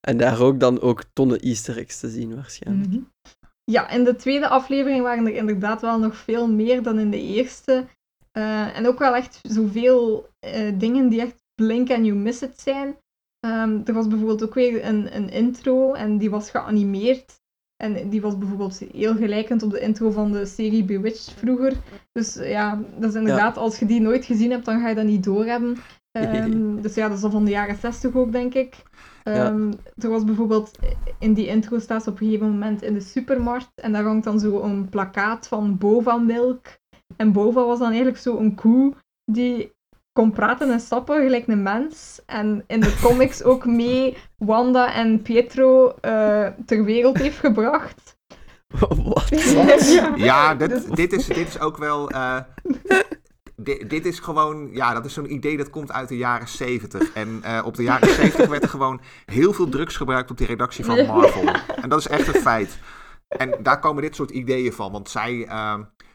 En 0.01 0.17
daar 0.17 0.41
ook 0.41 0.61
dan 0.61 0.81
ook 0.81 1.05
tonnen 1.13 1.41
easter 1.41 1.79
eggs 1.79 2.01
te 2.01 2.09
zien 2.09 2.35
waarschijnlijk. 2.35 2.89
Mhm. 2.89 3.01
Ja, 3.65 3.91
in 3.91 4.05
de 4.05 4.17
tweede 4.17 4.49
aflevering 4.49 5.03
waren 5.03 5.27
er 5.27 5.35
inderdaad 5.35 5.81
wel 5.81 5.99
nog 5.99 6.17
veel 6.17 6.49
meer 6.49 6.83
dan 6.83 6.99
in 6.99 7.11
de 7.11 7.21
eerste. 7.23 7.87
Eh, 8.33 8.77
en 8.77 8.87
ook 8.87 8.99
wel 8.99 9.15
echt 9.15 9.41
zoveel 9.43 10.29
eh, 10.39 10.79
dingen 10.79 11.09
die 11.09 11.21
echt 11.21 11.43
blink 11.55 11.91
and 11.91 12.07
you 12.07 12.19
miss 12.19 12.43
it 12.43 12.61
zijn. 12.61 12.97
Ehm, 13.41 13.81
er 13.85 13.93
was 13.93 14.09
bijvoorbeeld 14.09 14.45
ook 14.45 14.55
weer 14.55 14.85
een, 14.85 15.17
een 15.17 15.29
intro 15.29 15.93
en 15.93 16.19
die 16.19 16.31
was 16.31 16.51
geanimeerd. 16.51 17.40
En 17.81 18.09
die 18.09 18.21
was 18.21 18.39
bijvoorbeeld 18.39 18.79
heel 18.93 19.15
gelijkend 19.15 19.63
op 19.63 19.71
de 19.71 19.81
intro 19.81 20.11
van 20.11 20.33
de 20.33 20.47
serie 20.47 20.85
Bewitched 20.85 21.35
vroeger. 21.37 21.73
Dus 22.13 22.35
ja, 22.35 22.83
dat 22.99 23.11
is 23.11 23.17
inderdaad, 23.17 23.57
als 23.57 23.79
je 23.79 23.87
die 23.87 24.01
nooit 24.01 24.25
gezien 24.25 24.51
hebt, 24.51 24.65
dan 24.65 24.81
ga 24.81 24.89
je 24.89 24.95
dat 24.95 25.05
niet 25.05 25.25
doorhebben. 25.25 25.77
Um, 26.13 26.81
dus 26.83 26.95
ja, 26.95 27.09
dat 27.09 27.19
is 27.19 27.25
al 27.25 27.31
van 27.31 27.45
de 27.45 27.51
jaren 27.51 27.77
60 27.77 28.15
ook, 28.15 28.33
denk 28.33 28.55
ik. 28.55 28.83
Um, 29.25 29.75
Er 29.97 30.09
was 30.09 30.25
bijvoorbeeld, 30.25 30.79
in 31.19 31.35
die 31.35 31.47
intro 31.47 31.79
staat 31.79 32.03
ze 32.03 32.11
op 32.11 32.21
een 32.21 32.27
gegeven 32.27 32.51
moment 32.51 32.83
in 32.83 32.95
de 32.95 33.01
supermarkt 33.01 33.71
en 33.75 33.93
daar 33.93 34.05
hangt 34.05 34.25
dan 34.25 34.41
zo 34.41 34.61
een 34.61 34.89
plakkaat 34.89 35.49
van 35.49 35.79
Bova 35.79 36.17
Milk. 36.17 36.67
En 37.17 37.33
Bova 37.33 37.65
was 37.65 37.79
dan 37.79 37.89
eigenlijk 37.89 38.19
zo 38.19 38.39
een 38.39 38.55
koe 38.55 38.95
die 39.25 39.73
kon 40.13 40.33
praten 40.33 40.71
en 40.71 40.81
stappen 40.81 41.23
gelijk 41.23 41.47
een 41.47 41.63
mens. 41.63 42.21
En 42.27 42.65
in 42.67 42.81
de 42.81 42.99
comics 43.03 43.43
ook 43.43 43.67
mee 43.67 44.17
Wanda 44.37 44.95
en 44.95 45.23
Pietro 45.23 45.95
uh, 46.03 46.47
ter 46.67 46.85
wereld 46.85 47.19
heeft 47.19 47.39
gebracht. 47.39 48.19
Wat? 49.05 49.29
ja, 49.95 50.13
ja 50.17 50.55
dit, 50.55 50.69
dus- 50.69 50.85
dit, 50.85 51.13
is, 51.13 51.27
dit 51.27 51.49
is 51.49 51.61
ook 51.61 51.77
wel. 51.77 52.13
Uh, 52.13 52.39
dit, 53.57 53.91
dit, 53.91 54.07
is 54.07 54.19
gewoon, 54.19 54.69
ja, 54.73 54.93
dat 54.95 55.05
is 55.05 55.13
zo'n 55.13 55.33
idee 55.33 55.57
dat 55.57 55.71
komt 55.71 55.93
uit 55.93 56.09
de 56.09 56.17
jaren 56.17 56.49
70. 56.49 57.13
En 57.13 57.43
uh, 57.45 57.63
op 57.65 57.77
de 57.77 57.83
jaren 57.83 58.15
70 58.15 58.49
werd 58.49 58.63
er 58.63 58.69
gewoon 58.69 59.01
heel 59.25 59.53
veel 59.53 59.69
drugs 59.69 59.97
gebruikt 59.97 60.31
op 60.31 60.39
die 60.39 60.47
redactie 60.47 60.85
van 60.85 61.07
Marvel. 61.07 61.55
En 61.83 61.89
dat 61.89 61.99
is 61.99 62.09
echt 62.09 62.35
een 62.35 62.41
feit. 62.41 62.79
En 63.29 63.55
daar 63.63 63.79
komen 63.79 64.03
dit 64.03 64.15
soort 64.15 64.31
ideeën 64.31 64.73
van. 64.73 64.93
Want 64.93 65.09
zij, 65.09 65.33
uh, 65.33 65.75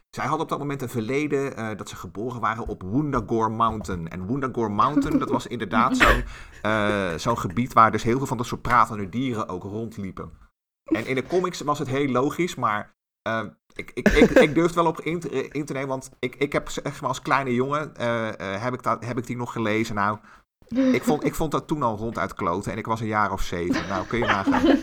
zij 0.10 0.26
hadden 0.26 0.44
op 0.44 0.50
dat 0.50 0.60
moment 0.60 0.82
een 0.82 0.90
verleden 0.90 1.60
uh, 1.60 1.78
dat 1.78 1.90
ze 1.90 1.96
geboren 1.96 2.42
waren 2.42 2.68
op 2.68 2.84
Woundagore 2.84 3.50
Mountain. 3.50 4.08
En 4.08 4.26
Woundagore 4.26 4.70
Mountain, 4.70 5.20
dat 5.20 5.30
was 5.30 5.48
inderdaad 5.48 5.98
zo'n 6.04 6.24
zo'n 7.20 7.40
gebied 7.40 7.74
waar 7.74 7.92
dus 7.92 8.04
heel 8.04 8.18
veel 8.18 8.28
van 8.28 8.38
dat 8.38 8.46
soort 8.46 8.62
pratende 8.62 9.10
dieren 9.10 9.48
ook 9.48 9.64
rondliepen. 9.64 10.32
En 10.84 11.08
in 11.08 11.16
de 11.16 11.28
comics 11.28 11.62
was 11.62 11.80
het 11.80 11.88
heel 11.88 12.08
logisch, 12.08 12.56
maar 12.56 12.96
uh, 13.28 13.44
ik, 13.74 13.92
ik, 13.94 14.08
ik, 14.10 14.30
ik, 14.30 14.54
durf 14.54 14.66
het 14.66 14.76
wel 14.76 14.86
op 14.86 15.02
in 15.02 15.20
te, 15.20 15.48
in 15.48 15.66
te, 15.66 15.74
nemen, 15.74 15.90
want 15.90 16.10
ik, 16.20 16.36
ik 16.36 16.54
heb 16.54 16.70
zeg 16.70 17.02
maar 17.02 17.10
als 17.10 17.22
kleine 17.22 17.54
jongen, 17.54 17.92
uh, 18.00 18.06
uh, 18.06 18.32
heb, 18.38 18.74
ik 18.74 18.84
dat, 18.84 19.06
heb 19.06 19.18
ik 19.18 19.26
die 19.26 19.38
nog 19.38 19.52
gelezen. 19.52 19.96
Nou, 19.96 20.18
ik 20.68 21.04
vond, 21.04 21.24
ik 21.24 21.36
vond 21.36 21.52
dat 21.52 21.68
toen 21.68 21.84
al 21.84 21.98
ronduit 21.98 22.34
kloten 22.34 22.72
en 22.72 22.78
ik 22.78 22.86
was 22.86 23.00
een 23.00 23.08
jaar 23.08 23.32
of 23.32 23.42
zeven. 23.42 23.88
Nou, 23.88 24.08
kun 24.08 24.20
je 24.20 24.26
nagaan. 24.26 24.64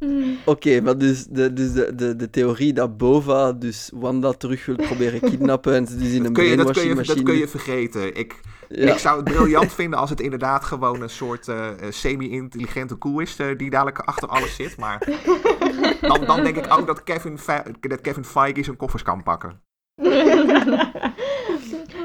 Oké, 0.00 0.38
okay, 0.44 0.80
maar 0.80 0.98
dus, 0.98 1.26
de, 1.26 1.52
dus 1.52 1.72
de, 1.72 1.94
de, 1.94 2.16
de 2.16 2.30
theorie 2.30 2.72
dat 2.72 2.96
Bova 2.96 3.52
dus 3.52 3.90
Wanda 3.94 4.32
terug 4.32 4.66
wil 4.66 4.76
proberen 4.76 5.20
kidnappen 5.20 5.74
en 5.74 5.86
ze 5.86 5.96
dus 5.96 6.12
in 6.12 6.24
een 6.24 6.32
kun 6.32 6.44
je, 6.44 6.56
dat, 6.56 6.70
kun 6.70 6.88
je, 6.88 6.94
dat 6.94 7.22
kun 7.22 7.36
je 7.36 7.48
vergeten. 7.48 8.14
Ik, 8.14 8.40
ja. 8.68 8.92
ik 8.92 8.98
zou 8.98 9.16
het 9.16 9.34
briljant 9.34 9.72
vinden 9.72 9.98
als 9.98 10.10
het 10.10 10.20
inderdaad 10.20 10.64
gewoon 10.64 11.02
een 11.02 11.10
soort 11.10 11.48
uh, 11.48 11.68
semi-intelligente 11.90 12.94
koe 12.94 13.22
is 13.22 13.38
uh, 13.38 13.58
die 13.58 13.70
dadelijk 13.70 13.98
achter 13.98 14.28
alles 14.28 14.54
zit. 14.54 14.76
Maar 14.76 14.98
dan, 16.00 16.24
dan 16.26 16.42
denk 16.42 16.56
ik 16.56 16.72
ook 16.78 16.86
dat 16.86 17.02
Kevin, 17.02 17.38
dat 17.80 18.00
Kevin 18.00 18.24
Feige 18.24 18.64
zijn 18.64 18.76
koffers 18.76 19.02
kan 19.02 19.22
pakken. 19.22 19.60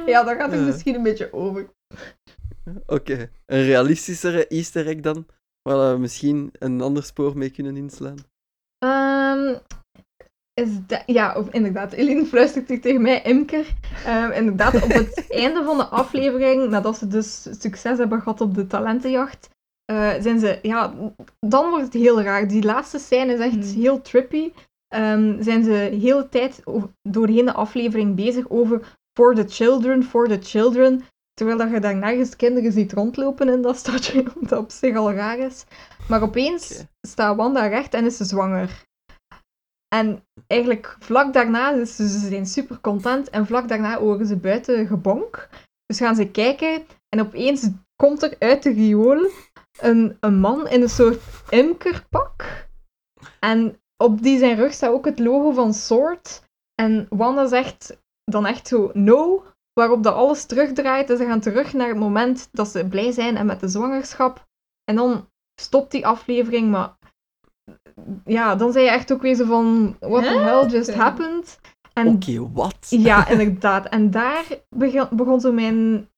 ja, 0.06 0.24
daar 0.24 0.36
gaat 0.36 0.52
het 0.52 0.60
uh. 0.60 0.66
misschien 0.66 0.96
een 0.96 1.04
beetje 1.04 1.34
over. 1.34 1.74
Oké, 2.86 2.93
okay. 2.93 3.30
een 3.46 3.64
realistischere 3.64 4.48
easter 4.48 4.88
egg 4.88 5.00
dan? 5.00 5.26
Waar 5.70 5.93
we 5.93 5.99
misschien 5.99 6.51
een 6.59 6.82
ander 6.82 7.03
spoor 7.03 7.38
mee 7.38 7.49
kunnen 7.49 7.78
inslaan? 7.78 8.18
Um, 8.86 9.59
is 10.53 10.70
dat, 10.88 11.03
ja, 11.05 11.36
of 11.36 11.49
inderdaad, 11.49 11.93
Eline 11.93 12.26
fluistert 12.26 12.68
tegen 12.68 13.01
mij, 13.01 13.22
Imker. 13.22 13.74
Um, 14.07 14.32
inderdaad, 14.32 14.84
op 14.84 14.89
het 14.89 15.26
einde 15.43 15.63
van 15.63 15.78
de 15.78 15.86
aflevering, 15.86 16.70
nadat 16.70 16.97
ze 16.97 17.07
dus 17.07 17.41
succes 17.61 17.97
hebben 17.97 18.22
gehad 18.22 18.41
op 18.41 18.55
de 18.55 18.68
talentenjacht, 18.68 19.49
uh, 19.91 20.13
zijn 20.20 20.39
ze, 20.39 20.59
ja, 20.61 20.93
dan 21.39 21.70
wordt 21.70 21.86
het 21.86 21.93
heel 21.93 22.22
raar. 22.22 22.47
Die 22.47 22.63
laatste 22.63 22.99
scène 22.99 23.34
is 23.34 23.39
echt 23.39 23.55
mm. 23.55 23.82
heel 23.82 24.01
trippy. 24.01 24.51
Um, 24.95 25.43
zijn 25.43 25.63
ze 25.63 25.70
de 25.70 25.97
hele 25.97 26.30
tijd 26.30 26.63
doorheen 27.01 27.45
de 27.45 27.53
aflevering 27.53 28.16
bezig 28.16 28.49
over 28.49 28.97
for 29.20 29.36
the 29.36 29.45
children, 29.47 30.03
for 30.03 30.28
the 30.28 30.39
children. 30.41 31.03
Terwijl 31.36 31.57
dat 31.57 31.71
je 31.71 31.79
daar 31.79 31.95
nergens 31.95 32.36
kinderen 32.36 32.71
ziet 32.71 32.93
rondlopen 32.93 33.49
in 33.49 33.61
dat 33.61 33.77
stadje, 33.77 34.23
wat 34.39 34.51
op 34.51 34.71
zich 34.71 34.95
al 34.95 35.11
raar 35.11 35.38
is. 35.38 35.65
Maar 36.07 36.21
opeens 36.21 36.71
okay. 36.71 36.88
staat 37.07 37.36
Wanda 37.36 37.67
recht 37.67 37.93
en 37.93 38.05
is 38.05 38.17
ze 38.17 38.25
zwanger. 38.25 38.83
En 39.95 40.23
eigenlijk 40.47 40.95
vlak 40.99 41.33
daarna, 41.33 41.71
dus 41.71 41.95
ze 41.95 42.07
zijn 42.07 42.45
super 42.45 42.79
content, 42.81 43.29
en 43.29 43.45
vlak 43.45 43.67
daarna 43.67 43.99
horen 43.99 44.25
ze 44.25 44.36
buiten 44.36 44.88
gebonk. 44.88 45.49
Dus 45.86 45.97
gaan 45.97 46.15
ze 46.15 46.31
kijken 46.31 46.86
en 47.09 47.21
opeens 47.21 47.69
komt 47.95 48.23
er 48.23 48.36
uit 48.39 48.63
de 48.63 48.71
riool 48.71 49.29
een, 49.79 50.17
een 50.19 50.39
man 50.39 50.67
in 50.67 50.81
een 50.81 50.89
soort 50.89 51.21
imkerpak. 51.49 52.67
En 53.39 53.79
op 54.03 54.21
die 54.21 54.38
zijn 54.39 54.55
rug 54.55 54.73
staat 54.73 54.91
ook 54.91 55.05
het 55.05 55.19
logo 55.19 55.51
van 55.51 55.73
Sword. 55.73 56.43
En 56.81 57.05
Wanda 57.09 57.47
zegt 57.47 57.97
dan 58.23 58.45
echt 58.45 58.67
zo, 58.67 58.91
no, 58.93 59.43
waarop 59.80 60.03
dat 60.03 60.13
alles 60.13 60.45
terugdraait. 60.45 61.09
En 61.09 61.17
ze 61.17 61.26
gaan 61.26 61.39
terug 61.39 61.73
naar 61.73 61.88
het 61.88 61.97
moment 61.97 62.49
dat 62.51 62.67
ze 62.67 62.88
blij 62.88 63.11
zijn 63.11 63.38
en 63.38 63.45
met 63.45 63.59
de 63.59 63.67
zwangerschap. 63.67 64.47
En 64.84 64.95
dan 64.95 65.30
stopt 65.61 65.91
die 65.91 66.07
aflevering, 66.07 66.71
maar 66.71 66.97
ja, 68.26 68.55
dan 68.55 68.71
zei 68.71 68.86
je 68.86 68.91
echt 68.91 69.13
ook 69.13 69.21
weer 69.21 69.36
zo 69.36 69.45
van, 69.45 69.95
what 69.99 70.23
the 70.23 70.39
hell 70.39 70.65
just 70.65 70.93
happened? 70.93 71.59
Oké, 71.93 72.07
okay, 72.09 72.49
wat? 72.53 72.88
Ja, 73.09 73.28
inderdaad. 73.28 73.86
En 73.86 74.11
daar 74.11 74.45
begon, 74.69 75.07
begon 75.11 75.39
zo 75.39 75.51
mijn, 75.51 76.09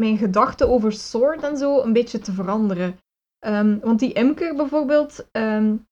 mijn 0.00 0.18
gedachte 0.18 0.68
over 0.68 0.92
Sword 0.92 1.42
en 1.42 1.56
zo 1.56 1.82
een 1.82 1.92
beetje 1.92 2.18
te 2.18 2.32
veranderen. 2.32 2.98
Um, 3.46 3.80
want 3.80 3.98
die 3.98 4.12
imker 4.12 4.56
bijvoorbeeld, 4.56 5.28
um, 5.32 5.86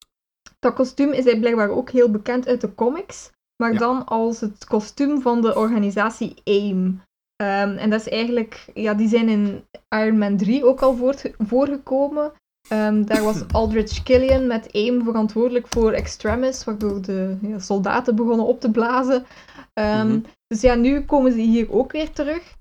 dat 0.59 0.75
kostuum 0.75 1.13
is 1.13 1.25
hij 1.25 1.39
blijkbaar 1.39 1.71
ook 1.71 1.91
heel 1.91 2.11
bekend 2.11 2.47
uit 2.47 2.61
de 2.61 2.75
comics, 2.75 3.31
maar 3.63 3.73
ja. 3.73 3.79
dan 3.79 4.05
als 4.07 4.41
het 4.41 4.65
kostuum 4.65 5.21
van 5.21 5.41
de 5.41 5.57
organisatie 5.57 6.35
AIM. 6.45 7.03
Um, 7.43 7.77
en 7.77 7.91
dat 7.91 8.01
is 8.01 8.09
eigenlijk, 8.09 8.71
ja, 8.75 8.95
die 8.95 9.09
zijn 9.09 9.29
in 9.29 9.65
Iron 9.89 10.19
Man 10.19 10.37
3 10.37 10.65
ook 10.65 10.81
al 10.81 11.15
voorgekomen. 11.39 12.33
Um, 12.73 13.07
daar 13.07 13.23
was 13.23 13.49
Aldrich 13.53 14.03
Killian 14.03 14.47
met 14.47 14.73
AIM 14.73 15.05
verantwoordelijk 15.05 15.67
voor 15.69 15.93
Extremis, 15.93 16.65
waardoor 16.65 17.03
de 17.03 17.37
ja, 17.43 17.59
soldaten 17.59 18.17
begonnen 18.17 18.47
op 18.47 18.61
te 18.61 18.71
blazen. 18.71 19.27
Um, 19.75 19.85
mm-hmm. 19.85 20.25
Dus 20.47 20.61
ja, 20.61 20.75
nu 20.75 21.05
komen 21.05 21.33
ze 21.33 21.39
hier 21.39 21.73
ook 21.73 21.93
weer 21.93 22.11
terug. 22.11 22.57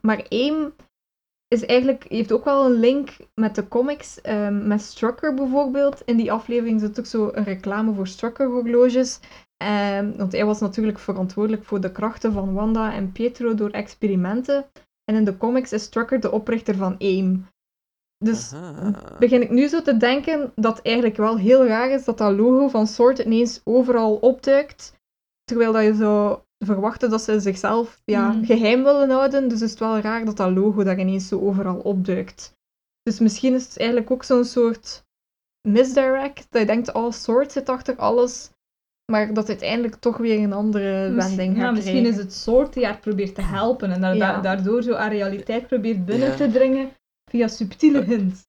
Maar 0.00 0.26
AIM 0.28 0.72
is 1.48 1.66
eigenlijk, 1.66 2.04
heeft 2.08 2.32
ook 2.32 2.44
wel 2.44 2.64
een 2.64 2.78
link 2.78 3.10
met 3.34 3.54
de 3.54 3.68
comics, 3.68 4.18
met 4.50 4.82
Strucker 4.82 5.34
bijvoorbeeld. 5.34 6.02
In 6.04 6.16
die 6.16 6.32
aflevering 6.32 6.80
zit 6.80 6.98
ook 6.98 7.06
zo 7.06 7.30
een 7.32 7.44
reclame 7.44 7.94
voor 7.94 8.06
Strucker 8.06 8.46
horloges. 8.46 9.20
Want 10.16 10.32
hij 10.32 10.44
was 10.44 10.60
natuurlijk 10.60 10.98
verantwoordelijk 10.98 11.64
voor 11.64 11.80
de 11.80 11.92
krachten 11.92 12.32
van 12.32 12.52
Wanda 12.52 12.92
en 12.92 13.12
Pietro 13.12 13.54
door 13.54 13.70
experimenten. 13.70 14.66
En 15.04 15.14
in 15.14 15.24
de 15.24 15.36
comics 15.36 15.72
is 15.72 15.82
Strucker 15.82 16.20
de 16.20 16.30
oprichter 16.30 16.74
van 16.74 16.96
AIM. 16.98 17.46
Dus 18.24 18.52
Aha. 18.52 19.16
begin 19.18 19.42
ik 19.42 19.50
nu 19.50 19.68
zo 19.68 19.82
te 19.82 19.96
denken 19.96 20.52
dat 20.54 20.76
het 20.76 20.86
eigenlijk 20.86 21.16
wel 21.16 21.38
heel 21.38 21.66
raar 21.66 21.90
is 21.90 22.04
dat 22.04 22.18
dat 22.18 22.36
logo 22.36 22.68
van 22.68 22.86
Sword 22.86 23.18
ineens 23.18 23.60
overal 23.64 24.16
opduikt. 24.16 24.92
Terwijl 25.44 25.72
dat 25.72 25.84
je 25.84 25.94
zou 25.94 26.38
verwachten 26.64 27.10
dat 27.10 27.22
ze 27.22 27.40
zichzelf 27.40 28.00
ja, 28.04 28.32
mm. 28.32 28.44
geheim 28.44 28.82
willen 28.82 29.10
houden. 29.10 29.48
Dus 29.48 29.62
is 29.62 29.70
het 29.70 29.78
wel 29.78 29.98
raar 29.98 30.24
dat 30.24 30.36
dat 30.36 30.52
logo 30.52 30.82
daar 30.82 30.98
ineens 30.98 31.28
zo 31.28 31.40
overal 31.40 31.78
opduikt. 31.78 32.56
Dus 33.02 33.18
misschien 33.18 33.54
is 33.54 33.64
het 33.66 33.78
eigenlijk 33.78 34.10
ook 34.10 34.24
zo'n 34.24 34.44
soort 34.44 35.04
misdirect. 35.68 36.46
Dat 36.50 36.60
je 36.60 36.66
denkt, 36.66 36.92
oh, 36.92 37.12
Sword 37.12 37.52
zit 37.52 37.68
achter 37.68 37.96
alles. 37.96 38.50
Maar 39.12 39.34
dat 39.34 39.48
uiteindelijk 39.48 39.94
toch 39.94 40.16
weer 40.16 40.38
een 40.38 40.52
andere 40.52 41.12
wending 41.12 41.54
gaat 41.56 41.64
ja, 41.64 41.70
Misschien 41.70 42.06
is 42.06 42.16
het 42.16 42.32
Sword 42.32 42.72
die 42.72 42.84
haar 42.84 42.98
probeert 42.98 43.34
te 43.34 43.42
helpen. 43.42 43.90
En 43.90 44.00
da 44.00 44.12
ja. 44.12 44.40
daardoor 44.40 44.82
zo 44.82 44.92
haar 44.92 45.12
realiteit 45.12 45.66
probeert 45.66 46.04
binnen 46.04 46.28
ja. 46.28 46.36
te 46.36 46.50
dringen 46.50 46.90
via 47.30 47.48
subtiele 47.48 48.02
hints. 48.02 48.42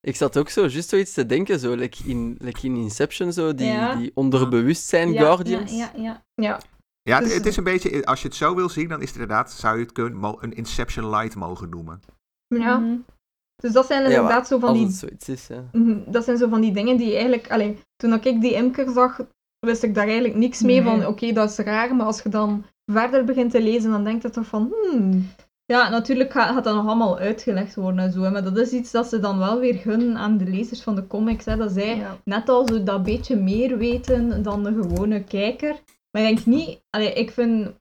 Ik 0.00 0.16
zat 0.16 0.36
ook 0.36 0.48
zo 0.48 0.66
juist 0.66 0.88
zoiets 0.88 1.12
te 1.12 1.26
denken, 1.26 1.58
zo, 1.58 1.74
like 1.74 2.08
in, 2.08 2.36
like 2.38 2.66
in 2.66 2.76
Inception, 2.76 3.32
zo, 3.32 3.54
die, 3.54 3.66
ja. 3.66 3.94
die 3.94 4.10
onderbewustzijn 4.14 5.12
ja, 5.12 5.20
Guardians. 5.20 5.72
Ja, 5.72 5.92
ja, 5.94 6.02
ja. 6.02 6.22
ja. 6.34 6.60
Ja, 7.02 7.20
het, 7.20 7.34
het, 7.34 7.46
is 7.46 7.56
een 7.56 7.64
beetje, 7.64 8.04
als 8.04 8.22
je 8.22 8.28
het 8.28 8.36
zo 8.36 8.54
wil 8.54 8.68
zien, 8.68 8.88
dan 8.88 9.00
is 9.00 9.08
het 9.08 9.18
inderdaad, 9.18 9.50
zou 9.52 9.76
je 9.76 9.82
het 9.82 9.92
kunnen, 9.92 10.36
een 10.40 10.52
Inception 10.52 11.10
Light 11.10 11.34
mogen 11.34 11.68
noemen. 11.68 12.00
Ja. 12.46 12.76
Mm 12.78 12.84
-hmm. 12.84 13.04
Dus 13.62 13.72
dat 13.72 13.86
zijn 13.86 14.04
inderdaad 14.04 14.42
ja, 14.42 14.44
zo 14.44 14.58
van 14.58 14.72
die... 14.72 14.90
zoiets 14.90 15.28
is, 15.28 15.46
ja. 15.46 15.64
Dat 16.06 16.24
zijn 16.24 16.36
zo 16.36 16.48
van 16.48 16.60
die 16.60 16.72
dingen 16.72 16.96
die 16.96 17.12
eigenlijk... 17.12 17.50
Allee, 17.50 17.78
toen 17.96 18.12
ik 18.12 18.40
die 18.40 18.52
imker 18.52 18.92
zag, 18.92 19.20
wist 19.66 19.82
ik 19.82 19.94
daar 19.94 20.04
eigenlijk 20.04 20.34
niks 20.34 20.62
mee 20.62 20.80
nee. 20.80 20.84
van. 20.84 20.98
Oké, 20.98 21.08
okay, 21.08 21.32
dat 21.32 21.50
is 21.50 21.56
raar, 21.56 21.94
maar 21.94 22.06
als 22.06 22.22
je 22.22 22.28
dan 22.28 22.64
verder 22.92 23.24
begint 23.24 23.50
te 23.50 23.62
lezen, 23.62 23.90
dan 23.90 24.04
denk 24.04 24.22
je 24.22 24.30
toch 24.30 24.46
van... 24.46 24.72
Hmm, 24.72 25.28
ja, 25.64 25.88
natuurlijk 25.88 26.32
gaat, 26.32 26.54
gaat, 26.54 26.64
dat 26.64 26.74
nog 26.74 26.86
allemaal 26.86 27.18
uitgelegd 27.18 27.74
worden 27.74 28.04
en 28.04 28.12
zo. 28.12 28.22
Hè, 28.22 28.30
maar 28.30 28.42
dat 28.42 28.58
is 28.58 28.70
iets 28.70 28.90
dat 28.90 29.06
ze 29.06 29.18
dan 29.18 29.38
wel 29.38 29.60
weer 29.60 29.74
gunnen 29.74 30.16
aan 30.16 30.38
de 30.38 30.44
lezers 30.44 30.82
van 30.82 30.94
de 30.94 31.06
comics. 31.06 31.44
Hè, 31.44 31.56
dat 31.56 31.72
zij 31.72 31.96
ja. 31.96 32.16
net 32.24 32.48
al 32.48 32.68
zo 32.68 32.82
dat 32.82 33.02
beetje 33.02 33.36
meer 33.36 33.78
weten 33.78 34.42
dan 34.42 34.62
de 34.62 34.72
gewone 34.72 35.24
kijker. 35.24 35.80
Maar 36.10 36.22
ik 36.22 36.34
denk 36.34 36.46
niet... 36.46 36.82
Allee, 36.90 37.12
ik 37.12 37.30
vind... 37.30 37.80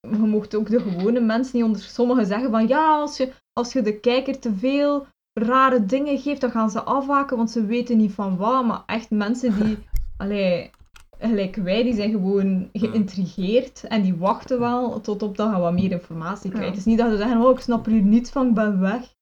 Je 0.00 0.16
mocht 0.16 0.54
ook 0.54 0.70
de 0.70 0.80
gewone 0.80 1.20
mensen 1.20 1.56
niet 1.56 1.64
onder 1.64 1.80
sommigen 1.80 2.26
zeggen 2.26 2.50
van... 2.50 2.68
Ja, 2.68 3.00
als 3.00 3.16
je, 3.16 3.32
als 3.52 3.72
je 3.72 3.82
de 3.82 4.00
kijker 4.00 4.38
te 4.38 4.54
veel 4.54 5.06
rare 5.32 5.86
dingen 5.86 6.18
geeft, 6.18 6.40
dan 6.40 6.50
gaan 6.50 6.70
ze 6.70 6.82
afwaken, 6.82 7.36
want 7.36 7.50
ze 7.50 7.66
weten 7.66 7.96
niet 7.96 8.12
van 8.12 8.36
wat. 8.36 8.64
Maar 8.64 8.82
echt 8.86 9.10
mensen 9.10 9.64
die, 9.64 9.78
allee, 10.22 10.70
gelijk 11.18 11.56
wij, 11.56 11.82
die 11.82 11.94
zijn 11.94 12.10
gewoon 12.10 12.68
geïntrigeerd 12.72 13.84
en 13.84 14.02
die 14.02 14.14
wachten 14.16 14.58
wel 14.58 15.00
tot 15.00 15.22
op 15.22 15.36
dat 15.36 15.50
je 15.54 15.58
wat 15.60 15.72
meer 15.72 15.90
informatie 15.90 16.50
krijgt. 16.50 16.66
Ja. 16.68 16.70
Het 16.72 16.80
is 16.80 16.84
niet 16.84 16.98
dat 16.98 17.10
ze 17.10 17.16
zeggen, 17.16 17.40
oh, 17.40 17.50
ik 17.50 17.60
snap 17.60 17.86
er 17.86 17.92
hier 17.92 18.02
niets 18.02 18.30
van, 18.30 18.48
ik 18.48 18.54
ben 18.54 18.80
weg. 18.80 19.14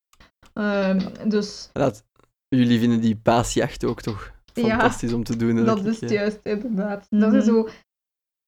Ehm, 0.53 1.01
dus 1.29 1.71
Dat, 1.73 2.05
jullie 2.49 2.79
vinden 2.79 3.01
die 3.01 3.17
paasjacht 3.17 3.85
ook 3.85 4.01
toch 4.01 4.33
Ja, 4.55 4.69
fantastisch 4.69 5.13
om 5.13 5.25
te 5.25 5.37
doen. 5.37 5.65
dat 5.65 5.85
is 5.85 5.99
keer. 5.99 6.09
het 6.09 6.11
juist, 6.19 6.41
inderdaad. 6.43 7.07
Mhm. 7.11 7.21
Dat 7.21 7.33
is 7.33 7.45
zo... 7.45 7.69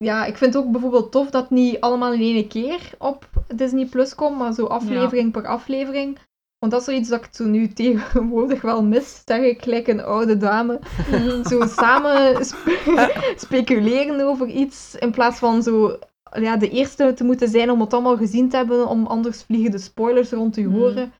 Ja, 0.04 0.24
ik 0.24 0.36
vind 0.36 0.54
het 0.54 0.62
ook 0.64 0.70
bijvoorbeeld 0.72 1.12
tof 1.12 1.30
dat 1.30 1.42
het 1.42 1.50
niet 1.50 1.80
allemaal 1.80 2.12
in 2.12 2.20
één 2.20 2.48
keer 2.48 2.90
op 2.98 3.28
Disney 3.54 3.86
Plus 3.86 4.14
komt, 4.14 4.38
maar 4.38 4.52
zo 4.52 4.64
aflevering 4.66 5.32
per 5.32 5.46
aflevering. 5.46 6.18
Want 6.58 6.72
dat 6.72 6.80
is 6.80 6.86
zoiets 6.86 7.08
dat 7.08 7.24
ik 7.24 7.28
zo 7.32 7.44
nu 7.44 7.68
tegenwoordig 7.68 8.60
wel 8.62 8.82
mis, 8.84 9.22
zeg 9.24 9.40
ik, 9.42 9.62
gelijk 9.62 9.86
een 9.86 10.02
oude 10.04 10.36
dame. 10.36 10.80
zo 11.50 11.66
samen 11.66 12.44
spe- 12.44 13.32
speculeren 13.46 14.20
over 14.26 14.46
iets, 14.48 14.94
in 14.94 15.10
plaats 15.10 15.38
van 15.38 15.62
zo 15.62 15.98
ja, 16.32 16.56
de 16.56 16.70
eerste 16.70 17.12
te 17.14 17.24
moeten 17.24 17.48
zijn 17.48 17.70
om 17.70 17.80
het 17.80 17.92
allemaal 17.92 18.16
gezien 18.16 18.48
te 18.48 18.56
hebben, 18.56 18.86
om 18.88 19.06
anders 19.06 19.42
vliegen 19.42 19.70
de 19.70 19.78
spoilers 19.78 20.30
rond 20.30 20.54
te 20.54 20.60
Mhm. 20.60 20.70
horen. 20.74 21.12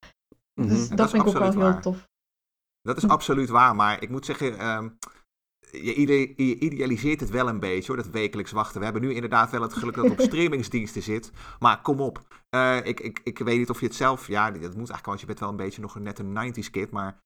Mhm. 0.53 0.67
Dus 0.67 0.89
dat 0.89 1.09
vind 1.09 1.21
ik 1.21 1.27
ook 1.27 1.33
wel 1.33 1.43
absoluut 1.43 1.53
heel 1.65 1.73
waar. 1.73 1.81
tof. 1.81 2.07
Dat 2.81 2.97
is 2.97 3.07
absoluut 3.07 3.49
waar, 3.49 3.75
maar 3.75 4.01
ik 4.01 4.09
moet 4.09 4.25
zeggen, 4.25 4.59
ehm, 4.59 4.89
je, 5.71 5.93
ide- 5.93 6.33
je 6.35 6.59
idealiseert 6.59 7.19
het 7.19 7.29
wel 7.29 7.47
een 7.47 7.59
beetje 7.59 7.87
hoor, 7.93 8.03
dat 8.03 8.11
wekelijks 8.11 8.51
wachten. 8.51 8.77
We 8.79 8.83
hebben 8.83 9.01
nu 9.03 9.13
inderdaad 9.13 9.51
wel 9.51 9.61
het 9.61 9.73
geluk 9.73 9.95
dat 9.95 10.03
het 10.03 10.13
op 10.13 10.19
streamingsdiensten 10.29 11.01
zit, 11.01 11.31
maar 11.59 11.81
kom 11.81 11.99
op. 11.99 12.21
Eh, 12.49 12.77
ik, 12.83 12.99
ik, 12.99 13.19
ik 13.23 13.37
weet 13.39 13.57
niet 13.57 13.69
of 13.69 13.79
je 13.79 13.85
het 13.85 13.95
zelf, 13.95 14.27
ja, 14.27 14.45
dat 14.51 14.61
moet 14.61 14.75
eigenlijk, 14.75 15.05
want 15.05 15.19
je 15.19 15.25
bent 15.25 15.39
wel 15.39 15.49
een 15.49 15.55
beetje 15.55 15.81
nog 15.81 15.95
een 15.95 16.03
net 16.03 16.19
een 16.19 16.53
90s 16.53 16.69
kid, 16.71 16.91
maar 16.91 17.19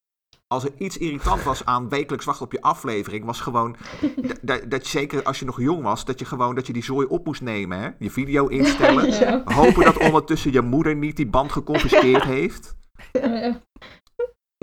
als 0.47 0.63
er 0.63 0.71
iets 0.77 0.97
irritant 0.97 1.43
was 1.43 1.65
aan 1.65 1.89
wekelijks 1.89 2.25
wachten 2.25 2.45
op 2.45 2.51
je 2.51 2.61
aflevering, 2.61 3.25
was 3.25 3.41
gewoon 3.41 3.75
dat 4.67 4.85
zeker 4.85 5.23
als 5.23 5.39
je 5.39 5.45
nog 5.45 5.61
jong 5.61 5.83
was, 5.83 6.05
dat 6.05 6.19
je 6.19 6.25
gewoon 6.25 6.55
dat 6.55 6.67
je 6.67 6.73
die 6.73 6.83
zooi 6.83 7.07
op 7.07 7.25
moest 7.25 7.41
nemen, 7.41 7.79
hè? 7.79 7.89
je 7.99 8.11
video 8.11 8.47
instellen, 8.47 9.09
Ja. 9.19 9.41
hopen 9.45 9.83
dat 9.83 9.97
ondertussen 9.97 10.51
je 10.51 10.61
moeder 10.61 10.95
niet 10.95 11.15
die 11.15 11.27
band 11.27 11.51
geconfiskeerd 11.51 12.23
heeft. 12.37 12.75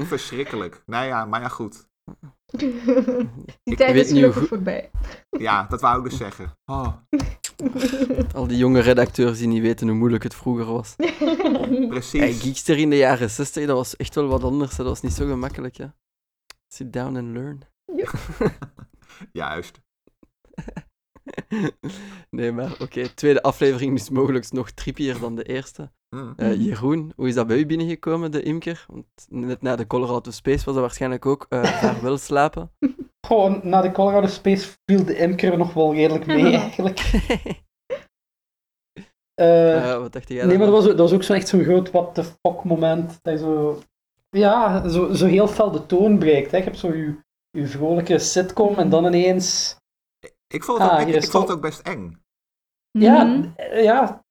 Verschrikkelijk. 0.02 0.82
Nou 0.86 1.06
ja, 1.06 1.24
maar 1.24 1.40
ja 1.40 1.48
goed. 1.48 1.88
Die 2.58 3.28
Ik 3.64 3.76
tijd 3.76 3.92
weet 3.92 4.10
is 4.10 4.22
hoe 4.22 4.32
goed- 4.32 4.48
voorbij. 4.48 4.90
Ja, 5.30 5.66
dat 5.66 5.80
wou 5.80 5.98
ik 6.04 6.10
dus 6.10 6.18
zeggen. 6.18 6.52
Oh, 6.64 6.88
Al 8.34 8.46
die 8.46 8.56
jonge 8.56 8.80
redacteurs 8.80 9.38
die 9.38 9.46
niet 9.46 9.62
weten 9.62 9.88
hoe 9.88 9.96
moeilijk 9.96 10.22
het 10.22 10.34
vroeger 10.34 10.64
was. 10.64 10.94
Hey, 11.68 11.86
precies. 11.88 12.42
Geekster 12.42 12.78
in 12.78 12.90
de 12.90 12.96
jaren 12.96 13.30
60, 13.30 13.66
dat 13.66 13.76
was 13.76 13.96
echt 13.96 14.14
wel 14.14 14.26
wat 14.28 14.44
anders. 14.44 14.76
Dat 14.76 14.86
was 14.86 15.00
niet 15.00 15.12
zo 15.12 15.26
gemakkelijk. 15.26 15.76
Ja. 15.76 15.94
Sit 16.68 16.92
down 16.92 17.16
and 17.16 17.32
learn. 17.32 17.60
Juist. 19.32 19.80
nee, 22.30 22.52
maar 22.52 22.76
oké. 22.80 23.08
Tweede 23.08 23.42
aflevering 23.42 23.94
is 23.94 24.10
mogelijk 24.10 24.52
nog 24.52 24.70
trippier 24.70 25.18
dan 25.20 25.34
de 25.36 25.42
eerste. 25.42 25.90
Hm. 26.08 26.32
Eh, 26.36 26.60
Jeroen, 26.60 27.12
hoe 27.16 27.28
is 27.28 27.34
dat 27.34 27.46
bij 27.46 27.58
u 27.58 27.66
binnengekomen, 27.66 28.30
de 28.30 28.42
imker? 28.42 28.84
Want 28.88 29.06
net 29.28 29.62
na 29.62 29.76
de 29.76 29.86
Colorado 29.86 30.30
Space 30.30 30.64
was 30.64 30.74
dat 30.74 30.82
waarschijnlijk 30.82 31.26
ook 31.26 31.46
uh, 31.50 31.64
vaarwel 31.64 32.18
slapen. 32.18 32.70
Gewoon, 33.26 33.60
na 33.62 33.80
de 33.80 33.92
Colorado 33.92 34.26
Space 34.26 34.68
viel 34.84 35.04
de 35.04 35.16
imker 35.16 35.58
nog 35.58 35.72
wel 35.72 35.94
redelijk 35.94 36.26
mee, 36.26 36.56
eigenlijk. 36.64 36.98
Eh, 39.34 39.90
Eh, 39.90 39.98
wat 39.98 40.12
dacht 40.12 40.28
jij 40.28 40.46
nee, 40.46 40.58
maar 40.58 40.66
dat 40.66 40.76
was, 40.76 40.84
dat 40.84 40.98
was 40.98 41.12
ook 41.12 41.22
zo 41.22 41.32
echt 41.32 41.48
zo'n 41.48 41.64
groot 41.64 41.90
what 41.90 42.14
the 42.14 42.24
fuck 42.24 42.64
moment. 42.64 43.18
Dat 43.22 43.32
je 43.32 43.38
zo, 43.38 43.82
ja, 44.30 44.88
zo, 44.88 45.12
zo 45.12 45.26
heel 45.26 45.48
fel 45.48 45.70
de 45.70 45.86
toon 45.86 46.18
breekt. 46.18 46.50
Hè. 46.50 46.56
Je 46.56 46.64
hebt 46.64 46.78
zo 46.78 46.94
je, 46.94 47.14
je 47.50 47.66
vrolijke 47.66 48.18
sitcom 48.18 48.78
en 48.78 48.88
dan 48.88 49.04
ineens... 49.04 49.76
Ik 50.48 50.64
vond 50.64 50.78
het, 50.78 50.88
Ah, 50.88 50.94
ook, 50.94 51.00
ik, 51.00 51.06
hier 51.06 51.16
is 51.16 51.24
ik 51.24 51.30
vond 51.30 51.46
toch- 51.46 51.56
het 51.56 51.64
ook 51.64 51.70
best 51.70 51.80
eng. 51.86 52.22
Ja, 52.90 53.24
Mhm. 53.24 53.50
eh, 53.56 53.82
ja, 53.84 54.24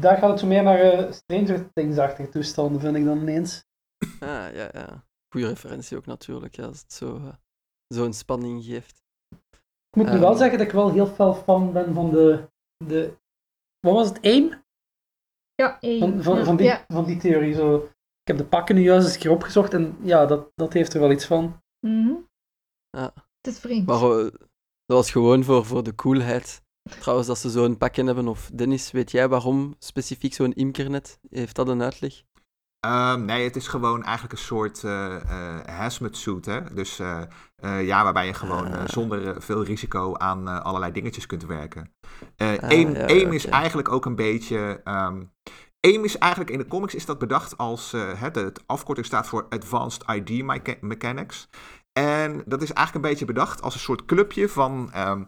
daar 0.00 0.18
gaat 0.18 0.30
het 0.30 0.40
zo 0.40 0.46
meer 0.46 0.62
naar 0.62 0.78
eh, 0.80 1.12
Stranger 1.12 1.72
Things-achtige 1.72 2.28
toestanden, 2.28 2.80
vind 2.80 2.96
ik 2.96 3.04
dan 3.04 3.18
ineens. 3.18 3.64
Ah, 4.20 4.54
ja, 4.54 4.68
ja. 4.72 5.04
Goeie 5.28 5.48
referentie 5.48 5.96
ook 5.96 6.06
natuurlijk, 6.06 6.56
ja, 6.56 6.64
als 6.66 6.80
het 6.80 6.92
zo, 6.92 7.16
eh, 7.16 7.34
zo'n 7.86 8.12
spanning 8.12 8.64
geeft. 8.64 9.02
Ik 9.90 9.96
moet 9.96 10.10
nu 10.12 10.18
wel 10.18 10.28
Ehm. 10.30 10.38
zeggen 10.38 10.58
dat 10.58 10.66
ik 10.66 10.72
wel 10.72 10.92
heel 10.92 11.06
fel 11.06 11.34
fan 11.34 11.72
ben 11.72 11.94
van 11.94 12.10
de... 12.10 12.48
de 12.84 13.16
wat 13.80 13.94
was 13.94 14.08
het? 14.08 14.20
AIM? 14.22 14.62
Ja, 15.54 15.80
één. 15.80 15.98
Van, 16.00 16.22
van, 16.22 16.44
van, 16.44 16.56
die, 16.56 16.66
Ja. 16.66 16.84
van 16.88 17.04
die 17.04 17.16
theorie. 17.16 17.54
Zo. 17.54 17.76
Ik 18.20 18.26
heb 18.28 18.36
de 18.36 18.44
pakken 18.46 18.74
nu 18.74 18.82
juist 18.82 19.04
eens 19.06 19.14
een 19.14 19.20
keer 19.20 19.30
opgezocht 19.30 19.74
en 19.74 19.96
ja, 20.02 20.26
dat, 20.26 20.50
dat 20.54 20.72
heeft 20.72 20.94
er 20.94 21.00
wel 21.00 21.10
iets 21.10 21.26
van. 21.26 21.62
Mhm. 21.86 22.12
Ja. 22.90 23.12
Het 23.40 23.52
is 23.54 23.58
vreemd. 23.58 23.86
Maar 23.86 23.98
was 24.94 25.10
gewoon 25.10 25.44
voor, 25.44 25.64
voor 25.64 25.82
de 25.82 25.94
coolheid. 25.94 26.62
Trouwens, 27.00 27.28
dat 27.28 27.38
ze 27.38 27.50
zo'n 27.50 27.76
pakje 27.76 28.04
hebben, 28.04 28.28
of 28.28 28.50
Dennis, 28.54 28.90
weet 28.90 29.10
jij 29.10 29.28
waarom 29.28 29.74
specifiek 29.78 30.34
zo'n 30.34 30.52
imkernet? 30.52 31.18
Heeft 31.30 31.56
dat 31.56 31.68
een 31.68 31.82
uitleg? 31.82 32.22
Ehm, 32.80 33.24
nee, 33.24 33.44
het 33.44 33.56
is 33.56 33.68
gewoon 33.68 34.02
eigenlijk 34.02 34.32
een 34.32 34.44
soort 34.44 34.84
eh 34.84 35.16
hazmat 35.66 36.16
suit. 36.16 36.44
Hè? 36.46 36.74
Dus 36.74 36.98
eh, 36.98 37.22
ja, 37.86 38.02
waarbij 38.02 38.26
je 38.26 38.34
gewoon 38.34 38.72
Ah. 38.72 38.88
zonder 38.88 39.42
veel 39.42 39.64
risico 39.64 40.14
aan 40.16 40.62
allerlei 40.62 40.92
dingetjes 40.92 41.26
kunt 41.26 41.46
werken. 41.46 41.92
Eh 42.36 42.48
Ah, 42.48 42.70
ja, 42.70 43.30
is 43.30 43.46
eigenlijk 43.46 43.88
ook 43.92 44.04
een 44.06 44.16
beetje. 44.16 44.80
ehm, 44.84 45.22
AIM 45.80 46.04
is 46.04 46.18
eigenlijk 46.18 46.50
in 46.50 46.58
de 46.58 46.66
comics 46.66 46.94
is 46.94 47.06
dat 47.06 47.18
bedacht 47.18 47.56
als. 47.58 47.90
de, 47.90 48.16
de 48.32 48.52
afkorting 48.66 49.06
staat 49.06 49.26
voor 49.26 49.46
Advanced 49.48 50.02
ID 50.10 50.42
Mecha- 50.44 50.76
Mechanics. 50.80 51.48
En 52.00 52.42
dat 52.46 52.62
is 52.62 52.72
eigenlijk 52.72 53.04
een 53.04 53.10
beetje 53.10 53.24
bedacht 53.24 53.62
als 53.62 53.74
een 53.74 53.80
soort 53.80 54.04
clubje 54.04 54.48
van 54.48 54.92
ehm, 54.92 55.22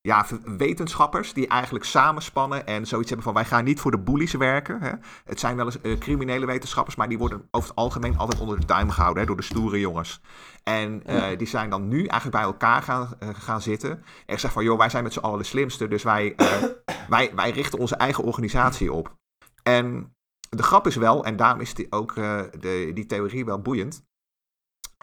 ja, 0.00 0.26
wetenschappers 0.44 1.32
die 1.32 1.46
eigenlijk 1.46 1.84
samenspannen 1.84 2.66
en 2.66 2.86
zoiets 2.86 3.08
hebben 3.08 3.26
van 3.26 3.34
wij 3.34 3.44
gaan 3.44 3.64
niet 3.64 3.80
voor 3.80 3.90
de 3.90 3.98
bullies 3.98 4.32
werken. 4.32 4.80
Hè. 4.80 4.92
Het 5.24 5.40
zijn 5.40 5.56
wel 5.56 5.64
eens 5.64 5.80
eh, 5.80 5.98
criminele 5.98 6.46
wetenschappers, 6.46 6.96
maar 6.96 7.08
die 7.08 7.18
worden 7.18 7.48
over 7.50 7.68
het 7.68 7.78
algemeen 7.78 8.18
altijd 8.18 8.40
onder 8.40 8.60
de 8.60 8.66
duim 8.66 8.90
gehouden 8.90 9.20
hè, 9.20 9.26
door 9.28 9.36
de 9.36 9.42
stoere 9.42 9.80
jongens. 9.80 10.20
En 10.62 11.02
eh, 11.04 11.38
die 11.38 11.46
zijn 11.46 11.70
dan 11.70 11.88
nu 11.88 11.98
eigenlijk 11.98 12.30
bij 12.30 12.42
elkaar 12.42 12.82
gaan, 12.82 13.08
eh, 13.18 13.28
gaan 13.32 13.60
zitten 13.60 13.90
en 13.90 14.00
zeggen 14.26 14.50
van 14.50 14.64
joh, 14.64 14.78
wij 14.78 14.88
zijn 14.88 15.04
met 15.04 15.12
z'n 15.12 15.18
allen 15.18 15.38
de 15.38 15.44
slimste, 15.44 15.88
dus 15.88 16.02
wij, 16.02 16.34
wij, 17.08 17.32
wij 17.34 17.50
richten 17.50 17.78
onze 17.78 17.96
eigen 17.96 18.24
organisatie 18.24 18.92
op. 18.92 19.16
En 19.62 20.14
de 20.48 20.62
grap 20.62 20.86
is 20.86 20.96
wel, 20.96 21.24
en 21.24 21.36
daarom 21.36 21.60
is 21.60 21.74
die 21.74 21.86
ook 21.92 22.14
de, 22.14 22.90
die 22.94 23.06
theorie 23.06 23.44
wel 23.44 23.60
boeiend. 23.60 24.08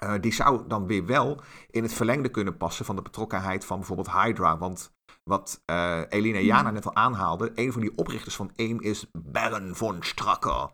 Eh, 0.02 0.14
die 0.22 0.34
zou 0.34 0.68
dan 0.68 0.88
weer 0.88 1.06
wel 1.06 1.41
in 1.70 1.84
het 1.84 1.93
verlengde 1.93 2.30
kunnen 2.30 2.58
passen 2.58 2.86
van 2.86 2.95
de 2.95 3.02
betrokkenheid 3.02 3.66
van 3.66 3.78
bijvoorbeeld 3.78 4.12
Hydra. 4.12 4.58
Want 4.58 4.95
wat 5.24 5.62
eh 5.66 6.02
Elina 6.10 6.39
Jana 6.39 6.72
net 6.72 6.86
al 6.86 6.95
aanhaalde, 6.95 7.52
een 7.56 7.72
van 7.72 7.82
die 7.82 7.98
oprichters 7.98 8.36
van 8.36 8.52
AIM 8.56 8.82
is 8.82 9.06
Baron 9.18 9.76
von 9.76 9.98
Stracker. 10.04 10.70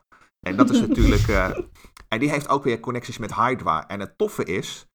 En 0.47 0.55
dat 0.57 0.69
is 0.69 0.80
natuurlijk. 0.88 1.28
eh, 1.28 1.57
en 2.07 2.19
die 2.19 2.30
heeft 2.30 2.49
ook 2.49 2.63
weer 2.63 2.80
connecties 2.80 3.17
met 3.17 3.36
Hydra. 3.36 3.88
En 3.88 3.99
het 3.99 4.17
toffe 4.17 4.43
is. 4.43 4.88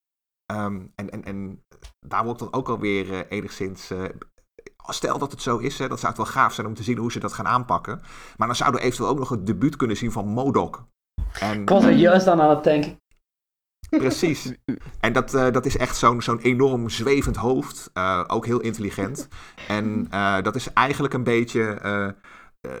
ehm, 0.45 0.81
en, 0.95 1.09
en, 1.09 1.23
en 1.23 1.65
daar 1.99 2.23
wordt 2.23 2.39
dan 2.39 2.53
ook 2.53 2.69
alweer 2.69 3.13
eh, 3.13 3.19
enigszins. 3.37 3.89
eh, 3.91 4.03
stel 4.91 5.17
dat 5.17 5.31
het 5.31 5.41
zo 5.41 5.57
is, 5.57 5.79
hè, 5.79 5.87
dat 5.87 5.99
zou 5.99 6.13
het 6.13 6.21
wel 6.23 6.31
gaaf 6.31 6.53
zijn 6.53 6.67
om 6.67 6.73
te 6.73 6.83
zien 6.83 6.97
hoe 6.97 7.11
ze 7.11 7.19
dat 7.19 7.33
gaan 7.33 7.47
aanpakken. 7.47 8.01
Maar 8.37 8.47
dan 8.47 8.55
zouden 8.55 8.79
we 8.79 8.85
eventueel 8.85 9.09
ook 9.11 9.19
nog 9.19 9.29
het 9.29 9.45
debuut 9.45 9.75
kunnen 9.75 9.97
zien 9.97 10.11
van 10.11 10.27
Modok. 10.27 10.87
En, 11.39 11.61
Ik 11.61 11.69
was 11.69 11.83
er 11.83 11.91
juist 11.91 12.27
aan 12.27 12.41
aan 12.41 12.49
het 12.49 12.63
denken. 12.63 12.97
Precies. 13.89 14.53
En 14.99 15.13
dat, 15.13 15.33
eh, 15.33 15.51
dat 15.51 15.65
is 15.65 15.77
echt 15.77 15.97
zo'n 15.97 16.21
zo'n 16.21 16.39
enorm 16.39 16.89
zwevend 16.89 17.35
hoofd. 17.35 17.89
eh, 17.93 18.23
ook 18.27 18.45
heel 18.45 18.59
intelligent. 18.59 19.27
En 19.67 20.07
eh, 20.09 20.41
dat 20.41 20.55
is 20.55 20.73
eigenlijk 20.73 21.13
een 21.13 21.23
beetje 21.23 21.79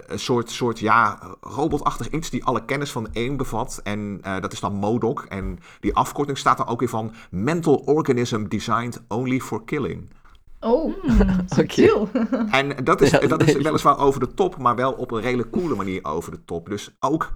een 0.07 0.19
soort, 0.19 0.51
soort 0.51 0.79
ja, 0.79 1.19
robotachtig 1.41 2.09
iets 2.09 2.29
die 2.29 2.43
alle 2.43 2.65
kennis 2.65 2.91
van 2.91 3.07
één 3.13 3.37
bevat. 3.37 3.79
En 3.83 4.19
eh, 4.21 4.39
dat 4.39 4.53
is 4.53 4.59
dan 4.59 4.73
MODOK. 4.73 5.25
En 5.29 5.59
die 5.79 5.95
afkorting 5.95 6.37
staat 6.37 6.57
dan 6.57 6.67
ook 6.67 6.79
weer 6.79 6.89
van 6.89 7.13
Mental 7.31 7.75
Organism 7.75 8.43
Designed 8.47 9.01
Only 9.07 9.39
for 9.39 9.63
Killing. 9.65 10.09
Oh, 10.59 10.93
Hmm. 11.01 11.27
subtiel. 11.55 12.09
En 12.51 12.75
dat 12.83 13.01
is, 13.01 13.09
Ja, 13.09 13.27
dat 13.27 13.43
is 13.43 13.53
weliswaar 13.53 13.97
over 13.97 14.19
de 14.19 14.33
top, 14.33 14.57
maar 14.57 14.75
wel 14.75 14.91
op 14.91 15.11
een 15.11 15.21
redelijk 15.21 15.51
coole 15.51 15.75
manier 15.75 16.05
over 16.05 16.31
de 16.31 16.45
top. 16.45 16.69
Dus 16.69 16.95
ook 16.99 17.31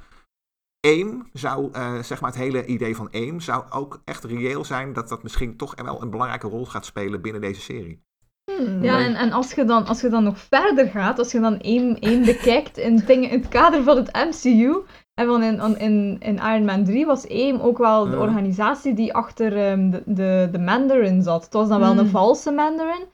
AIM 0.86 1.30
zou, 1.34 1.70
eh, 1.72 2.00
zeg 2.00 2.22
maar 2.22 2.30
het 2.30 2.40
hele 2.40 2.66
idee 2.66 2.96
van 2.96 3.10
AIM, 3.12 3.40
zou 3.40 3.64
ook 3.70 4.02
echt 4.06 4.24
reëel 4.24 4.66
zijn 4.66 4.94
dat 4.94 5.10
dat 5.10 5.24
misschien 5.24 5.58
toch 5.58 5.76
wel 5.84 6.02
een 6.02 6.10
belangrijke 6.10 6.48
rol 6.48 6.66
gaat 6.66 6.86
spelen 6.86 7.22
binnen 7.22 7.42
deze 7.42 7.62
serie. 7.62 8.04
Hmm. 8.52 8.84
Ja, 8.84 9.00
en, 9.00 9.16
en 9.16 9.32
als, 9.32 9.54
je 9.54 9.66
dan, 9.66 9.86
als 9.86 10.02
je 10.02 10.10
dan 10.10 10.24
nog 10.24 10.38
verder 10.38 10.88
gaat, 10.88 11.20
als 11.20 11.32
je 11.32 11.40
dan 11.40 11.60
één, 11.60 12.00
één 12.00 12.26
bekijkt 12.34 12.78
in, 12.78 12.98
dingen, 13.06 13.30
in 13.30 13.40
het 13.40 13.48
kader 13.48 13.84
van 13.84 13.98
het 13.98 14.12
MCU, 14.14 14.84
en 15.14 15.28
van 15.28 15.44
in, 15.44 15.78
in, 15.78 16.18
in 16.20 16.36
Iron 16.36 16.66
Man 16.66 16.84
3 16.84 17.06
was 17.06 17.28
AIM 17.28 17.60
ook 17.60 17.78
wel 17.78 18.10
de 18.10 18.20
organisatie 18.20 18.94
die 18.94 19.14
achter 19.14 19.58
ehm, 19.58 19.90
de, 19.90 20.04
de, 20.06 20.50
de 20.52 20.60
Mandarin 20.60 21.22
zat. 21.22 21.44
Het 21.44 21.54
was 21.54 21.68
dan 21.68 21.80
wel 21.80 21.92
een 21.92 21.98
Hmm. 21.98 22.08
valse 22.08 22.52
Mandarin, 22.52 23.06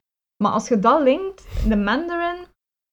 maar 0.44 0.52
als 0.52 0.68
je 0.68 0.80
dat 0.80 1.02
linkt, 1.02 1.48
de 1.68 1.78
Mandarin 1.78 2.46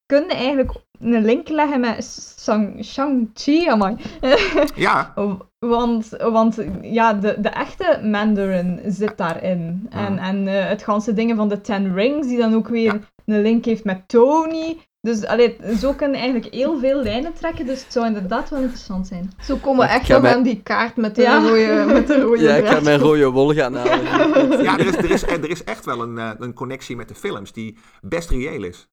kun 0.07 0.23
je 0.25 0.35
eigenlijk 0.35 0.73
een 1.01 1.25
link 1.25 1.49
leggen 1.49 1.81
met 1.81 2.05
Shang- 2.41 2.85
Shang-Chi, 2.85 3.67
amai. 3.69 3.97
Ja, 4.75 5.15
Want, 5.59 6.09
want 6.19 6.59
ja, 6.83 7.13
de, 7.15 7.37
de 7.41 7.49
echte 7.49 8.01
Mandarin 8.03 8.81
zit 8.87 9.17
daarin. 9.17 9.87
En, 9.91 10.13
Mm. 10.13 10.19
en 10.19 10.49
eh, 10.49 10.69
het 10.69 10.83
ganse 10.83 11.13
dingen 11.15 11.37
van 11.37 11.49
de 11.49 11.61
Ten 11.61 11.95
Rings, 11.95 12.27
die 12.27 12.39
dan 12.39 12.55
ook 12.55 12.69
weer 12.69 13.01
een 13.25 13.43
link 13.43 13.65
heeft 13.65 13.85
met 13.85 14.09
Tony. 14.09 14.77
Dus 15.01 15.27
allee, 15.27 15.57
zo 15.79 15.93
kun 15.93 16.11
je 16.11 16.17
eigenlijk 16.17 16.55
heel 16.55 16.79
veel 16.79 17.03
lijnen 17.03 17.33
trekken, 17.35 17.67
dus 17.67 17.83
het 17.83 17.93
zou 17.93 18.07
inderdaad 18.07 18.49
wel 18.51 18.59
interessant 18.61 19.07
zijn. 19.07 19.31
Zo 19.43 19.57
komen 19.57 19.87
we 19.87 19.93
echt 19.93 20.09
wel 20.09 20.27
aan 20.27 20.43
die 20.43 20.63
kaart 20.63 20.97
met 20.97 21.15
de 21.15 21.23
Ja. 21.23 21.39
rode, 21.41 21.85
met 21.93 22.07
de 22.07 22.21
rode 22.21 22.43
Ja, 22.43 22.55
ik 22.55 22.67
ga 22.67 22.81
mijn 22.81 22.99
rode 22.99 23.31
wol 23.31 23.53
gaan 23.55 23.75
halen. 23.75 24.03
ja 24.63 24.79
er, 24.79 24.87
is, 24.87 24.97
er, 24.97 25.11
is, 25.11 25.23
er 25.23 25.51
is 25.51 25.65
echt 25.65 25.85
wel 25.85 26.03
een, 26.03 26.19
eh, 26.19 26.31
een 26.39 26.55
connectie 26.55 26.97
met 26.97 27.09
de 27.09 27.15
films 27.15 27.53
die 27.53 27.79
best 28.03 28.31
reëel 28.31 28.63
is. 28.65 28.89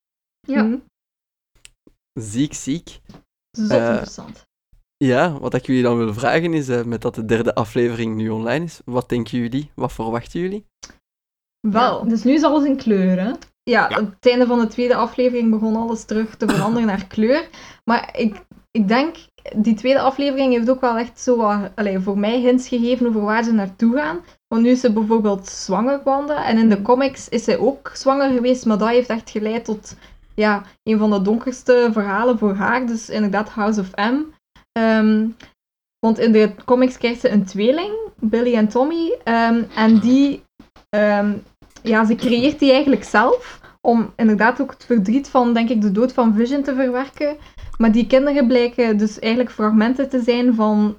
Ja. 0.47 0.61
Hm. 0.61 0.75
Ziek, 2.19 2.53
ziek. 2.53 2.99
Zot 3.51 3.69
Eh, 3.71 3.87
interessant. 3.89 4.45
Ja, 4.97 5.39
wat 5.39 5.53
ik 5.53 5.65
jullie 5.65 5.83
dan 5.83 5.97
wil 5.97 6.13
vragen 6.13 6.53
is, 6.53 6.69
eh, 6.69 6.83
met 6.83 7.01
dat 7.01 7.15
de 7.15 7.25
derde 7.25 7.55
aflevering 7.55 8.15
nu 8.15 8.29
online 8.29 8.65
is, 8.65 8.81
wat 8.85 9.09
denken 9.09 9.37
jullie? 9.39 9.71
Wat 9.75 9.93
verwachten 9.93 10.39
jullie? 10.39 10.65
Wel, 11.67 12.07
dus 12.07 12.23
nu 12.23 12.33
is 12.33 12.43
alles 12.43 12.63
in 12.65 12.77
kleur, 12.77 13.19
hè? 13.19 13.31
Ja, 13.63 13.89
Ja. 13.89 13.99
op 13.99 14.09
het 14.19 14.31
einde 14.31 14.45
van 14.45 14.59
de 14.59 14.67
tweede 14.67 14.95
aflevering 14.95 15.49
begon 15.49 15.75
alles 15.75 16.03
terug 16.03 16.35
te 16.37 16.47
veranderen 16.47 16.87
naar 16.87 17.07
kleur. 17.07 17.49
Maar 17.85 18.17
ik, 18.17 18.45
ik 18.71 18.87
denk, 18.87 19.15
die 19.55 19.73
tweede 19.73 19.99
aflevering 19.99 20.53
heeft 20.53 20.69
ook 20.69 20.81
wel 20.81 20.97
echt 20.97 21.19
zo 21.19 21.37
wat, 21.37 21.71
allee, 21.75 21.99
voor 21.99 22.17
mij 22.17 22.39
hints 22.39 22.67
gegeven 22.67 23.07
over 23.07 23.21
waar 23.21 23.43
ze 23.43 23.51
naartoe 23.51 23.95
gaan. 23.95 24.19
Want 24.47 24.61
nu 24.65 24.69
is 24.69 24.79
ze 24.79 24.93
bijvoorbeeld 24.93 25.47
zwanger 25.47 26.01
Wanda. 26.03 26.45
En 26.45 26.57
in 26.57 26.69
de 26.69 26.81
comics 26.81 27.29
is 27.29 27.43
zij 27.43 27.57
ook 27.57 27.91
zwanger 27.93 28.31
geweest, 28.31 28.65
maar 28.65 28.77
dat 28.77 28.87
heeft 28.89 29.09
echt 29.09 29.29
geleid 29.29 29.65
tot 29.65 29.95
ja, 30.35 30.63
een 30.83 30.97
van 30.97 31.09
de 31.11 31.21
donkerste 31.21 31.89
verhalen 31.91 32.37
voor 32.37 32.53
haar. 32.53 32.85
Dus 32.87 33.09
inderdaad 33.09 33.49
House 33.49 33.79
of 33.79 33.89
M. 33.95 34.21
Ehm, 34.71 35.27
want 35.99 36.19
in 36.19 36.31
de 36.31 36.51
comics 36.65 36.97
krijgt 36.97 37.19
ze 37.19 37.29
een 37.29 37.45
tweeling, 37.45 37.93
Billy 38.19 38.55
en 38.55 38.67
Tommy. 38.67 39.17
ehm, 39.23 39.63
en 39.75 39.99
die, 39.99 40.43
ehm, 40.89 41.33
ja, 41.83 42.05
ze 42.05 42.15
creëert 42.15 42.59
die 42.59 42.71
eigenlijk 42.71 43.03
zelf. 43.03 43.61
Om 43.81 44.13
inderdaad 44.15 44.61
ook 44.61 44.71
het 44.71 44.85
verdriet 44.85 45.29
van, 45.29 45.53
denk 45.53 45.69
ik, 45.69 45.81
de 45.81 45.91
dood 45.91 46.13
van 46.13 46.33
Vision 46.33 46.63
te 46.63 46.75
verwerken. 46.75 47.37
Maar 47.77 47.91
die 47.91 48.07
kinderen 48.07 48.47
blijken 48.47 48.97
dus 48.97 49.19
eigenlijk 49.19 49.53
fragmenten 49.53 50.09
te 50.09 50.21
zijn 50.21 50.55
van 50.55 50.95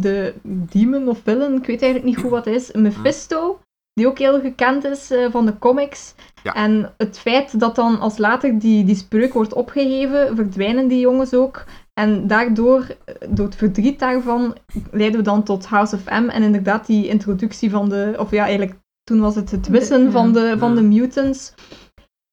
de 0.00 0.34
demon 0.44 1.08
of 1.08 1.20
villain, 1.24 1.56
ik 1.56 1.66
weet 1.66 1.82
eigenlijk 1.82 2.04
niet 2.04 2.18
goed 2.24 2.30
wat 2.30 2.44
het 2.44 2.54
is, 2.54 2.72
Mephisto. 2.72 3.60
Die 3.96 4.06
ook 4.06 4.18
heel 4.18 4.40
gekend 4.40 4.84
is 4.84 5.10
eh, 5.10 5.30
van 5.30 5.46
de 5.46 5.58
comics. 5.58 6.14
Ja. 6.42 6.54
En 6.54 6.94
het 6.96 7.18
feit 7.18 7.60
dat 7.60 7.74
dan 7.74 8.00
als 8.00 8.18
later 8.18 8.58
die, 8.58 8.84
die 8.84 8.94
spreuk 8.96 9.32
wordt 9.32 9.52
opgeheven, 9.52 10.36
verdwijnen 10.36 10.88
die 10.88 11.00
jongens 11.00 11.34
ook. 11.34 11.64
En 11.94 12.26
daardoor, 12.26 12.86
eh, 13.04 13.14
door 13.28 13.46
het 13.46 13.56
verdriet 13.56 13.98
daarvan, 13.98 14.56
leiden 14.90 15.18
we 15.18 15.24
dan 15.24 15.42
tot 15.42 15.66
House 15.66 15.94
of 15.96 16.04
M. 16.04 16.28
En 16.28 16.42
inderdaad 16.42 16.86
die 16.86 17.08
introductie 17.08 17.70
van 17.70 17.88
de... 17.88 18.14
Of 18.18 18.30
ja, 18.30 18.44
eigenlijk 18.44 18.74
toen 19.02 19.20
was 19.20 19.34
het 19.34 19.50
het 19.50 19.68
wissen 19.68 20.02
Ja. 20.04 20.10
van, 20.10 20.32
de, 20.32 20.54
van 20.58 20.74
de 20.74 20.82
mutants. 20.82 21.54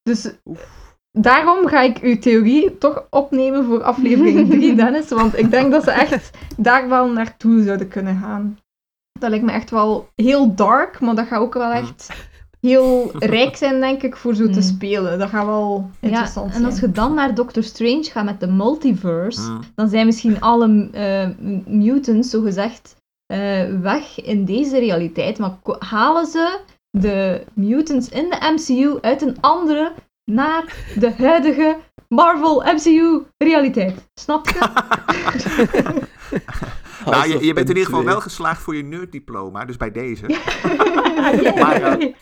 Dus 0.02 0.32
Oef. 0.44 0.96
daarom 1.10 1.66
ga 1.66 1.80
ik 1.80 1.98
uw 1.98 2.18
theorie 2.18 2.78
toch 2.78 3.06
opnemen 3.10 3.64
voor 3.64 3.82
aflevering 3.82 4.48
3, 4.50 4.74
Dennis. 4.74 5.08
Want 5.08 5.38
ik 5.38 5.50
denk 5.50 5.70
dat 5.72 5.84
ze 5.84 5.90
echt 5.90 6.30
daar 6.56 6.88
wel 6.88 7.08
naartoe 7.10 7.62
zouden 7.62 7.88
kunnen 7.88 8.16
gaan. 8.16 8.58
Dat 9.20 9.30
lijkt 9.30 9.44
me 9.44 9.52
echt 9.52 9.70
wel 9.70 10.08
heel 10.14 10.54
dark, 10.54 11.00
maar 11.00 11.14
dat 11.14 11.26
gaat 11.26 11.40
ook 11.40 11.54
wel 11.54 11.70
echt 11.70 12.08
heel 12.60 13.10
rijk 13.18 13.56
zijn, 13.56 13.80
denk 13.80 14.02
ik, 14.02 14.16
voor 14.16 14.34
zo 14.34 14.44
te 14.44 14.50
Mm. 14.58 14.62
spelen. 14.62 15.18
Dat 15.18 15.28
gaat 15.28 15.46
wel 15.46 15.90
Ja, 16.00 16.08
interessant 16.08 16.54
en 16.54 16.64
als 16.64 16.74
zijn. 16.74 16.86
je 16.90 16.96
dan 16.96 17.14
naar 17.14 17.34
Doctor 17.34 17.62
Strange 17.62 18.02
gaat 18.04 18.24
met 18.24 18.40
de 18.40 18.46
multiverse, 18.46 19.40
Hmm. 19.40 19.60
dan 19.74 19.88
zijn 19.88 20.06
misschien 20.06 20.40
alle 20.40 20.88
eh, 20.92 21.28
mutants, 21.66 22.30
zogezegd, 22.30 22.96
eh 23.26 23.80
weg 23.80 24.22
in 24.24 24.44
deze 24.44 24.78
realiteit. 24.78 25.38
Maar 25.38 25.56
halen 25.78 26.26
ze 26.26 26.58
de 26.90 27.44
mutants 27.52 28.08
in 28.08 28.30
de 28.30 28.52
MCU 28.56 28.98
uit 29.00 29.22
een 29.22 29.36
andere 29.40 29.92
naar 30.30 30.76
de 30.98 31.12
huidige 31.18 31.76
Marvel 32.08 32.62
MCU-realiteit. 32.74 34.08
Snap 34.14 34.48
je? 34.48 34.58
Nou, 37.10 37.28
je, 37.28 37.44
je 37.44 37.52
bent 37.52 37.68
in 37.68 37.76
ieder 37.76 37.84
geval 37.84 38.02
M2. 38.02 38.06
wel 38.06 38.20
geslaagd 38.20 38.62
voor 38.62 38.74
je 38.76 38.82
nerddiploma, 38.82 39.64
dus 39.64 39.76
bij 39.76 39.90
deze. 39.90 40.26
Maar, 41.54 41.82
eh, 41.82 42.14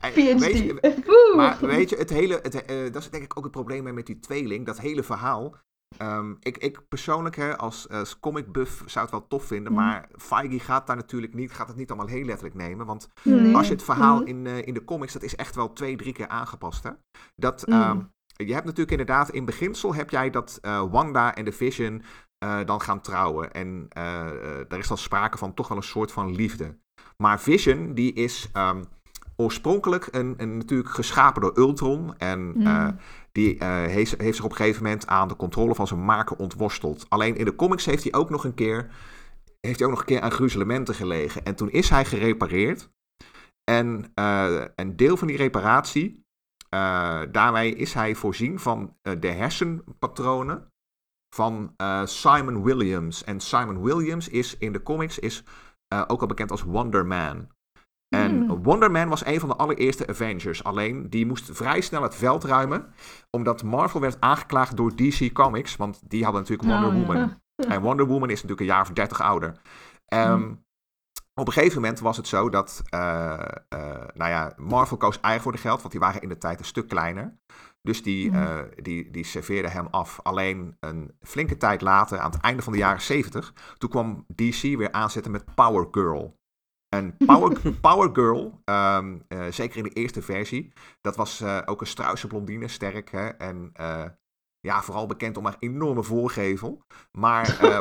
Eh, 0.00 0.10
PhD. 0.12 0.40
Weet 0.40 0.58
je, 0.58 1.32
maar 1.36 1.58
weet 1.60 1.90
je, 1.90 1.96
het 1.96 2.10
hele, 2.10 2.38
het, 2.42 2.64
eh, 2.64 2.76
dat 2.92 3.02
is 3.02 3.10
denk 3.10 3.24
ik 3.24 3.36
ook 3.38 3.42
het 3.44 3.52
probleem 3.52 3.94
met 3.94 4.06
die 4.06 4.20
tweeling, 4.20 4.66
dat 4.66 4.78
hele 4.80 5.02
verhaal. 5.02 5.56
Ehm, 5.98 6.34
ik, 6.40 6.56
ik 6.58 6.88
persoonlijk, 6.88 7.36
hè, 7.36 7.58
als, 7.58 7.88
als 7.88 8.20
comic 8.20 8.52
buff, 8.52 8.82
zou 8.86 9.04
het 9.04 9.14
wel 9.14 9.26
tof 9.28 9.44
vinden, 9.44 9.72
Mhm. 9.72 9.82
maar 9.82 10.08
Feige 10.16 10.58
gaat 10.58 10.86
daar 10.86 10.96
natuurlijk 10.96 11.34
niet, 11.34 11.52
gaat 11.52 11.68
het 11.68 11.76
niet 11.76 11.88
allemaal 11.90 12.06
heel 12.08 12.24
letterlijk 12.24 12.54
nemen, 12.56 12.86
want 12.86 13.08
als 13.54 13.66
je 13.66 13.72
het 13.72 13.82
verhaal 13.82 14.16
Mhm. 14.18 14.26
in, 14.26 14.46
eh, 14.46 14.66
in 14.66 14.74
de 14.74 14.84
comics, 14.84 15.12
dat 15.12 15.22
is 15.22 15.36
echt 15.36 15.54
wel 15.54 15.72
twee, 15.72 15.96
drie 15.96 16.12
keer 16.12 16.28
aangepast, 16.28 16.82
hè. 16.82 16.90
Dat, 17.36 17.66
Mhm. 17.66 17.80
ehm, 17.80 17.98
je 18.36 18.52
hebt 18.52 18.64
natuurlijk 18.64 18.90
inderdaad, 18.90 19.30
in 19.30 19.44
beginsel 19.44 19.94
heb 19.94 20.10
jij 20.10 20.30
dat 20.30 20.58
eh, 20.62 20.84
Wanda 20.90 21.34
en 21.34 21.44
de 21.44 21.52
Vision 21.52 22.02
eh, 22.44 22.58
dan 22.64 22.80
gaan 22.80 23.00
trouwen. 23.00 23.52
En 23.52 23.86
eh, 23.88 24.26
eh, 24.26 24.58
er 24.68 24.78
is 24.78 24.88
dan 24.88 24.98
sprake 24.98 25.38
van 25.38 25.54
toch 25.54 25.68
wel 25.68 25.76
een 25.76 25.82
soort 25.82 26.12
van 26.12 26.34
liefde. 26.34 26.78
Maar 27.16 27.40
Vision, 27.40 27.94
die 27.94 28.12
is 28.12 28.48
ehm, 28.52 28.82
oorspronkelijk 29.36 30.08
een, 30.10 30.34
een, 30.36 30.56
natuurlijk 30.56 30.88
geschapen 30.88 31.42
door 31.42 31.58
Ultron. 31.58 32.18
En 32.18 32.52
Mm. 32.56 32.98
die 33.32 33.64
heeft, 33.64 34.20
heeft 34.20 34.36
zich 34.36 34.44
op 34.44 34.50
een 34.50 34.56
gegeven 34.56 34.82
moment 34.82 35.06
aan 35.06 35.28
de 35.28 35.36
controle 35.36 35.74
van 35.74 35.86
zijn 35.86 36.04
maken 36.04 36.38
ontworsteld. 36.38 37.06
Alleen 37.08 37.36
in 37.36 37.44
de 37.44 37.56
comics 37.56 37.84
heeft 37.84 38.02
hij 38.02 38.12
ook 38.12 38.30
nog 38.30 38.44
een 38.44 38.54
keer, 38.54 38.90
heeft 39.60 39.78
hij 39.78 39.86
ook 39.86 39.92
nog 39.92 40.00
een 40.00 40.06
keer 40.06 40.20
aan 40.20 40.30
gruzelementen 40.30 40.94
gelegen. 40.94 41.44
En 41.44 41.54
toen 41.54 41.70
is 41.70 41.90
hij 41.90 42.04
gerepareerd. 42.04 42.90
En 43.64 44.12
een 44.74 44.96
deel 44.96 45.16
van 45.16 45.28
die 45.28 45.36
reparatie, 45.36 46.24
eh, 46.68 47.20
daarmee 47.30 47.74
is 47.74 47.94
hij 47.94 48.14
voorzien 48.14 48.58
van 48.58 48.96
de 49.02 49.28
hersenpatronen 49.28 50.72
van 51.34 51.74
eh, 51.76 52.04
Simon 52.04 52.62
Williams. 52.62 53.24
En 53.24 53.40
Simon 53.40 53.82
Williams 53.82 54.28
is 54.28 54.58
in 54.58 54.72
de 54.72 54.82
comics 54.82 55.18
is, 55.18 55.44
eh, 55.88 56.02
ook 56.06 56.20
al 56.20 56.26
bekend 56.26 56.50
als 56.50 56.62
Wonder 56.62 57.06
Man. 57.06 57.48
En 58.08 58.30
Hmm. 58.30 58.62
Wonder 58.62 58.90
Man 58.90 59.08
was 59.08 59.24
een 59.24 59.40
van 59.40 59.48
de 59.48 59.56
allereerste 59.56 60.06
Avengers. 60.06 60.64
Alleen 60.64 61.10
die 61.10 61.26
moest 61.26 61.50
vrij 61.52 61.80
snel 61.80 62.02
het 62.02 62.14
veld 62.14 62.44
ruimen. 62.44 62.94
Omdat 63.30 63.62
Marvel 63.62 64.00
werd 64.00 64.20
aangeklaagd 64.20 64.76
door 64.76 64.96
DC 64.96 65.32
Comics. 65.32 65.76
Want 65.76 66.00
die 66.08 66.24
hadden 66.24 66.40
natuurlijk 66.40 66.68
Wonder 66.68 66.88
Oh, 66.88 66.96
ja. 66.96 67.06
Woman. 67.06 67.42
En 67.74 67.82
Wonder 67.82 68.06
Woman 68.06 68.30
is 68.30 68.34
natuurlijk 68.34 68.60
een 68.60 68.66
jaar 68.66 68.82
of 68.82 68.90
dertig 68.90 69.20
ouder. 69.20 69.60
Hmm. 70.06 70.64
Op 71.34 71.46
een 71.46 71.52
gegeven 71.52 71.80
moment 71.80 72.00
was 72.00 72.16
het 72.16 72.28
zo 72.28 72.48
dat, 72.48 72.82
eh, 72.88 72.98
nou 74.14 74.30
ja, 74.30 74.52
Marvel 74.56 74.96
koos 74.96 75.20
eigen 75.20 75.42
voor 75.42 75.52
de 75.52 75.58
geld, 75.58 75.80
want 75.80 75.90
die 75.90 76.00
waren 76.00 76.20
in 76.20 76.28
de 76.28 76.38
tijd 76.38 76.58
een 76.58 76.64
stuk 76.64 76.88
kleiner. 76.88 77.38
Dus 77.84 78.02
die, 78.02 78.30
Mhm. 78.30 78.42
eh, 78.42 78.58
die, 78.82 79.10
die 79.10 79.24
serveerde 79.24 79.68
hem 79.68 79.86
af. 79.90 80.20
Alleen 80.22 80.76
een 80.80 81.10
flinke 81.20 81.56
tijd 81.56 81.80
later, 81.80 82.18
aan 82.18 82.30
het 82.30 82.40
einde 82.40 82.62
van 82.62 82.72
de 82.72 82.78
jaren 82.78 83.00
70, 83.02 83.52
toen 83.78 83.90
kwam 83.90 84.26
DC 84.34 84.60
weer 84.62 84.92
aanzetten 84.92 85.32
met 85.32 85.54
Power 85.54 85.88
Girl. 85.90 86.36
En 86.88 87.16
Power, 87.16 87.60
Power 87.80 88.10
Girl, 88.12 88.60
ehm, 88.64 89.18
eh, 89.28 89.46
zeker 89.50 89.76
in 89.76 89.82
de 89.82 89.90
eerste 89.90 90.22
versie, 90.22 90.72
dat 91.00 91.16
was 91.16 91.40
eh, 91.40 91.60
ook 91.64 91.80
een 91.80 91.86
struise 91.86 92.26
blondine, 92.26 92.68
sterk. 92.68 93.10
Hè? 93.10 93.26
En 93.28 93.70
eh, 93.72 94.04
ja, 94.64 94.82
vooral 94.82 95.06
bekend 95.06 95.36
om 95.36 95.44
haar 95.44 95.56
enorme 95.58 96.02
voorgevel. 96.02 96.82
Maar 97.12 97.58
eh, 97.60 97.80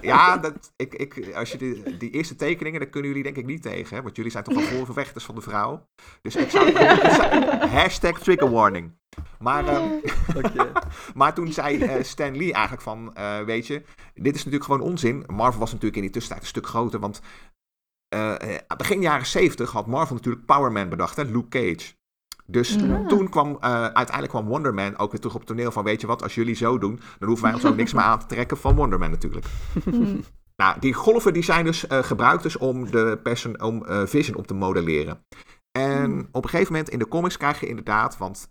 ja, 0.00 0.36
dat, 0.36 0.72
ik, 0.76 0.94
ik, 0.94 1.34
als 1.34 1.52
je 1.52 1.58
die, 1.58 1.96
die 1.96 2.10
eerste 2.10 2.36
tekeningen, 2.36 2.80
daar 2.80 2.88
kunnen 2.88 3.08
jullie 3.08 3.24
denk 3.24 3.36
ik 3.36 3.46
niet 3.46 3.62
tegen. 3.62 3.96
Hè? 3.96 4.02
Want 4.02 4.16
jullie 4.16 4.30
zijn 4.30 4.44
toch 4.44 4.54
wel 4.54 4.62
voorvervechters 4.76 5.24
van 5.24 5.34
de 5.34 5.40
vrouw. 5.40 5.88
Dus 6.22 6.36
ik 6.36 6.50
zou... 6.50 6.68
ik 6.68 6.76
zou- 6.76 7.66
hashtag 7.66 8.18
trigger 8.18 8.50
warning. 8.50 8.92
Maar, 9.38 9.66
ehm, 9.66 9.90
maar 11.14 11.34
toen 11.34 11.52
zei 11.52 11.78
eh, 11.78 12.02
Stan 12.02 12.36
Lee 12.36 12.52
eigenlijk 12.52 12.82
van, 12.82 13.14
eh, 13.14 13.40
weet 13.40 13.66
je, 13.66 13.82
dit 14.14 14.34
is 14.34 14.44
natuurlijk 14.44 14.64
gewoon 14.64 14.88
onzin. 14.88 15.24
Marvel 15.26 15.60
was 15.60 15.70
natuurlijk 15.70 15.96
in 15.96 16.02
die 16.02 16.10
tussentijd 16.10 16.42
een 16.42 16.48
stuk 16.48 16.66
groter, 16.66 17.00
want 17.00 17.20
begin 18.76 19.00
jaren 19.00 19.26
70 19.26 19.70
had 19.70 19.86
Marvel 19.86 20.16
natuurlijk 20.16 20.46
Power 20.46 20.72
Man 20.72 20.88
bedacht, 20.88 21.16
hè, 21.16 21.22
Luke 21.22 21.48
Cage. 21.48 21.94
Dus 22.46 22.74
Ja. 22.74 23.04
toen 23.06 23.28
kwam, 23.28 23.56
eh, 23.60 23.70
uiteindelijk 23.70 24.28
kwam 24.28 24.46
Wonder 24.46 24.74
Man 24.74 24.98
ook 24.98 25.10
weer 25.10 25.20
terug 25.20 25.34
op 25.34 25.40
het 25.40 25.48
toneel 25.48 25.70
van, 25.72 25.84
weet 25.84 26.00
je 26.00 26.06
wat, 26.06 26.22
als 26.22 26.34
jullie 26.34 26.54
zo 26.54 26.78
doen, 26.78 27.00
dan 27.18 27.28
hoeven 27.28 27.44
wij 27.46 27.54
ons 27.54 27.64
ook 27.64 27.76
niks 27.76 27.92
meer 27.92 28.02
aan 28.02 28.18
te 28.18 28.26
trekken 28.26 28.56
van 28.56 28.74
Wonder 28.74 28.98
Man 28.98 29.10
natuurlijk. 29.10 29.46
Hmm. 29.84 30.20
Nou, 30.56 30.80
die 30.80 30.94
golven 30.94 31.32
die 31.32 31.42
zijn 31.42 31.64
dus 31.64 31.86
eh, 31.86 32.02
gebruikt 32.02 32.42
dus 32.42 32.56
om 32.56 32.90
de 32.90 33.18
person, 33.22 33.62
om 33.62 33.84
eh, 33.84 34.02
Vision 34.06 34.36
op 34.36 34.46
te 34.46 34.54
modelleren. 34.54 35.18
En 35.72 36.28
op 36.32 36.44
een 36.44 36.50
gegeven 36.50 36.72
moment 36.72 36.90
in 36.90 36.98
de 36.98 37.08
comics 37.08 37.36
krijg 37.36 37.60
je 37.60 37.66
inderdaad, 37.66 38.18
want 38.18 38.48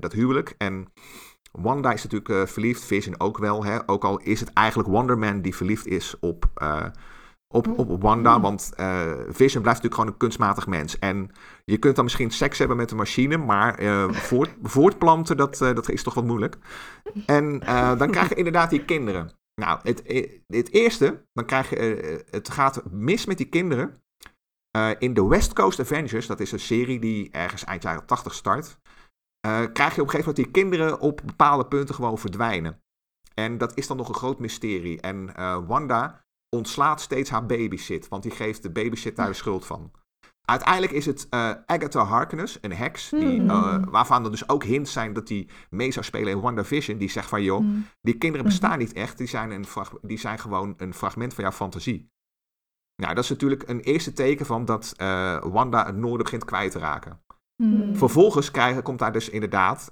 dat 0.00 0.12
huwelijk 0.12 0.54
en 0.58 0.92
Wanda 1.52 1.92
is 1.92 2.02
natuurlijk 2.02 2.48
verliefd, 2.50 2.84
Vision 2.84 3.20
ook 3.20 3.38
wel, 3.38 3.64
hè? 3.64 3.78
ook 3.86 4.04
al 4.04 4.18
is 4.20 4.40
het 4.40 4.52
eigenlijk 4.52 4.88
Wonder 4.88 5.18
Man 5.18 5.40
die 5.40 5.54
verliefd 5.54 5.86
is 5.86 6.14
op, 6.20 6.46
eh, 7.54 7.78
op, 7.78 7.90
op 7.90 8.02
Wanda. 8.02 8.40
Want 8.40 8.72
uh, 8.80 9.12
Vision 9.28 9.62
blijft 9.62 9.82
natuurlijk 9.82 9.94
gewoon 9.94 10.08
een 10.08 10.16
kunstmatig 10.16 10.66
mens. 10.66 10.98
En 10.98 11.30
je 11.64 11.78
kunt 11.78 11.94
dan 11.94 12.04
misschien 12.04 12.30
seks 12.30 12.58
hebben 12.58 12.76
met 12.76 12.90
een 12.90 12.96
machine, 12.96 13.36
maar 13.36 13.82
uh, 13.82 14.10
voort, 14.10 14.50
voortplanten, 14.74 15.36
dat, 15.36 15.60
uh, 15.60 15.74
dat 15.74 15.88
is 15.88 16.02
toch 16.02 16.14
wat 16.14 16.24
moeilijk. 16.24 16.56
En 17.26 17.58
dan 17.98 18.10
krijg 18.10 18.28
je 18.28 18.34
inderdaad 18.34 18.70
die 18.70 18.84
kinderen. 18.84 19.30
Nou, 19.60 19.80
het, 19.82 20.02
het 20.46 20.72
eerste, 20.72 21.26
dan 21.32 21.44
krijg 21.44 21.70
je, 21.70 22.24
het 22.30 22.50
gaat 22.50 22.82
mis 22.90 23.26
met 23.26 23.36
die 23.36 23.48
kinderen. 23.48 24.02
in 24.98 25.14
de 25.14 25.26
West 25.26 25.52
Coast 25.52 25.80
Avengers, 25.80 26.26
dat 26.26 26.40
is 26.40 26.52
een 26.52 26.60
serie 26.60 26.98
die 26.98 27.30
ergens 27.30 27.64
eind 27.64 27.82
jaren 27.82 28.06
80 28.06 28.34
start, 28.34 28.78
krijg 29.72 29.94
je 29.94 30.00
op 30.00 30.06
een 30.06 30.10
gegeven 30.10 30.18
moment 30.18 30.36
die 30.36 30.50
kinderen 30.50 31.00
op 31.00 31.20
bepaalde 31.24 31.66
punten 31.66 31.94
gewoon 31.94 32.18
verdwijnen. 32.18 32.82
En 33.34 33.58
dat 33.58 33.76
is 33.76 33.86
dan 33.86 33.96
nog 33.96 34.08
een 34.08 34.14
groot 34.14 34.38
mysterie. 34.38 35.00
En 35.00 35.32
Wanda 35.66 36.23
ontslaat 36.54 37.00
steeds 37.00 37.30
haar 37.30 37.46
babysit, 37.46 38.08
want 38.08 38.22
die 38.22 38.32
geeft 38.32 38.62
de 38.62 38.70
babysit 38.70 39.16
daar 39.16 39.26
de 39.26 39.32
schuld 39.32 39.66
van. 39.66 39.90
Uiteindelijk 40.44 40.92
is 40.92 41.06
het 41.06 41.26
uh, 41.30 41.50
Agatha 41.66 42.04
Harkness, 42.04 42.58
een 42.60 42.72
heks, 42.72 43.08
die, 43.08 43.40
uh, 43.40 43.82
waarvan 43.88 44.24
er 44.24 44.30
dus 44.30 44.48
ook 44.48 44.64
hints 44.64 44.92
zijn 44.92 45.12
dat 45.12 45.26
die 45.26 45.48
mee 45.70 45.92
zou 45.92 46.04
spelen 46.04 46.32
in 46.32 46.40
WandaVision. 46.40 46.98
Die 46.98 47.10
zegt 47.10 47.28
van, 47.28 47.42
joh, 47.42 47.58
hmm. 47.58 47.86
die 48.00 48.18
kinderen 48.18 48.46
bestaan 48.46 48.70
hmm. 48.70 48.78
niet 48.78 48.92
echt, 48.92 49.18
die 49.18 49.26
zijn, 49.26 49.50
een 49.50 49.66
die 50.02 50.18
zijn 50.18 50.38
gewoon 50.38 50.74
een 50.76 50.94
fragment 50.94 51.34
van 51.34 51.44
jouw 51.44 51.52
fantasie. 51.52 52.12
Nou, 53.02 53.14
dat 53.14 53.24
is 53.24 53.30
natuurlijk 53.30 53.68
een 53.68 53.80
eerste 53.80 54.12
teken 54.12 54.46
van 54.46 54.64
dat 54.64 54.94
uh, 55.00 55.42
Wanda 55.42 55.86
het 55.86 55.96
noorden 55.96 56.22
begint 56.22 56.44
kwijt 56.44 56.72
te 56.72 56.78
raken. 56.78 57.20
Hmm. 57.62 57.96
Vervolgens 57.96 58.50
krijgen, 58.50 58.82
komt 58.82 58.98
daar 58.98 59.12
dus 59.12 59.28
inderdaad 59.28 59.90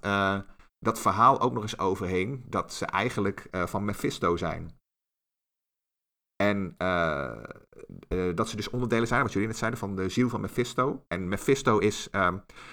dat 0.78 1.00
verhaal 1.00 1.40
ook 1.40 1.52
nog 1.52 1.62
eens 1.62 1.78
overheen, 1.78 2.44
dat 2.46 2.72
ze 2.72 2.86
eigenlijk 2.86 3.48
van 3.50 3.84
Mephisto 3.84 4.36
zijn. 4.36 4.80
En 6.48 6.74
uh, 6.78 7.30
uh, 8.08 8.34
dat 8.34 8.48
ze 8.48 8.56
dus 8.56 8.70
onderdelen 8.70 9.06
zijn, 9.06 9.22
wat 9.22 9.32
jullie 9.32 9.48
net 9.48 9.56
zeiden, 9.56 9.80
van 9.80 9.96
de 9.96 10.08
ziel 10.08 10.28
van 10.28 10.40
Mephisto. 10.40 11.04
En 11.08 11.28
Mephisto 11.28 11.78
is, 11.78 12.08
uh, 12.12 12.28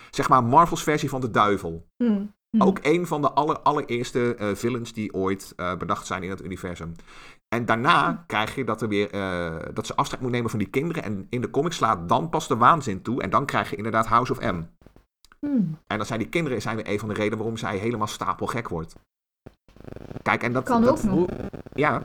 zeg 0.09 0.30
maar, 0.30 0.43
Marvel's 0.43 0.84
versie 0.84 1.09
van 1.09 1.22
de 1.22 1.32
duivel. 1.32 1.88
Mm. 1.97 2.38
Ook 2.57 2.80
een 2.82 3.07
van 3.07 3.22
de 3.22 3.32
aller, 3.32 3.59
allereerste 3.59 4.36
uh, 4.39 4.55
villains 4.55 4.93
die 4.93 5.13
ooit 5.13 5.53
bedacht 5.55 6.05
zijn 6.05 6.24
in 6.24 6.30
het 6.30 6.43
universum. 6.43 6.95
En 7.47 7.65
daarna 7.65 8.09
mm. 8.09 8.24
krijg 8.28 8.55
je 8.55 8.63
dat, 8.63 8.82
er 8.82 8.88
weer, 8.88 9.09
dat 9.74 9.86
ze 9.86 9.95
afscheid 9.95 10.22
moet 10.22 10.32
nemen 10.32 10.49
van 10.49 10.59
die 10.59 10.70
kinderen. 10.70 11.03
En 11.03 11.28
in 11.30 11.41
de 11.41 11.49
comics 11.49 11.76
slaat 11.76 12.09
dan 12.09 12.30
pas 12.30 12.47
de 12.47 12.57
waanzin 12.57 13.01
toe. 13.01 13.22
En 13.22 13.30
dan 13.30 13.45
krijg 13.45 13.70
je 13.70 13.76
inderdaad 13.76 14.05
House 14.05 14.32
of 14.32 14.39
M. 14.39 14.63
Mm. 15.39 15.78
En 15.88 15.97
dan 15.97 16.05
zijn 16.05 16.20
die 16.20 16.30
kinderen 16.30 16.61
zijn 16.61 16.76
weer 16.76 16.89
een 16.89 16.99
van 16.99 17.07
de 17.07 17.13
redenen 17.13 17.38
waarom 17.38 17.57
zij 17.57 17.78
helemaal 17.78 18.07
stapelgek 18.07 18.67
wordt. 18.70 18.95
Kijk, 20.21 20.43
en 20.43 20.53
dat... 20.53 20.63
Kan 20.63 20.82
dat, 20.82 20.97
ook 20.97 21.03
nog. 21.03 21.27
Ja. 21.73 22.01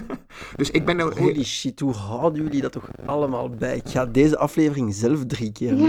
dus 0.56 0.70
ik 0.70 0.84
ben... 0.84 0.96
Nou, 0.96 1.20
Holy 1.20 1.44
shit, 1.44 1.80
hoe 1.80 1.94
houden 1.94 2.42
jullie 2.42 2.60
dat 2.60 2.72
toch 2.72 2.88
allemaal 3.06 3.48
bij? 3.48 3.76
Ik 3.76 3.88
ga 3.88 4.06
deze 4.06 4.38
aflevering 4.38 4.94
zelf 4.94 5.26
drie 5.26 5.52
keer 5.52 5.76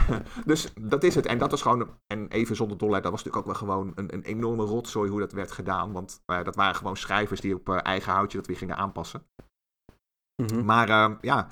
dus 0.44 0.72
dat 0.80 1.02
is 1.02 1.14
het. 1.14 1.26
En 1.26 1.38
dat 1.38 1.50
was 1.50 1.62
gewoon, 1.62 1.88
en 2.06 2.28
even 2.28 2.56
zonder 2.56 2.78
dolheid, 2.78 3.02
dat 3.02 3.12
was 3.12 3.24
natuurlijk 3.24 3.48
ook 3.48 3.58
wel 3.58 3.68
gewoon 3.68 3.92
een, 3.94 4.14
een 4.14 4.22
enorme 4.22 4.64
rotzooi 4.64 5.10
hoe 5.10 5.20
dat 5.20 5.32
werd 5.32 5.52
gedaan. 5.52 5.92
Want 5.92 6.22
uh, 6.26 6.44
dat 6.44 6.56
waren 6.56 6.74
gewoon 6.74 6.96
schrijvers 6.96 7.40
die 7.40 7.54
op 7.54 7.68
uh, 7.68 7.78
eigen 7.82 8.12
houtje 8.12 8.38
dat 8.38 8.46
weer 8.46 8.56
gingen 8.56 8.76
aanpassen. 8.76 9.26
Mm 10.36 10.46
-hmm. 10.48 10.64
Maar 10.64 10.88
uh, 10.88 11.10
ja, 11.20 11.48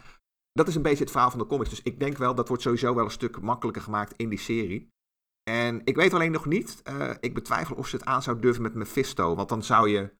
dat 0.52 0.68
is 0.68 0.74
een 0.74 0.82
beetje 0.82 1.02
het 1.02 1.10
verhaal 1.10 1.30
van 1.30 1.38
de 1.38 1.46
comics. 1.46 1.70
Dus 1.70 1.82
ik 1.82 2.00
denk 2.00 2.16
wel, 2.16 2.34
dat 2.34 2.48
wordt 2.48 2.62
sowieso 2.62 2.94
wel 2.94 3.04
een 3.04 3.10
stuk 3.10 3.40
makkelijker 3.40 3.82
gemaakt 3.82 4.14
in 4.16 4.28
die 4.28 4.38
serie. 4.38 4.88
En 5.50 5.80
ik 5.84 5.96
weet 5.96 6.14
alleen 6.14 6.32
nog 6.32 6.46
niet, 6.46 6.82
uh, 6.90 7.10
ik 7.20 7.34
betwijfel 7.34 7.76
of 7.76 7.88
ze 7.88 7.96
het 7.96 8.04
aan 8.04 8.22
zou 8.22 8.40
durven 8.40 8.62
met 8.62 8.74
Mephisto. 8.74 9.34
Want 9.34 9.48
dan 9.48 9.62
zou 9.62 9.88
je. 9.88 10.18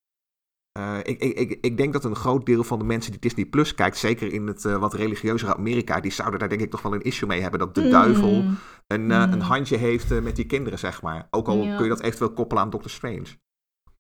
Uh, 0.79 0.99
ik, 1.03 1.21
ik, 1.21 1.39
ik, 1.39 1.59
ik 1.61 1.77
denk 1.77 1.93
dat 1.93 2.05
een 2.05 2.17
groot 2.17 2.47
deel 2.47 2.65
van 2.65 2.79
de 2.79 2.85
mensen 2.85 3.11
die 3.11 3.21
Disney 3.21 3.45
Plus 3.45 3.75
kijkt, 3.75 3.97
zeker 3.97 4.33
in 4.33 4.47
het 4.47 4.65
uh, 4.65 4.79
wat 4.79 4.95
religieuzere 4.95 5.57
Amerika, 5.57 6.01
die 6.01 6.11
zouden 6.11 6.39
daar 6.39 6.49
denk 6.49 6.61
ik 6.61 6.71
toch 6.71 6.83
wel 6.83 6.95
een 6.95 7.03
issue 7.03 7.29
mee 7.29 7.41
hebben. 7.41 7.61
Dat 7.61 7.75
de 7.75 7.83
mm. 7.83 7.91
duivel 7.91 8.45
een, 8.87 9.05
mm. 9.05 9.11
een 9.11 9.41
handje 9.41 9.77
heeft 9.77 10.21
met 10.21 10.37
die 10.37 10.47
kinderen, 10.47 10.79
zeg 10.79 11.03
maar. 11.03 11.27
Ook 11.31 11.49
al 11.49 11.57
ja. 11.57 11.75
kun 11.75 11.85
je 11.85 11.91
dat 11.91 12.01
eventueel 12.01 12.33
koppelen 12.33 12.63
aan 12.63 12.71
Doctor 12.71 12.91
Strange. 12.91 13.27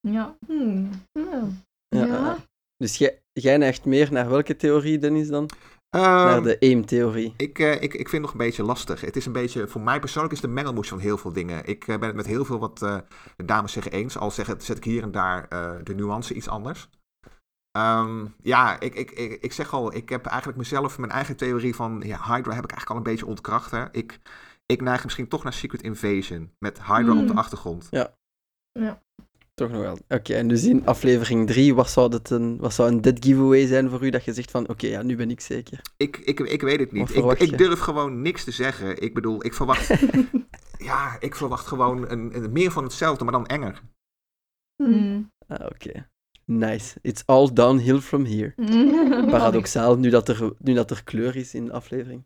Ja. 0.00 0.36
Hmm. 0.46 0.90
ja. 1.10 1.50
ja. 1.88 2.36
Dus 2.76 2.96
jij, 2.96 3.22
jij 3.32 3.56
neigt 3.56 3.84
meer 3.84 4.12
naar 4.12 4.28
welke 4.28 4.56
theorie, 4.56 4.98
Dennis, 4.98 5.28
dan? 5.28 5.48
Um, 5.96 6.00
naar 6.02 6.42
de 6.42 6.60
AIM-theorie. 6.60 7.34
Ik, 7.36 7.58
uh, 7.58 7.72
ik, 7.72 7.82
ik 7.82 8.08
vind 8.08 8.12
het 8.12 8.20
nog 8.20 8.32
een 8.32 8.38
beetje 8.38 8.62
lastig. 8.62 9.00
Het 9.00 9.16
is 9.16 9.26
een 9.26 9.32
beetje, 9.32 9.68
voor 9.68 9.80
mij 9.80 10.00
persoonlijk 10.00 10.34
is 10.34 10.40
de 10.40 10.48
mengelmoes 10.48 10.88
van 10.88 10.98
heel 10.98 11.18
veel 11.18 11.32
dingen. 11.32 11.64
Ik 11.64 11.86
uh, 11.86 11.98
ben 11.98 12.08
het 12.08 12.16
met 12.16 12.26
heel 12.26 12.44
veel 12.44 12.58
wat 12.58 12.82
uh, 12.82 12.98
de 13.36 13.44
dames 13.44 13.72
zeggen 13.72 13.92
eens. 13.92 14.18
Al 14.18 14.30
zeg, 14.30 14.54
zet 14.58 14.76
ik 14.76 14.84
hier 14.84 15.02
en 15.02 15.10
daar 15.10 15.48
de 15.84 15.94
nuance 15.94 16.34
iets 16.34 16.48
anders. 16.48 16.88
Um, 17.78 18.34
ja, 18.42 18.80
ik, 18.80 18.94
ik, 18.94 19.10
ik, 19.10 19.42
ik 19.42 19.52
zeg 19.52 19.72
al, 19.72 19.94
ik 19.94 20.08
heb 20.08 20.26
eigenlijk 20.26 20.58
mezelf, 20.58 20.98
mijn 20.98 21.12
eigen 21.12 21.36
theorie 21.36 21.74
van 21.74 22.02
ja, 22.04 22.16
Hydra 22.16 22.54
heb 22.54 22.64
ik 22.64 22.70
eigenlijk 22.70 22.90
al 22.90 22.96
een 22.96 23.02
beetje 23.02 23.26
ontkracht. 23.26 23.70
Hè. 23.70 23.84
Ik, 23.92 24.20
ik 24.66 24.80
neig 24.80 25.04
misschien 25.04 25.28
toch 25.28 25.42
naar 25.42 25.52
Secret 25.52 25.82
Invasion. 25.82 26.54
Met 26.58 26.78
Hydra 26.78 27.12
mm. 27.12 27.20
op 27.20 27.26
de 27.26 27.34
achtergrond. 27.34 27.88
Ja. 27.90 28.14
Ja. 28.72 29.02
Toch 29.60 29.70
nog 29.70 29.80
wel. 29.80 29.98
Oké, 30.08 30.34
en 30.34 30.48
dus 30.48 30.64
in 30.64 30.86
aflevering 30.86 31.46
3, 31.46 31.74
wat 31.74 31.90
zou, 31.90 32.12
het 32.12 32.30
een, 32.30 32.58
wat 32.58 32.74
zou 32.74 32.90
een 32.90 33.00
dead 33.00 33.24
giveaway 33.24 33.66
zijn 33.66 33.90
voor 33.90 34.04
u 34.04 34.10
dat 34.10 34.24
je 34.24 34.32
zegt 34.32 34.50
van, 34.50 34.68
oké, 34.68 34.86
ja, 34.86 35.02
nu 35.02 35.16
ben 35.16 35.30
ik 35.30 35.40
zeker? 35.40 35.80
Ik, 35.96 36.16
ik, 36.16 36.40
ik 36.40 36.62
weet 36.62 36.80
het 36.80 36.92
niet. 36.92 37.14
Ik, 37.14 37.24
ik, 37.38 37.58
durf 37.58 37.80
gewoon 37.80 38.22
niks 38.22 38.44
te 38.44 38.50
zeggen. 38.50 39.02
Ik 39.02 39.14
bedoel, 39.14 39.44
ik 39.44 39.54
verwacht... 39.54 39.88
ja, 40.90 41.16
ik 41.18 41.34
verwacht 41.34 41.66
gewoon 41.66 42.10
een, 42.10 42.36
een, 42.36 42.52
meer 42.52 42.70
van 42.70 42.84
hetzelfde, 42.84 43.24
maar 43.24 43.32
dan 43.32 43.46
enger. 43.46 43.82
Hmm. 44.76 45.32
Ah, 45.46 45.66
oké. 45.66 46.08
Nice. 46.44 46.98
It's 47.02 47.22
all 47.26 47.52
downhill 47.52 47.98
from 47.98 48.24
here. 48.24 48.54
Paradoxaal, 49.30 49.98
nu 49.98 50.10
dat, 50.10 50.28
er, 50.28 50.52
nu 50.58 50.74
dat 50.74 50.90
er 50.90 51.04
kleur 51.04 51.36
is 51.36 51.54
in 51.54 51.64
de 51.64 51.72
aflevering. 51.72 52.24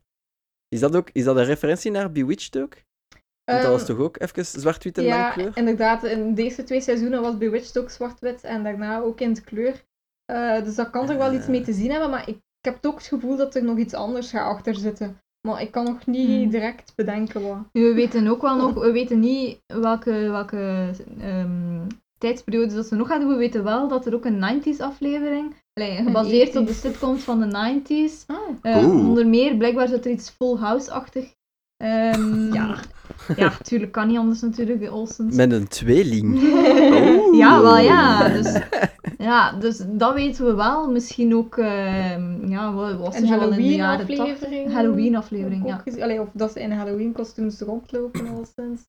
Is 0.68 0.80
dat 0.80 0.96
ook 0.96 1.10
is 1.12 1.24
dat 1.24 1.36
een 1.36 1.44
referentie 1.44 1.90
naar 1.90 2.12
Bewitched 2.12 2.58
ook? 2.58 2.76
Want 3.44 3.62
dat 3.62 3.70
was 3.72 3.80
Um, 3.80 3.86
toch 3.86 3.98
ook 3.98 4.20
even 4.20 4.44
zwart-wit 4.46 4.98
en 4.98 5.04
ja, 5.04 5.18
lang 5.18 5.32
kleur? 5.32 5.50
inderdaad. 5.54 6.04
In 6.04 6.34
de 6.34 6.42
eerste 6.42 6.62
twee 6.64 6.80
seizoenen 6.80 7.22
was 7.22 7.38
Bewitched 7.38 7.78
ook 7.78 7.90
zwart-wit 7.90 8.42
en 8.44 8.62
daarna 8.62 9.00
ook 9.00 9.20
in 9.20 9.28
het 9.28 9.44
kleur. 9.44 9.84
Uh, 10.32 10.64
dus 10.64 10.74
dat 10.74 10.90
kan 10.90 11.10
er 11.10 11.18
wel 11.18 11.32
iets 11.34 11.46
mee 11.46 11.60
te 11.62 11.72
zien 11.72 11.90
hebben, 11.90 12.10
maar 12.10 12.28
ik, 12.28 12.36
ik 12.36 12.40
heb 12.60 12.78
ook 12.86 12.94
het 12.98 13.06
gevoel 13.06 13.36
dat 13.36 13.54
er 13.54 13.64
nog 13.64 13.78
iets 13.78 13.94
anders 13.94 14.30
gaat 14.30 14.54
achter 14.56 14.74
zitten. 14.74 15.18
Maar 15.48 15.62
ik 15.62 15.70
kan 15.70 15.84
nog 15.84 16.06
niet 16.06 16.26
Hmm. 16.40 16.50
direct 16.50 16.92
bedenken 16.96 17.42
wat. 17.42 17.58
We 17.72 17.94
weten 17.94 18.28
ook 18.28 18.42
wel 18.42 18.56
nog, 18.56 18.74
we 18.74 18.92
weten 18.92 19.20
niet 19.20 19.60
welke, 19.66 20.10
welke 20.30 20.90
ehm, 21.20 21.86
tijdsperiode 22.18 22.74
dat 22.74 22.86
ze 22.86 22.94
nog 22.94 23.08
hadden. 23.08 23.28
We 23.28 23.36
weten 23.36 23.64
wel 23.64 23.88
dat 23.88 24.06
er 24.06 24.14
ook 24.14 24.24
een 24.24 24.38
90s 24.38 24.80
aflevering, 24.80 25.54
allee, 25.72 25.96
gebaseerd 25.96 26.56
op 26.56 26.66
de 26.66 26.72
80s. 26.72 26.76
sitcoms 26.80 27.22
van 27.22 27.40
de 27.40 27.46
90s. 27.46 28.24
Ah, 28.26 28.36
Eh, 28.62 28.88
onder 28.88 29.26
meer, 29.26 29.56
blijkbaar 29.56 29.88
zit 29.88 30.04
er 30.04 30.10
iets 30.10 30.30
Full 30.30 30.56
House-achtig. 30.56 31.34
Ehm, 31.76 32.52
Ja. 32.52 32.76
ja, 33.36 33.52
tuurlijk 33.62 33.92
kan 33.92 34.08
niet 34.08 34.18
anders 34.18 34.40
natuurlijk, 34.40 34.80
de 34.80 34.92
Olsens. 34.92 35.36
Met 35.36 35.52
een 35.52 35.68
tweeling. 35.68 36.40
ja, 37.42 37.62
wel 37.62 37.78
ja. 37.78 38.28
Dus, 38.28 38.60
ja, 39.18 39.52
dus 39.52 39.82
dat 39.88 40.14
weten 40.14 40.44
we 40.46 40.54
wel. 40.54 40.90
Misschien 40.90 41.34
ook, 41.34 41.56
ehm, 41.58 42.48
ja, 42.48 42.72
wat 42.72 42.96
was 42.96 43.16
er 43.16 43.38
al 43.38 43.50
in 43.50 43.56
de 43.56 43.74
jaren 43.74 44.06
Halloween-aflevering. 44.06 44.62
80? 44.64 44.72
Halloween-aflevering, 44.72 45.62
Ook 45.64 45.82
ja. 45.84 46.02
Allee, 46.02 46.20
of 46.20 46.28
dat 46.32 46.52
ze 46.52 46.60
in 46.60 46.70
Halloween-kostuums 46.72 47.60
rondlopen 47.60 48.28
al 48.28 48.46
sinds. 48.56 48.82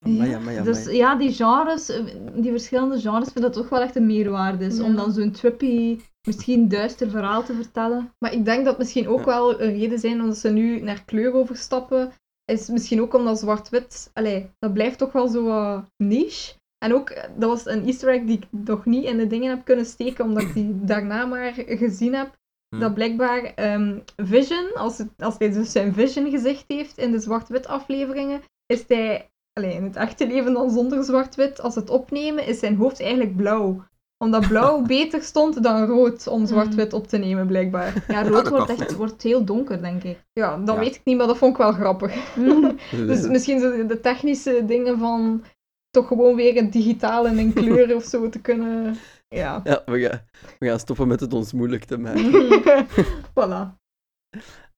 Amai, 0.00 0.32
amai, 0.34 0.56
amai. 0.56 0.62
Dus 0.62 0.90
ja, 0.90 1.14
die 1.16 1.32
genres, 1.32 1.88
eh, 1.88 2.04
die 2.34 2.50
verschillende 2.50 3.00
genres, 3.00 3.28
vind 3.32 3.44
dat 3.44 3.52
toch 3.52 3.68
wel 3.68 3.80
echt 3.80 3.96
een 3.96 4.06
meerwaarde 4.06 4.64
is. 4.64 4.80
Om 4.80 4.96
dan 4.96 5.12
zo'n 5.12 5.30
trippy, 5.30 6.00
misschien 6.26 6.68
duister 6.68 7.10
verhaal 7.10 7.42
te 7.42 7.54
vertellen. 7.54 8.12
Maar 8.18 8.32
ik 8.32 8.44
denk 8.44 8.64
dat 8.64 8.78
misschien 8.78 9.08
ook 9.08 9.24
wel 9.24 9.60
een 9.60 9.78
reden 9.78 9.98
zijn 9.98 10.20
omdat 10.20 10.36
ze 10.36 10.50
nu 10.50 10.80
naar 10.80 11.04
kleur 11.04 11.32
overstappen. 11.32 12.12
Is 12.44 12.68
misschien 12.68 13.00
ook 13.00 13.14
omdat 13.14 13.38
zwart-wit, 13.38 14.10
dat 14.58 14.72
blijft 14.72 14.98
toch 14.98 15.12
wel 15.12 15.28
zo 15.28 15.44
wat 15.44 15.84
niche. 15.96 16.54
En 16.84 16.94
ook, 16.94 17.10
eh, 17.10 17.28
dat 17.36 17.48
was 17.48 17.66
een 17.66 17.84
easter 17.84 18.08
egg 18.08 18.24
die 18.24 18.36
ik 18.36 18.46
nog 18.50 18.84
niet 18.84 19.04
in 19.04 19.16
de 19.16 19.26
dingen 19.26 19.50
heb 19.50 19.64
kunnen 19.64 19.86
steken, 19.86 20.24
omdat 20.24 20.42
ik 20.42 20.54
die 20.54 20.84
daarna 20.92 21.26
maar 21.26 21.52
gezien 21.54 22.14
heb. 22.14 22.40
Dat 22.78 22.94
blijkbaar 22.94 23.44
ehm, 23.44 23.98
Vision, 24.16 24.74
als, 24.74 24.98
het, 24.98 25.10
als 25.18 25.34
hij 25.38 25.50
dus 25.50 25.72
zijn 25.72 25.92
Vision 25.92 26.30
gezicht 26.30 26.64
heeft 26.68 26.98
in 26.98 27.12
de 27.12 27.18
zwart-wit 27.18 27.66
afleveringen, 27.66 28.42
is 28.66 28.84
hij, 28.88 29.30
allee, 29.52 29.74
in 29.74 29.84
het 29.84 29.96
echte 29.96 30.26
leven 30.26 30.52
dan 30.52 30.70
zonder 30.70 31.04
zwart-wit, 31.04 31.60
als 31.60 31.74
het 31.74 31.90
opnemen, 31.90 32.46
is 32.46 32.58
zijn 32.58 32.76
hoofd 32.76 33.00
eigenlijk 33.00 33.36
blauw. 33.36 33.84
Omdat 34.22 34.48
blauw 34.48 34.82
beter 34.96 35.22
stond 35.22 35.62
dan 35.62 35.84
rood 35.86 36.26
om 36.26 36.46
zwart-wit 36.46 36.92
op 36.92 37.06
te 37.06 37.18
nemen, 37.18 37.46
blijkbaar. 37.46 38.04
Ja, 38.08 38.22
rood 38.22 38.48
wordt 38.48 38.70
echt 38.70 38.94
wordt 38.96 39.22
heel 39.22 39.44
donker, 39.44 39.82
denk 39.82 40.02
ik. 40.02 40.18
Ja, 40.32 40.56
dat 40.56 40.74
Ja. 40.74 40.80
weet 40.80 40.94
ik 40.94 41.00
niet, 41.04 41.16
maar 41.16 41.26
dat 41.26 41.36
vond 41.38 41.52
ik 41.52 41.58
wel 41.58 41.72
grappig. 41.72 42.14
Dus 43.06 43.26
misschien 43.28 43.60
zo 43.60 43.86
de 43.86 44.00
technische 44.00 44.64
dingen 44.66 44.98
van 44.98 45.44
toch 45.90 46.06
gewoon 46.06 46.36
weer 46.36 46.54
het 46.54 46.72
digitaal 46.72 47.26
en 47.26 47.38
in 47.38 47.52
kleur 47.52 47.94
of 47.94 48.04
zo 48.04 48.28
te 48.28 48.40
kunnen. 48.40 48.96
Ja. 49.28 49.60
Ja, 49.64 49.82
we 49.86 50.00
gaan, 50.00 50.20
we 50.58 50.66
gaan 50.68 50.78
stoppen 50.78 51.08
met 51.08 51.20
het 51.20 51.32
ons 51.32 51.52
moeilijk 51.52 51.84
te 51.84 51.98
maken. 51.98 52.86
voilà. 53.40 53.80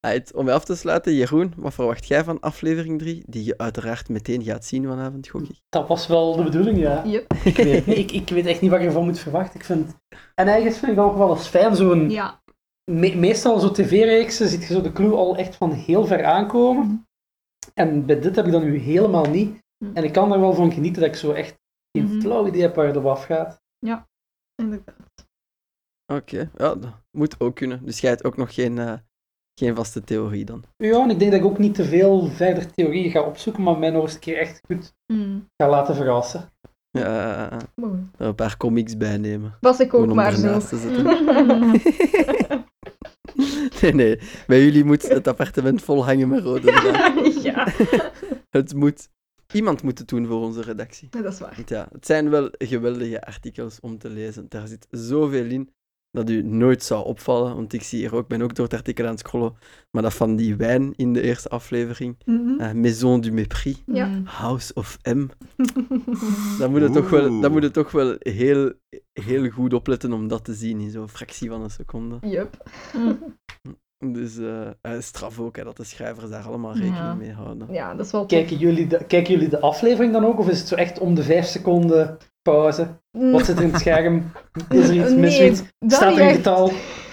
Uit, 0.04 0.34
om 0.34 0.44
mee 0.44 0.54
af 0.54 0.64
te 0.64 0.74
sluiten, 0.76 1.14
Jeroen, 1.14 1.52
wat 1.56 1.74
verwacht 1.74 2.06
jij 2.06 2.24
van 2.24 2.40
aflevering 2.40 2.98
3? 2.98 3.22
Die 3.26 3.44
je 3.44 3.58
uiteraard 3.58 4.08
meteen 4.08 4.42
gaat 4.42 4.64
zien 4.64 4.84
vanavond, 4.86 5.28
gok 5.28 5.42
ik. 5.42 5.60
Dat 5.68 5.88
was 5.88 6.06
wel 6.06 6.36
de 6.36 6.42
bedoeling, 6.42 6.78
ja. 6.78 7.04
Yep. 7.04 7.32
Ik 7.44 7.56
weet, 7.56 7.86
ik, 8.02 8.10
ik 8.12 8.28
weet 8.28 8.46
echt 8.46 8.60
niet 8.60 8.70
wat 8.70 8.80
je 8.80 8.86
ervan 8.86 9.04
moet 9.04 9.18
verwachten. 9.18 9.60
Ik 9.60 9.64
vind... 9.66 9.94
En 10.34 10.46
eigenlijk 10.46 10.76
vind 10.76 10.90
ik 10.90 10.96
dat 10.96 11.06
nog 11.06 11.16
wel 11.16 11.30
eens 11.30 11.46
fijn, 11.46 11.76
zo'n... 11.76 12.10
Ja. 12.10 12.42
Me- 12.90 13.16
meestal 13.16 13.58
zo 13.58 13.70
tv-reeksen 13.70 14.48
ziet 14.48 14.66
je 14.66 14.74
zo 14.74 14.80
de 14.80 14.92
clue 14.92 15.12
al 15.14 15.36
echt 15.36 15.56
van 15.56 15.72
heel 15.72 16.06
ver 16.06 16.24
aankomen. 16.24 17.06
En 17.74 18.06
bij 18.06 18.20
dit 18.20 18.36
heb 18.36 18.46
ik 18.46 18.52
dat 18.52 18.62
nu 18.62 18.78
helemaal 18.78 19.24
niet. 19.30 19.58
Mhm. 19.84 19.96
En 19.96 20.04
ik 20.04 20.12
kan 20.12 20.32
er 20.32 20.40
wel 20.40 20.54
van 20.54 20.72
genieten 20.72 21.02
dat 21.02 21.10
ik 21.10 21.16
zo 21.16 21.32
echt 21.32 21.54
geen 21.92 22.04
Mhm. 22.06 22.20
flauw 22.20 22.46
idee 22.46 22.62
heb 22.62 22.74
waar 22.74 22.86
het 22.86 22.96
op 22.96 23.04
afgaat. 23.06 23.62
Inderdaad. 24.62 25.26
Oké, 26.12 26.50
ja, 26.56 26.74
dat 26.74 26.92
moet 27.10 27.40
ook 27.40 27.54
kunnen. 27.54 27.84
Dus 27.84 28.00
jij 28.00 28.10
hebt 28.10 28.24
ook 28.24 28.36
nog 28.36 28.54
geen, 28.54 28.78
eh, 28.78 28.92
geen 29.54 29.74
vaste 29.76 30.04
theorie 30.04 30.44
dan. 30.44 30.64
Ja, 30.76 31.02
en 31.02 31.10
ik 31.10 31.18
denk 31.18 31.30
dat 31.30 31.40
ik 31.40 31.46
ook 31.46 31.58
niet 31.58 31.74
te 31.74 31.84
veel 31.84 32.26
verder 32.26 32.70
theorieën 32.72 33.10
ga 33.10 33.22
opzoeken, 33.22 33.62
maar 33.62 33.78
mij 33.78 33.90
nog 33.90 34.02
eens 34.02 34.14
een 34.14 34.20
keer 34.20 34.38
echt 34.38 34.60
goed 34.66 34.92
Mm. 35.12 35.46
ga 35.56 35.68
laten 35.68 35.94
verrassen. 35.94 36.52
Ja, 36.90 37.50
Mooi. 37.74 38.06
er 38.18 38.26
een 38.26 38.34
paar 38.34 38.56
comics 38.56 38.96
bij 38.96 39.16
nemen. 39.16 39.54
Was 39.60 39.80
ik 39.80 39.94
ook 39.94 40.14
maar 40.14 40.32
zo. 40.34 40.60
Nee, 43.80 43.94
nee. 43.94 44.18
Bij 44.46 44.64
jullie 44.64 44.84
moet 44.84 45.08
het 45.08 45.28
appartement 45.28 45.82
vol 45.82 46.04
hangen 46.04 46.28
met 46.28 46.42
rode 46.44 46.72
ja, 47.42 47.68
Het 48.50 48.74
moet... 48.74 49.08
Iemand 49.52 49.82
moet 49.82 49.98
het 49.98 50.08
doen 50.08 50.26
voor 50.26 50.40
onze 50.40 50.62
redactie. 50.62 51.08
dat 51.10 51.32
is 51.32 51.38
waar. 51.40 51.58
Ja, 51.66 51.88
het 51.92 52.06
zijn 52.06 52.30
wel 52.30 52.48
geweldige 52.58 53.24
artikels 53.24 53.80
om 53.80 53.98
te 53.98 54.10
lezen. 54.10 54.46
Daar 54.48 54.66
zit 54.66 54.86
zoveel 54.90 55.44
in 55.44 55.70
dat 56.14 56.30
u 56.30 56.42
nooit 56.42 56.82
zou 56.82 57.04
opvallen. 57.04 57.54
Want 57.54 57.72
ik 57.72 57.82
zie 57.82 57.98
hier 57.98 58.14
ook, 58.14 58.28
ben 58.28 58.42
ook 58.42 58.54
door 58.54 58.64
het 58.64 58.74
artikel 58.74 59.04
aan 59.04 59.10
het 59.10 59.18
scrollen, 59.18 59.54
maar 59.90 60.02
dat 60.02 60.14
van 60.14 60.36
die 60.36 60.56
wijn 60.56 60.92
in 60.96 61.12
de 61.12 61.20
eerste 61.22 61.48
aflevering, 61.48 62.16
Mhm. 62.24 62.60
eh, 62.60 62.72
Maison 62.72 63.20
du 63.20 63.32
Mépris, 63.32 63.82
Ja. 63.86 64.06
Mm. 64.06 64.22
House 64.24 64.74
of 64.74 64.98
M, 65.02 65.26
dan 66.58 66.70
moet 66.70 66.80
je 66.80 66.90
toch 66.92 67.10
wel, 67.10 67.40
dan 67.40 67.52
moet 67.52 67.62
je 67.62 67.70
toch 67.70 67.90
wel 67.90 68.16
heel, 68.18 68.72
heel 69.12 69.48
goed 69.50 69.72
opletten 69.74 70.12
om 70.12 70.28
dat 70.28 70.44
te 70.44 70.54
zien 70.54 70.80
in 70.80 70.90
zo'n 70.90 71.08
fractie 71.08 71.48
van 71.48 71.62
een 71.62 71.70
seconde. 71.70 72.18
Yup. 72.20 72.62
Dus 73.98 74.38
eh 74.38 74.66
eh, 74.66 75.00
straf 75.00 75.38
ook 75.40 75.56
hè, 75.56 75.64
dat 75.64 75.76
de 75.76 75.84
schrijvers 75.84 76.30
daar 76.30 76.46
allemaal 76.46 76.72
rekening 76.72 76.96
Ja. 76.96 77.14
mee 77.14 77.32
houden. 77.32 77.68
Ja, 77.72 77.94
dat 77.94 78.06
is 78.06 78.12
wel. 78.12 78.26
Kijken 78.26 78.56
jullie, 78.56 78.86
de, 78.86 79.04
kijken 79.04 79.32
jullie 79.34 79.48
de 79.48 79.60
aflevering 79.60 80.12
dan 80.12 80.24
ook, 80.26 80.38
of 80.38 80.48
is 80.48 80.58
het 80.58 80.68
zo 80.68 80.74
echt 80.74 80.98
om 80.98 81.14
de 81.14 81.22
vijf 81.22 81.46
seconden 81.46 82.16
pauze? 82.42 82.86
Wat 83.10 83.44
zit 83.44 83.56
er 83.56 83.62
in 83.62 83.70
het 83.70 83.80
scherm? 83.86 84.32
Is 84.68 84.88
er 84.88 84.94
iets 84.94 85.14
mis? 85.14 85.38
Nee, 85.38 85.50
iets? 85.50 85.62
dat 85.78 85.92
Staat 85.92 86.12
er 86.16 86.20
een 86.22 86.26
echt. 86.28 86.36
getal? 86.36 86.72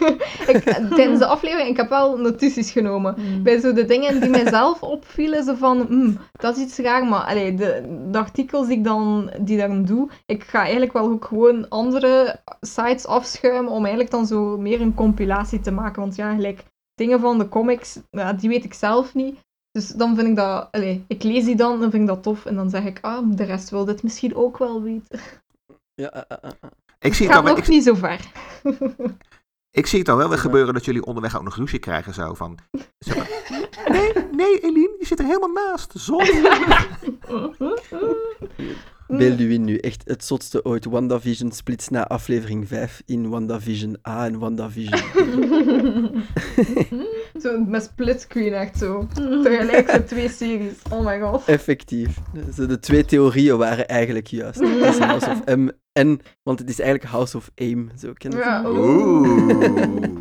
ik, 0.51 0.63
tijdens 0.95 1.19
de 1.19 1.25
aflevering, 1.25 1.69
ik 1.69 1.77
heb 1.77 1.89
wel 1.89 2.17
notities 2.17 2.71
genomen. 2.71 3.15
Mm. 3.17 3.43
Bij 3.43 3.59
zo 3.59 3.73
de 3.73 3.85
dingen 3.85 4.19
die 4.21 4.29
mijzelf 4.29 4.83
opvielen, 4.83 5.43
zo 5.43 5.53
van, 5.55 5.81
hmm, 5.81 6.17
dat 6.31 6.57
is 6.57 6.63
iets 6.63 6.77
raar, 6.77 7.05
maar 7.05 7.21
allee, 7.23 7.55
de, 7.55 7.97
de 8.11 8.17
artikels 8.17 8.67
die 8.67 8.77
ik 8.77 8.83
dan, 8.83 9.31
die 9.39 9.57
dan 9.57 9.85
doe, 9.85 10.09
ik 10.25 10.43
ga 10.43 10.59
eigenlijk 10.59 10.93
wel 10.93 11.09
ook 11.09 11.25
gewoon 11.25 11.69
andere 11.69 12.39
sites 12.61 13.05
afschuimen 13.05 13.71
om 13.71 13.79
eigenlijk 13.79 14.11
dan 14.11 14.25
zo 14.25 14.57
meer 14.57 14.81
een 14.81 14.93
compilatie 14.93 15.59
te 15.59 15.71
maken. 15.71 16.01
Want 16.01 16.15
ja, 16.15 16.33
gelijk 16.33 16.63
dingen 16.95 17.19
van 17.19 17.37
de 17.37 17.49
comics, 17.49 17.99
ja, 18.09 18.33
die 18.33 18.49
weet 18.49 18.63
ik 18.63 18.73
zelf 18.73 19.13
niet. 19.13 19.39
Dus 19.71 19.87
dan 19.87 20.15
vind 20.15 20.27
ik 20.27 20.35
dat, 20.35 20.67
allee, 20.71 21.03
ik 21.07 21.23
lees 21.23 21.45
die 21.45 21.55
dan, 21.55 21.79
dan 21.79 21.91
vind 21.91 22.01
ik 22.01 22.07
dat 22.07 22.23
tof. 22.23 22.45
En 22.45 22.55
dan 22.55 22.69
zeg 22.69 22.85
ik, 22.85 22.97
ah, 23.01 23.27
de 23.29 23.43
rest 23.43 23.69
wil 23.69 23.85
dit 23.85 24.03
misschien 24.03 24.35
ook 24.35 24.57
wel 24.57 24.81
weten. 24.81 25.19
Ja, 25.93 26.09
eh, 26.11 26.21
eh, 26.27 26.37
eh. 26.43 26.69
Ik 26.99 27.13
zie, 27.13 27.27
Het 27.27 27.35
het 27.35 27.35
gaat 27.35 27.43
wel- 27.43 27.53
nog 27.55 27.63
ik, 27.63 27.67
niet 27.67 27.83
zo 27.83 27.93
ver. 27.93 28.19
ik 29.71 29.85
zie 29.87 29.99
het 29.99 30.09
al 30.09 30.17
wel 30.17 30.29
weer 30.29 30.37
gebeuren 30.37 30.73
dat 30.73 30.85
jullie 30.85 31.05
onderweg 31.05 31.37
ook 31.37 31.43
nog 31.43 31.55
ruzie 31.55 31.79
krijgen. 31.79 32.13
Zo 32.13 32.33
van, 32.33 32.57
zo 32.99 33.11
van, 33.11 33.25
nee, 33.95 34.11
nee, 34.31 34.59
Eline, 34.59 34.95
je 34.99 35.05
zit 35.05 35.19
er 35.19 35.25
helemaal 35.25 35.49
naast. 35.49 35.93
Zon. 35.95 36.25
Beeld 39.07 39.39
u 39.39 39.53
in 39.53 39.63
nu 39.63 39.77
echt 39.77 40.01
het 40.05 40.23
zotste 40.23 40.65
ooit. 40.65 40.85
WandaVision 40.85 41.51
splits 41.51 41.89
na 41.89 42.07
aflevering 42.07 42.67
5 42.67 43.01
in 43.05 43.29
WandaVision 43.29 43.97
A 44.07 44.25
en 44.25 44.39
WandaVision 44.39 45.01
B. 45.13 45.17
zo 47.41 47.59
met 47.59 47.83
splitscreen 47.83 48.53
echt 48.53 48.77
zo. 48.77 49.07
Tegelijk 49.43 50.07
twee 50.07 50.29
series. 50.29 50.73
Oh 50.91 51.05
my 51.05 51.19
god. 51.19 51.45
Effectief. 51.45 52.17
De 52.55 52.79
twee 52.79 53.05
theorieën 53.05 53.57
waren 53.57 53.87
eigenlijk 53.87 54.27
juist. 54.27 54.59
Het 54.59 54.95
is 54.99 55.27
of 55.27 55.45
M 55.45 55.69
en... 55.99 56.19
Want 56.43 56.59
het 56.59 56.69
is 56.69 56.79
eigenlijk 56.79 57.11
House 57.11 57.37
of 57.37 57.51
Aim. 57.55 57.89
Zo 57.97 58.13
ken 58.13 58.31
je? 58.31 58.37
Ja, 58.37 58.63
Oeh. 58.65 60.17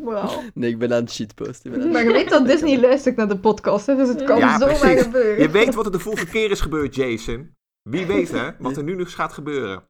Wauw. 0.00 0.42
Nee, 0.54 0.70
ik 0.70 0.78
ben 0.78 0.92
aan 0.92 1.00
het 1.02 1.12
shitposten. 1.12 1.90
Maar 1.92 2.02
je 2.04 2.12
weet 2.12 2.28
dat 2.30 2.46
Disney 2.46 2.80
luistert 2.80 3.16
naar 3.16 3.28
de 3.28 3.38
podcast, 3.38 3.86
hè, 3.86 3.96
dus 3.96 4.08
het 4.08 4.22
kan 4.24 4.38
Ja, 4.38 4.58
zomaar 4.58 4.78
precies. 4.78 5.02
gebeuren. 5.02 5.42
Je 5.42 5.50
weet 5.50 5.74
wat 5.74 5.86
er 5.86 5.92
de 5.92 5.98
volgende 5.98 6.30
keer 6.30 6.50
is 6.50 6.60
gebeurd, 6.60 6.94
Jason. 6.94 7.54
Wie 7.90 8.06
weet, 8.06 8.30
hè, 8.30 8.50
wat 8.58 8.76
er 8.76 8.82
nu 8.82 8.94
nog 8.94 9.14
gaat 9.14 9.32
gebeuren. 9.32 9.82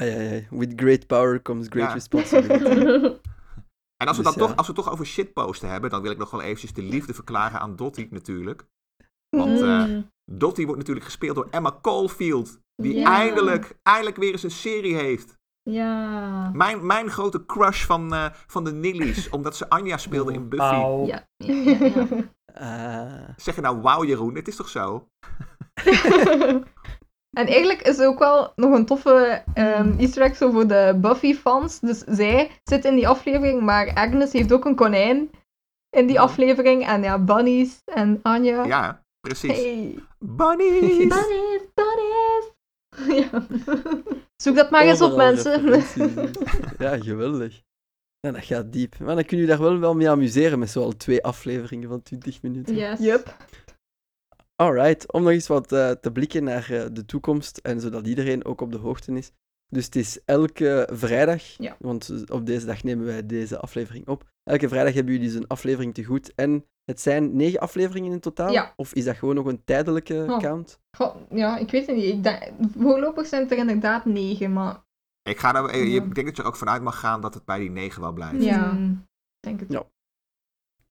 Ai, 0.00 0.10
ai, 0.10 0.28
ai. 0.28 0.46
With 0.50 0.72
great 0.76 1.06
power 1.06 1.42
comes 1.42 1.66
great 1.68 1.86
Ja. 1.88 1.94
responsibility. 1.94 3.12
En 3.96 4.06
als 4.10 4.16
we, 4.18 4.22
Dus 4.22 4.32
dan 4.34 4.42
ja. 4.42 4.48
toch, 4.48 4.56
als 4.58 4.66
we 4.66 4.72
het 4.72 4.82
toch 4.84 4.92
over 4.92 5.06
shitposten 5.06 5.68
hebben, 5.68 5.90
dan 5.90 6.02
wil 6.02 6.10
ik 6.10 6.18
nog 6.18 6.30
wel 6.30 6.42
eventjes 6.42 6.72
de 6.72 6.82
liefde 6.82 7.14
verklaren 7.14 7.60
aan 7.60 7.76
Dottie 7.76 8.08
natuurlijk. 8.10 8.64
Want 9.36 9.60
eh, 9.60 9.84
Mm. 9.84 10.10
Dottie 10.32 10.64
wordt 10.64 10.80
natuurlijk 10.80 11.06
gespeeld 11.06 11.34
door 11.36 11.48
Emma 11.50 11.78
Caulfield. 11.82 12.58
Die 12.82 12.94
Ja. 12.98 13.12
eindelijk, 13.12 13.76
eindelijk 13.82 14.16
weer 14.16 14.32
eens 14.32 14.42
een 14.42 14.50
serie 14.50 14.94
heeft. 14.96 15.36
Ja. 15.70 16.50
Mijn, 16.52 16.86
mijn 16.86 17.10
grote 17.10 17.46
crush 17.46 17.84
van, 17.84 18.14
eh, 18.14 18.26
van 18.46 18.64
de 18.64 18.72
Nillies, 18.72 19.28
omdat 19.36 19.56
ze 19.56 19.68
Anja 19.68 19.96
speelde 19.96 20.32
in 20.32 20.48
Buffy. 20.48 20.64
Wauw. 20.64 21.06
Ja. 21.06 21.28
ja, 21.36 21.54
ja, 21.54 21.76
ja. 21.94 22.06
Ah. 22.54 23.28
Zeg 23.36 23.54
je 23.54 23.60
nou 23.60 23.80
wauw 23.80 24.04
Jeroen, 24.04 24.34
het 24.34 24.48
is 24.48 24.56
toch 24.56 24.68
zo? 24.68 25.08
En 27.34 27.46
eigenlijk 27.46 27.82
is 27.82 27.98
er 27.98 28.06
ook 28.08 28.18
wel 28.18 28.52
nog 28.56 28.72
een 28.72 28.86
toffe 28.86 29.42
ehm 29.54 29.98
easter 29.98 30.22
egg 30.22 30.36
zo 30.36 30.50
voor 30.50 30.66
de 30.66 30.98
Buffy-fans. 31.00 31.80
Dus 31.80 31.98
zij 31.98 32.50
zit 32.64 32.84
in 32.84 32.94
die 32.94 33.08
aflevering, 33.08 33.62
maar 33.62 33.94
Agnes 33.94 34.32
heeft 34.32 34.52
ook 34.52 34.64
een 34.64 34.74
konijn 34.74 35.30
in 35.90 36.06
die 36.06 36.20
aflevering. 36.20 36.86
En 36.86 37.02
ja, 37.02 37.18
bunnies 37.18 37.82
en 37.84 38.20
Anja. 38.22 38.64
Ja, 38.64 39.02
precies. 39.20 39.50
Hey. 39.56 39.98
Bunnies! 40.18 40.80
Bunnies, 40.80 40.96
bunnies. 41.08 41.62
ja. 43.30 43.46
Zoek 44.36 44.56
dat 44.56 44.70
maar 44.70 44.82
eens 44.82 45.00
op, 45.00 45.16
mensen. 45.16 45.62
ja, 46.84 46.98
geweldig. 46.98 47.62
Ja, 48.20 48.30
dat 48.32 48.44
gaat 48.44 48.72
diep. 48.72 48.98
Maar 48.98 49.14
dan 49.14 49.24
kun 49.24 49.38
je 49.38 49.46
daar 49.46 49.60
wel 49.60 49.78
wel 49.78 49.94
mee 49.94 50.10
amuseren 50.10 50.58
met 50.58 50.70
zoal 50.70 50.92
twee 50.96 51.22
afleveringen 51.24 51.88
van 51.88 52.02
20 52.02 52.42
minuten. 52.42 52.74
Yes. 52.74 52.98
Yup. 52.98 53.36
Alright, 54.56 55.12
om 55.12 55.22
nog 55.22 55.32
eens 55.32 55.46
wat 55.46 55.72
eh, 55.72 55.90
te 55.90 56.12
blikken 56.12 56.44
naar 56.44 56.70
eh, 56.70 56.86
de 56.92 57.04
toekomst 57.04 57.58
en 57.58 57.80
zodat 57.80 58.06
iedereen 58.06 58.44
ook 58.44 58.60
op 58.60 58.72
de 58.72 58.78
hoogte 58.78 59.12
is. 59.12 59.30
Dus 59.68 59.84
het 59.84 59.96
is 59.96 60.20
elke 60.24 60.88
vrijdag, 60.92 61.42
Ja. 61.42 61.76
want 61.78 62.30
op 62.30 62.46
deze 62.46 62.66
dag 62.66 62.82
nemen 62.82 63.06
wij 63.06 63.26
deze 63.26 63.58
aflevering 63.58 64.08
op. 64.08 64.32
Elke 64.44 64.68
vrijdag 64.68 64.94
hebben 64.94 65.12
jullie 65.12 65.28
dus 65.28 65.36
een 65.36 65.46
aflevering 65.46 65.94
te 65.94 66.04
goed. 66.04 66.34
En 66.34 66.64
het 66.84 67.00
zijn 67.00 67.36
negen 67.36 67.60
afleveringen 67.60 68.12
in 68.12 68.20
totaal? 68.20 68.52
Ja. 68.52 68.72
Of 68.76 68.94
is 68.94 69.04
dat 69.04 69.16
gewoon 69.16 69.34
nog 69.34 69.46
een 69.46 69.64
tijdelijke 69.64 70.26
Oh. 70.28 70.38
count? 70.38 70.80
Goh, 70.96 71.16
ja, 71.30 71.58
ik 71.58 71.70
weet 71.70 71.86
het 71.86 71.96
niet. 71.96 72.04
Ik 72.04 72.22
denk, 72.22 72.52
voorlopig 72.78 73.26
zijn 73.26 73.42
het 73.42 73.50
er 73.50 73.58
inderdaad 73.58 74.04
negen, 74.04 74.52
maar 74.52 74.82
Ik, 75.22 75.38
ga 75.38 75.68
eh, 75.68 75.92
Ja. 75.94 76.02
ik 76.02 76.14
denk 76.14 76.26
dat 76.26 76.36
je 76.36 76.42
er 76.42 76.48
ook 76.48 76.56
vanuit 76.56 76.82
mag 76.82 76.98
gaan 77.00 77.20
dat 77.20 77.34
het 77.34 77.44
bij 77.44 77.58
die 77.58 77.70
negen 77.70 78.00
wel 78.00 78.12
blijft. 78.12 78.42
Ja. 78.42 78.72
Mm. 78.72 79.06
ik 79.40 79.48
denk 79.48 79.60
het 79.60 79.72
Ja. 79.72 79.86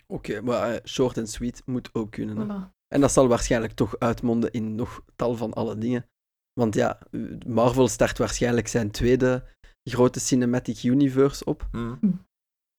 Oké, 0.08 0.42
maar 0.42 0.72
eh, 0.74 0.80
short 0.86 1.18
en 1.18 1.28
sweet 1.28 1.62
moet 1.66 1.90
ook 1.94 2.12
kunnen. 2.12 2.46
Voilà. 2.46 2.72
En 2.88 3.02
dat 3.02 3.12
zal 3.12 3.28
waarschijnlijk 3.28 3.74
toch 3.74 4.00
uitmonden 4.00 4.52
in 4.52 4.76
nog 4.76 5.04
tal 5.16 5.36
van 5.36 5.54
alle 5.54 5.78
dingen. 5.78 6.06
Want 6.54 6.76
ja, 6.76 7.00
Marvel 7.48 7.88
start 7.88 8.18
waarschijnlijk 8.18 8.68
zijn 8.68 8.92
tweede 8.92 9.44
grote 9.84 10.20
cinematic 10.20 10.84
universe 10.84 11.46
op. 11.46 11.68
Hm. 11.72 11.96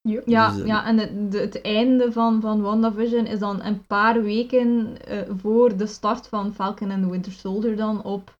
Ja, 0.09 0.51
Dus, 0.51 0.61
eh, 0.61 0.67
ja, 0.67 0.85
en 0.87 0.99
het, 0.99 1.33
de- 1.33 1.39
het 1.39 1.61
einde 1.63 2.13
van, 2.13 2.41
van 2.41 2.61
WandaVision 2.61 3.27
is 3.27 3.39
dan 3.39 3.63
een 3.63 3.87
paar 3.87 4.23
weken 4.23 4.97
eh, 5.07 5.31
voor 5.37 5.77
de 5.77 5.87
start 5.87 6.27
van 6.29 6.55
Falcon 6.55 6.91
and 6.91 7.03
the 7.03 7.11
Winter 7.11 7.33
Soldier 7.33 7.77
dan 7.77 8.03
op 8.03 8.39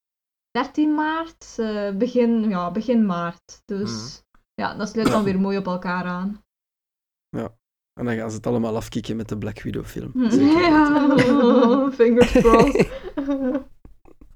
13 0.51 0.95
maart, 0.95 1.55
eh, 1.59 1.91
begin, 1.91 2.49
ja, 2.49 2.71
begin 2.71 3.07
maart. 3.07 3.63
Dus 3.65 4.23
ja, 4.55 4.75
dat 4.75 4.89
sluit 4.89 5.09
dan 5.11 5.25
weer 5.25 5.41
mooi 5.41 5.59
op 5.59 5.67
elkaar 5.67 6.05
aan. 6.05 6.43
En 8.01 8.05
dan 8.05 8.15
gaan 8.17 8.31
ze 8.31 8.37
het 8.37 8.47
allemaal 8.47 8.77
afkicken 8.77 9.17
met 9.17 9.29
de 9.29 9.39
Black 9.39 9.63
Widow 9.63 9.85
film. 9.85 10.11
Ja, 10.31 11.91
fingers 11.99 12.33
crossed. 12.33 12.91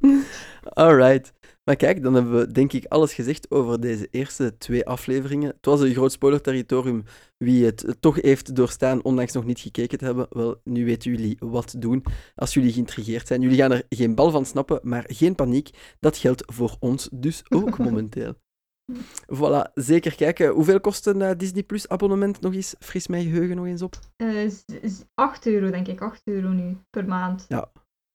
Alright. 0.85 1.33
Maar 1.69 1.77
kijk, 1.77 2.03
dan 2.03 2.15
hebben 2.15 2.39
we 2.39 2.53
denk 2.53 2.73
ik 2.73 2.85
alles 2.85 3.15
gezegd 3.15 3.51
over 3.51 3.81
deze 3.81 4.09
eerste 4.11 4.57
twee 4.59 4.87
afleveringen. 4.87 5.49
Het 5.49 5.67
was 5.67 5.81
een 5.81 5.93
groot 5.93 6.13
spoiler-territorium. 6.13 7.05
Wie 7.37 7.65
het 7.65 7.97
toch 8.01 8.23
heeft 8.23 8.55
doorstaan, 8.55 9.03
ondanks 9.05 9.33
nog 9.33 9.45
niet 9.45 9.61
gekeken 9.61 9.99
te 9.99 10.05
hebben, 10.05 10.27
wel, 10.31 10.61
nu 10.65 10.85
weten 10.85 11.11
jullie 11.11 11.37
wat 11.39 11.75
doen 11.79 12.05
als 12.35 12.55
jullie 12.55 12.73
geïntrigeerd 12.73 13.27
zijn. 13.27 13.41
Jullie 13.41 13.57
gaan 13.57 13.73
er 13.73 13.83
geen 13.89 14.15
bal 14.15 14.31
van 14.31 14.45
snappen, 14.47 14.81
maar 14.83 15.05
geen 15.07 15.35
paniek. 15.35 15.71
Dat 16.01 16.17
geldt 16.17 16.43
voor 16.53 16.77
ons 16.81 17.09
dus 17.13 17.43
ook 17.49 17.79
momenteel. 17.89 18.35
Voilà, 19.35 19.73
zeker 19.75 20.15
kijken. 20.15 20.49
Hoeveel 20.49 20.81
kost 20.81 21.07
een 21.07 21.23
eh, 21.23 21.37
Disney 21.37 21.63
Plus 21.63 21.89
abonnement 21.89 22.41
nog 22.41 22.55
eens? 22.55 22.75
Fris 22.79 23.07
mijn 23.07 23.25
geheugen 23.25 23.57
nog 23.57 23.67
eens 23.67 23.83
op. 23.83 23.99
Eh, 24.17 24.49
z- 24.49 24.65
z- 24.83 25.03
8 25.15 25.47
euro, 25.47 25.71
denk 25.71 25.89
ik. 25.89 26.01
8 26.01 26.23
euro 26.25 26.49
nu 26.49 26.77
per 26.91 27.05
maand. 27.05 27.47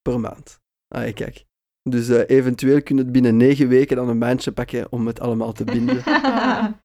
Per 0.01 0.19
maand. 0.19 0.59
Ah, 0.87 1.13
kijk. 1.13 1.45
Dus 1.89 2.09
eh, 2.09 2.37
eventueel 2.37 2.81
kun 2.83 2.95
je 2.95 3.01
het 3.01 3.11
binnen 3.11 3.37
negen 3.37 3.67
weken 3.67 3.95
dan 3.95 4.09
een 4.09 4.17
maandje 4.17 4.51
pakken 4.51 4.91
om 4.91 5.07
het 5.07 5.19
allemaal 5.19 5.51
te 5.51 5.63
binden. 5.63 6.03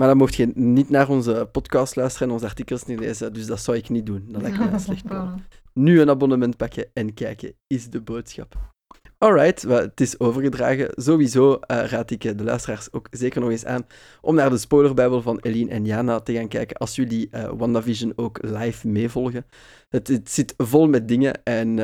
Maar 0.00 0.08
dan 0.08 0.18
mocht 0.18 0.34
je 0.34 0.50
niet 0.54 0.90
naar 0.90 1.08
onze 1.08 1.48
podcast 1.52 1.96
luisteren 1.96 2.28
en 2.28 2.34
onze 2.34 2.46
artikels 2.46 2.84
niet 2.84 2.98
lezen, 2.98 3.32
dus 3.32 3.46
dat 3.46 3.60
zou 3.60 3.76
ik 3.76 3.88
niet 3.88 4.06
doen. 4.06 4.24
Dat 4.28 4.42
lijkt 4.42 4.58
me 4.58 4.70
een 4.70 4.80
slecht 4.80 5.04
plan. 5.04 5.40
Nu 5.72 6.00
een 6.00 6.10
abonnement 6.10 6.56
pakken 6.56 6.90
en 6.92 7.14
kijken 7.14 7.54
is 7.66 7.90
de 7.90 8.00
boodschap. 8.00 8.74
Alright, 9.22 9.62
het 9.62 10.00
is 10.00 10.18
overgedragen. 10.18 10.88
Sowieso 10.94 11.54
eh, 11.54 11.84
raad 11.84 12.10
ik 12.10 12.24
eh, 12.24 12.36
de 12.36 12.44
luisteraars 12.44 12.92
ook 12.92 13.06
zeker 13.10 13.40
nog 13.40 13.50
eens 13.50 13.64
aan 13.64 13.86
om 14.20 14.34
naar 14.34 14.50
de 14.50 14.58
spoilerbijbel 14.58 15.22
van 15.22 15.38
Eline 15.40 15.70
en 15.70 15.84
Jana 15.84 16.20
te 16.20 16.32
gaan 16.32 16.48
kijken 16.48 16.76
als 16.76 16.96
jullie 16.96 17.28
eh, 17.30 17.50
WandaVision 17.56 18.12
ook 18.16 18.38
live 18.42 18.88
meevolgen. 18.88 19.46
Het, 19.88 20.08
het 20.08 20.30
zit 20.30 20.54
vol 20.56 20.88
met 20.88 21.08
dingen 21.08 21.44
en 21.44 21.76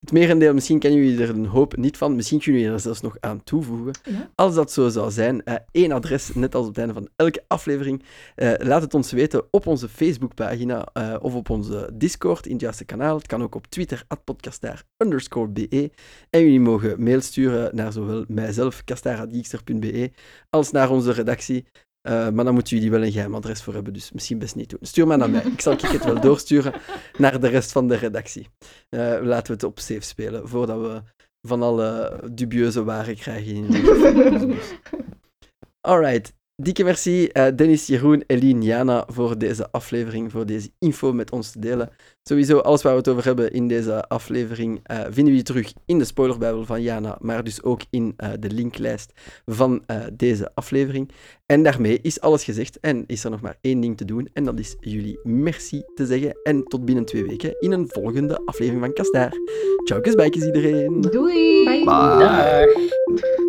het 0.00 0.12
merendeel, 0.12 0.54
misschien 0.54 0.78
kennen 0.78 1.04
jullie 1.04 1.22
er 1.22 1.28
een 1.28 1.46
hoop 1.46 1.76
niet 1.76 1.96
van, 1.96 2.16
misschien 2.16 2.40
kunnen 2.40 2.60
jullie 2.60 2.76
er 2.76 2.82
zelfs 2.82 3.00
nog 3.00 3.16
aan 3.20 3.44
toevoegen. 3.44 3.92
Ja. 4.02 4.30
Als 4.34 4.54
dat 4.54 4.72
zo 4.72 4.88
zou 4.88 5.10
zijn, 5.10 5.42
één 5.70 5.92
adres, 5.92 6.34
net 6.34 6.54
als 6.54 6.62
op 6.66 6.68
het 6.68 6.78
einde 6.78 6.94
van 6.94 7.08
elke 7.16 7.44
aflevering, 7.46 8.02
laat 8.58 8.82
het 8.82 8.94
ons 8.94 9.12
weten 9.12 9.42
op 9.50 9.66
onze 9.66 9.88
Facebookpagina 9.88 10.88
of 11.20 11.34
op 11.34 11.50
onze 11.50 11.90
Discord 11.94 12.46
in 12.46 12.52
het 12.52 12.60
juiste 12.60 12.84
kanaal. 12.84 13.16
Het 13.16 13.26
kan 13.26 13.42
ook 13.42 13.54
op 13.54 13.66
Twitter, 13.66 14.04
podcastaar 14.24 14.82
underscore 14.96 15.48
be. 15.48 15.90
En 16.30 16.40
jullie 16.40 16.60
mogen 16.60 16.79
mail 16.98 17.20
sturen 17.20 17.76
naar 17.76 17.92
zowel 17.92 18.24
mijzelf, 18.28 18.84
kastaar.geekster.be, 18.84 20.10
als 20.50 20.70
naar 20.70 20.90
onze 20.90 21.12
redactie. 21.12 21.66
Eh, 22.00 22.28
maar 22.30 22.44
dan 22.44 22.54
moeten 22.54 22.76
jullie 22.76 22.90
wel 22.90 23.04
een 23.04 23.12
geheim 23.12 23.34
adres 23.34 23.62
voor 23.62 23.74
hebben, 23.74 23.92
dus 23.92 24.12
misschien 24.12 24.38
best 24.38 24.54
niet 24.54 24.70
doen. 24.70 24.78
Stuur 24.82 25.06
maar 25.06 25.18
naar 25.18 25.30
mij. 25.30 25.42
Ik 25.42 25.60
zal 25.60 25.76
het 25.80 26.04
wel 26.04 26.20
doorsturen 26.20 26.72
naar 27.18 27.40
de 27.40 27.48
rest 27.48 27.72
van 27.72 27.88
de 27.88 27.94
redactie. 27.94 28.46
Eh, 28.88 29.18
laten 29.22 29.46
we 29.46 29.52
het 29.52 29.62
op 29.62 29.78
safe 29.78 30.00
spelen, 30.00 30.48
voordat 30.48 30.80
we 30.80 31.02
van 31.42 31.62
alle 31.62 32.20
dubieuze 32.32 32.84
waren 32.84 33.16
krijgen 33.16 33.54
in 33.54 33.66
onze. 33.66 34.54
Alright. 35.80 36.39
Dikke 36.62 36.84
merci 36.84 37.26
eh, 37.26 37.46
Dennis, 37.56 37.86
Jeroen, 37.86 38.24
Eline, 38.26 38.62
Jana 38.64 39.04
voor 39.06 39.38
deze 39.38 39.70
aflevering, 39.70 40.30
voor 40.30 40.46
deze 40.46 40.70
info 40.78 41.12
met 41.12 41.30
ons 41.30 41.50
te 41.50 41.58
delen. 41.58 41.90
Sowieso, 42.22 42.58
alles 42.58 42.82
waar 42.82 42.92
we 42.92 42.98
het 42.98 43.08
over 43.08 43.24
hebben 43.24 43.52
in 43.52 43.68
deze 43.68 44.08
aflevering 44.08 44.80
eh, 44.82 45.00
vinden 45.10 45.32
we 45.32 45.38
je 45.38 45.42
terug 45.42 45.72
in 45.86 45.98
de 45.98 46.04
spoilerbijbel 46.04 46.64
van 46.64 46.82
Jana, 46.82 47.18
maar 47.20 47.44
dus 47.44 47.62
ook 47.62 47.80
in 47.90 48.14
eh, 48.16 48.30
de 48.40 48.50
linklijst 48.50 49.12
van 49.46 49.82
eh, 49.86 50.00
deze 50.12 50.50
aflevering. 50.54 51.10
En 51.46 51.62
daarmee 51.62 51.98
is 52.02 52.20
alles 52.20 52.44
gezegd 52.44 52.80
en 52.80 53.04
is 53.06 53.24
er 53.24 53.30
nog 53.30 53.40
maar 53.40 53.56
één 53.60 53.80
ding 53.80 53.96
te 53.96 54.04
doen 54.04 54.28
en 54.32 54.44
dat 54.44 54.58
is 54.58 54.76
jullie 54.80 55.20
merci 55.22 55.82
te 55.94 56.06
zeggen 56.06 56.38
en 56.42 56.64
tot 56.64 56.84
binnen 56.84 57.04
twee 57.04 57.24
weken 57.24 57.60
in 57.60 57.72
een 57.72 57.88
volgende 57.88 58.40
aflevering 58.44 58.84
van 58.84 58.92
Kastaar. 58.92 59.32
Ciao, 59.84 60.00
kusbijkjes 60.00 60.44
iedereen! 60.44 61.00
Doei! 61.00 61.64
Bye. 61.64 61.84
Dag. 61.84 63.48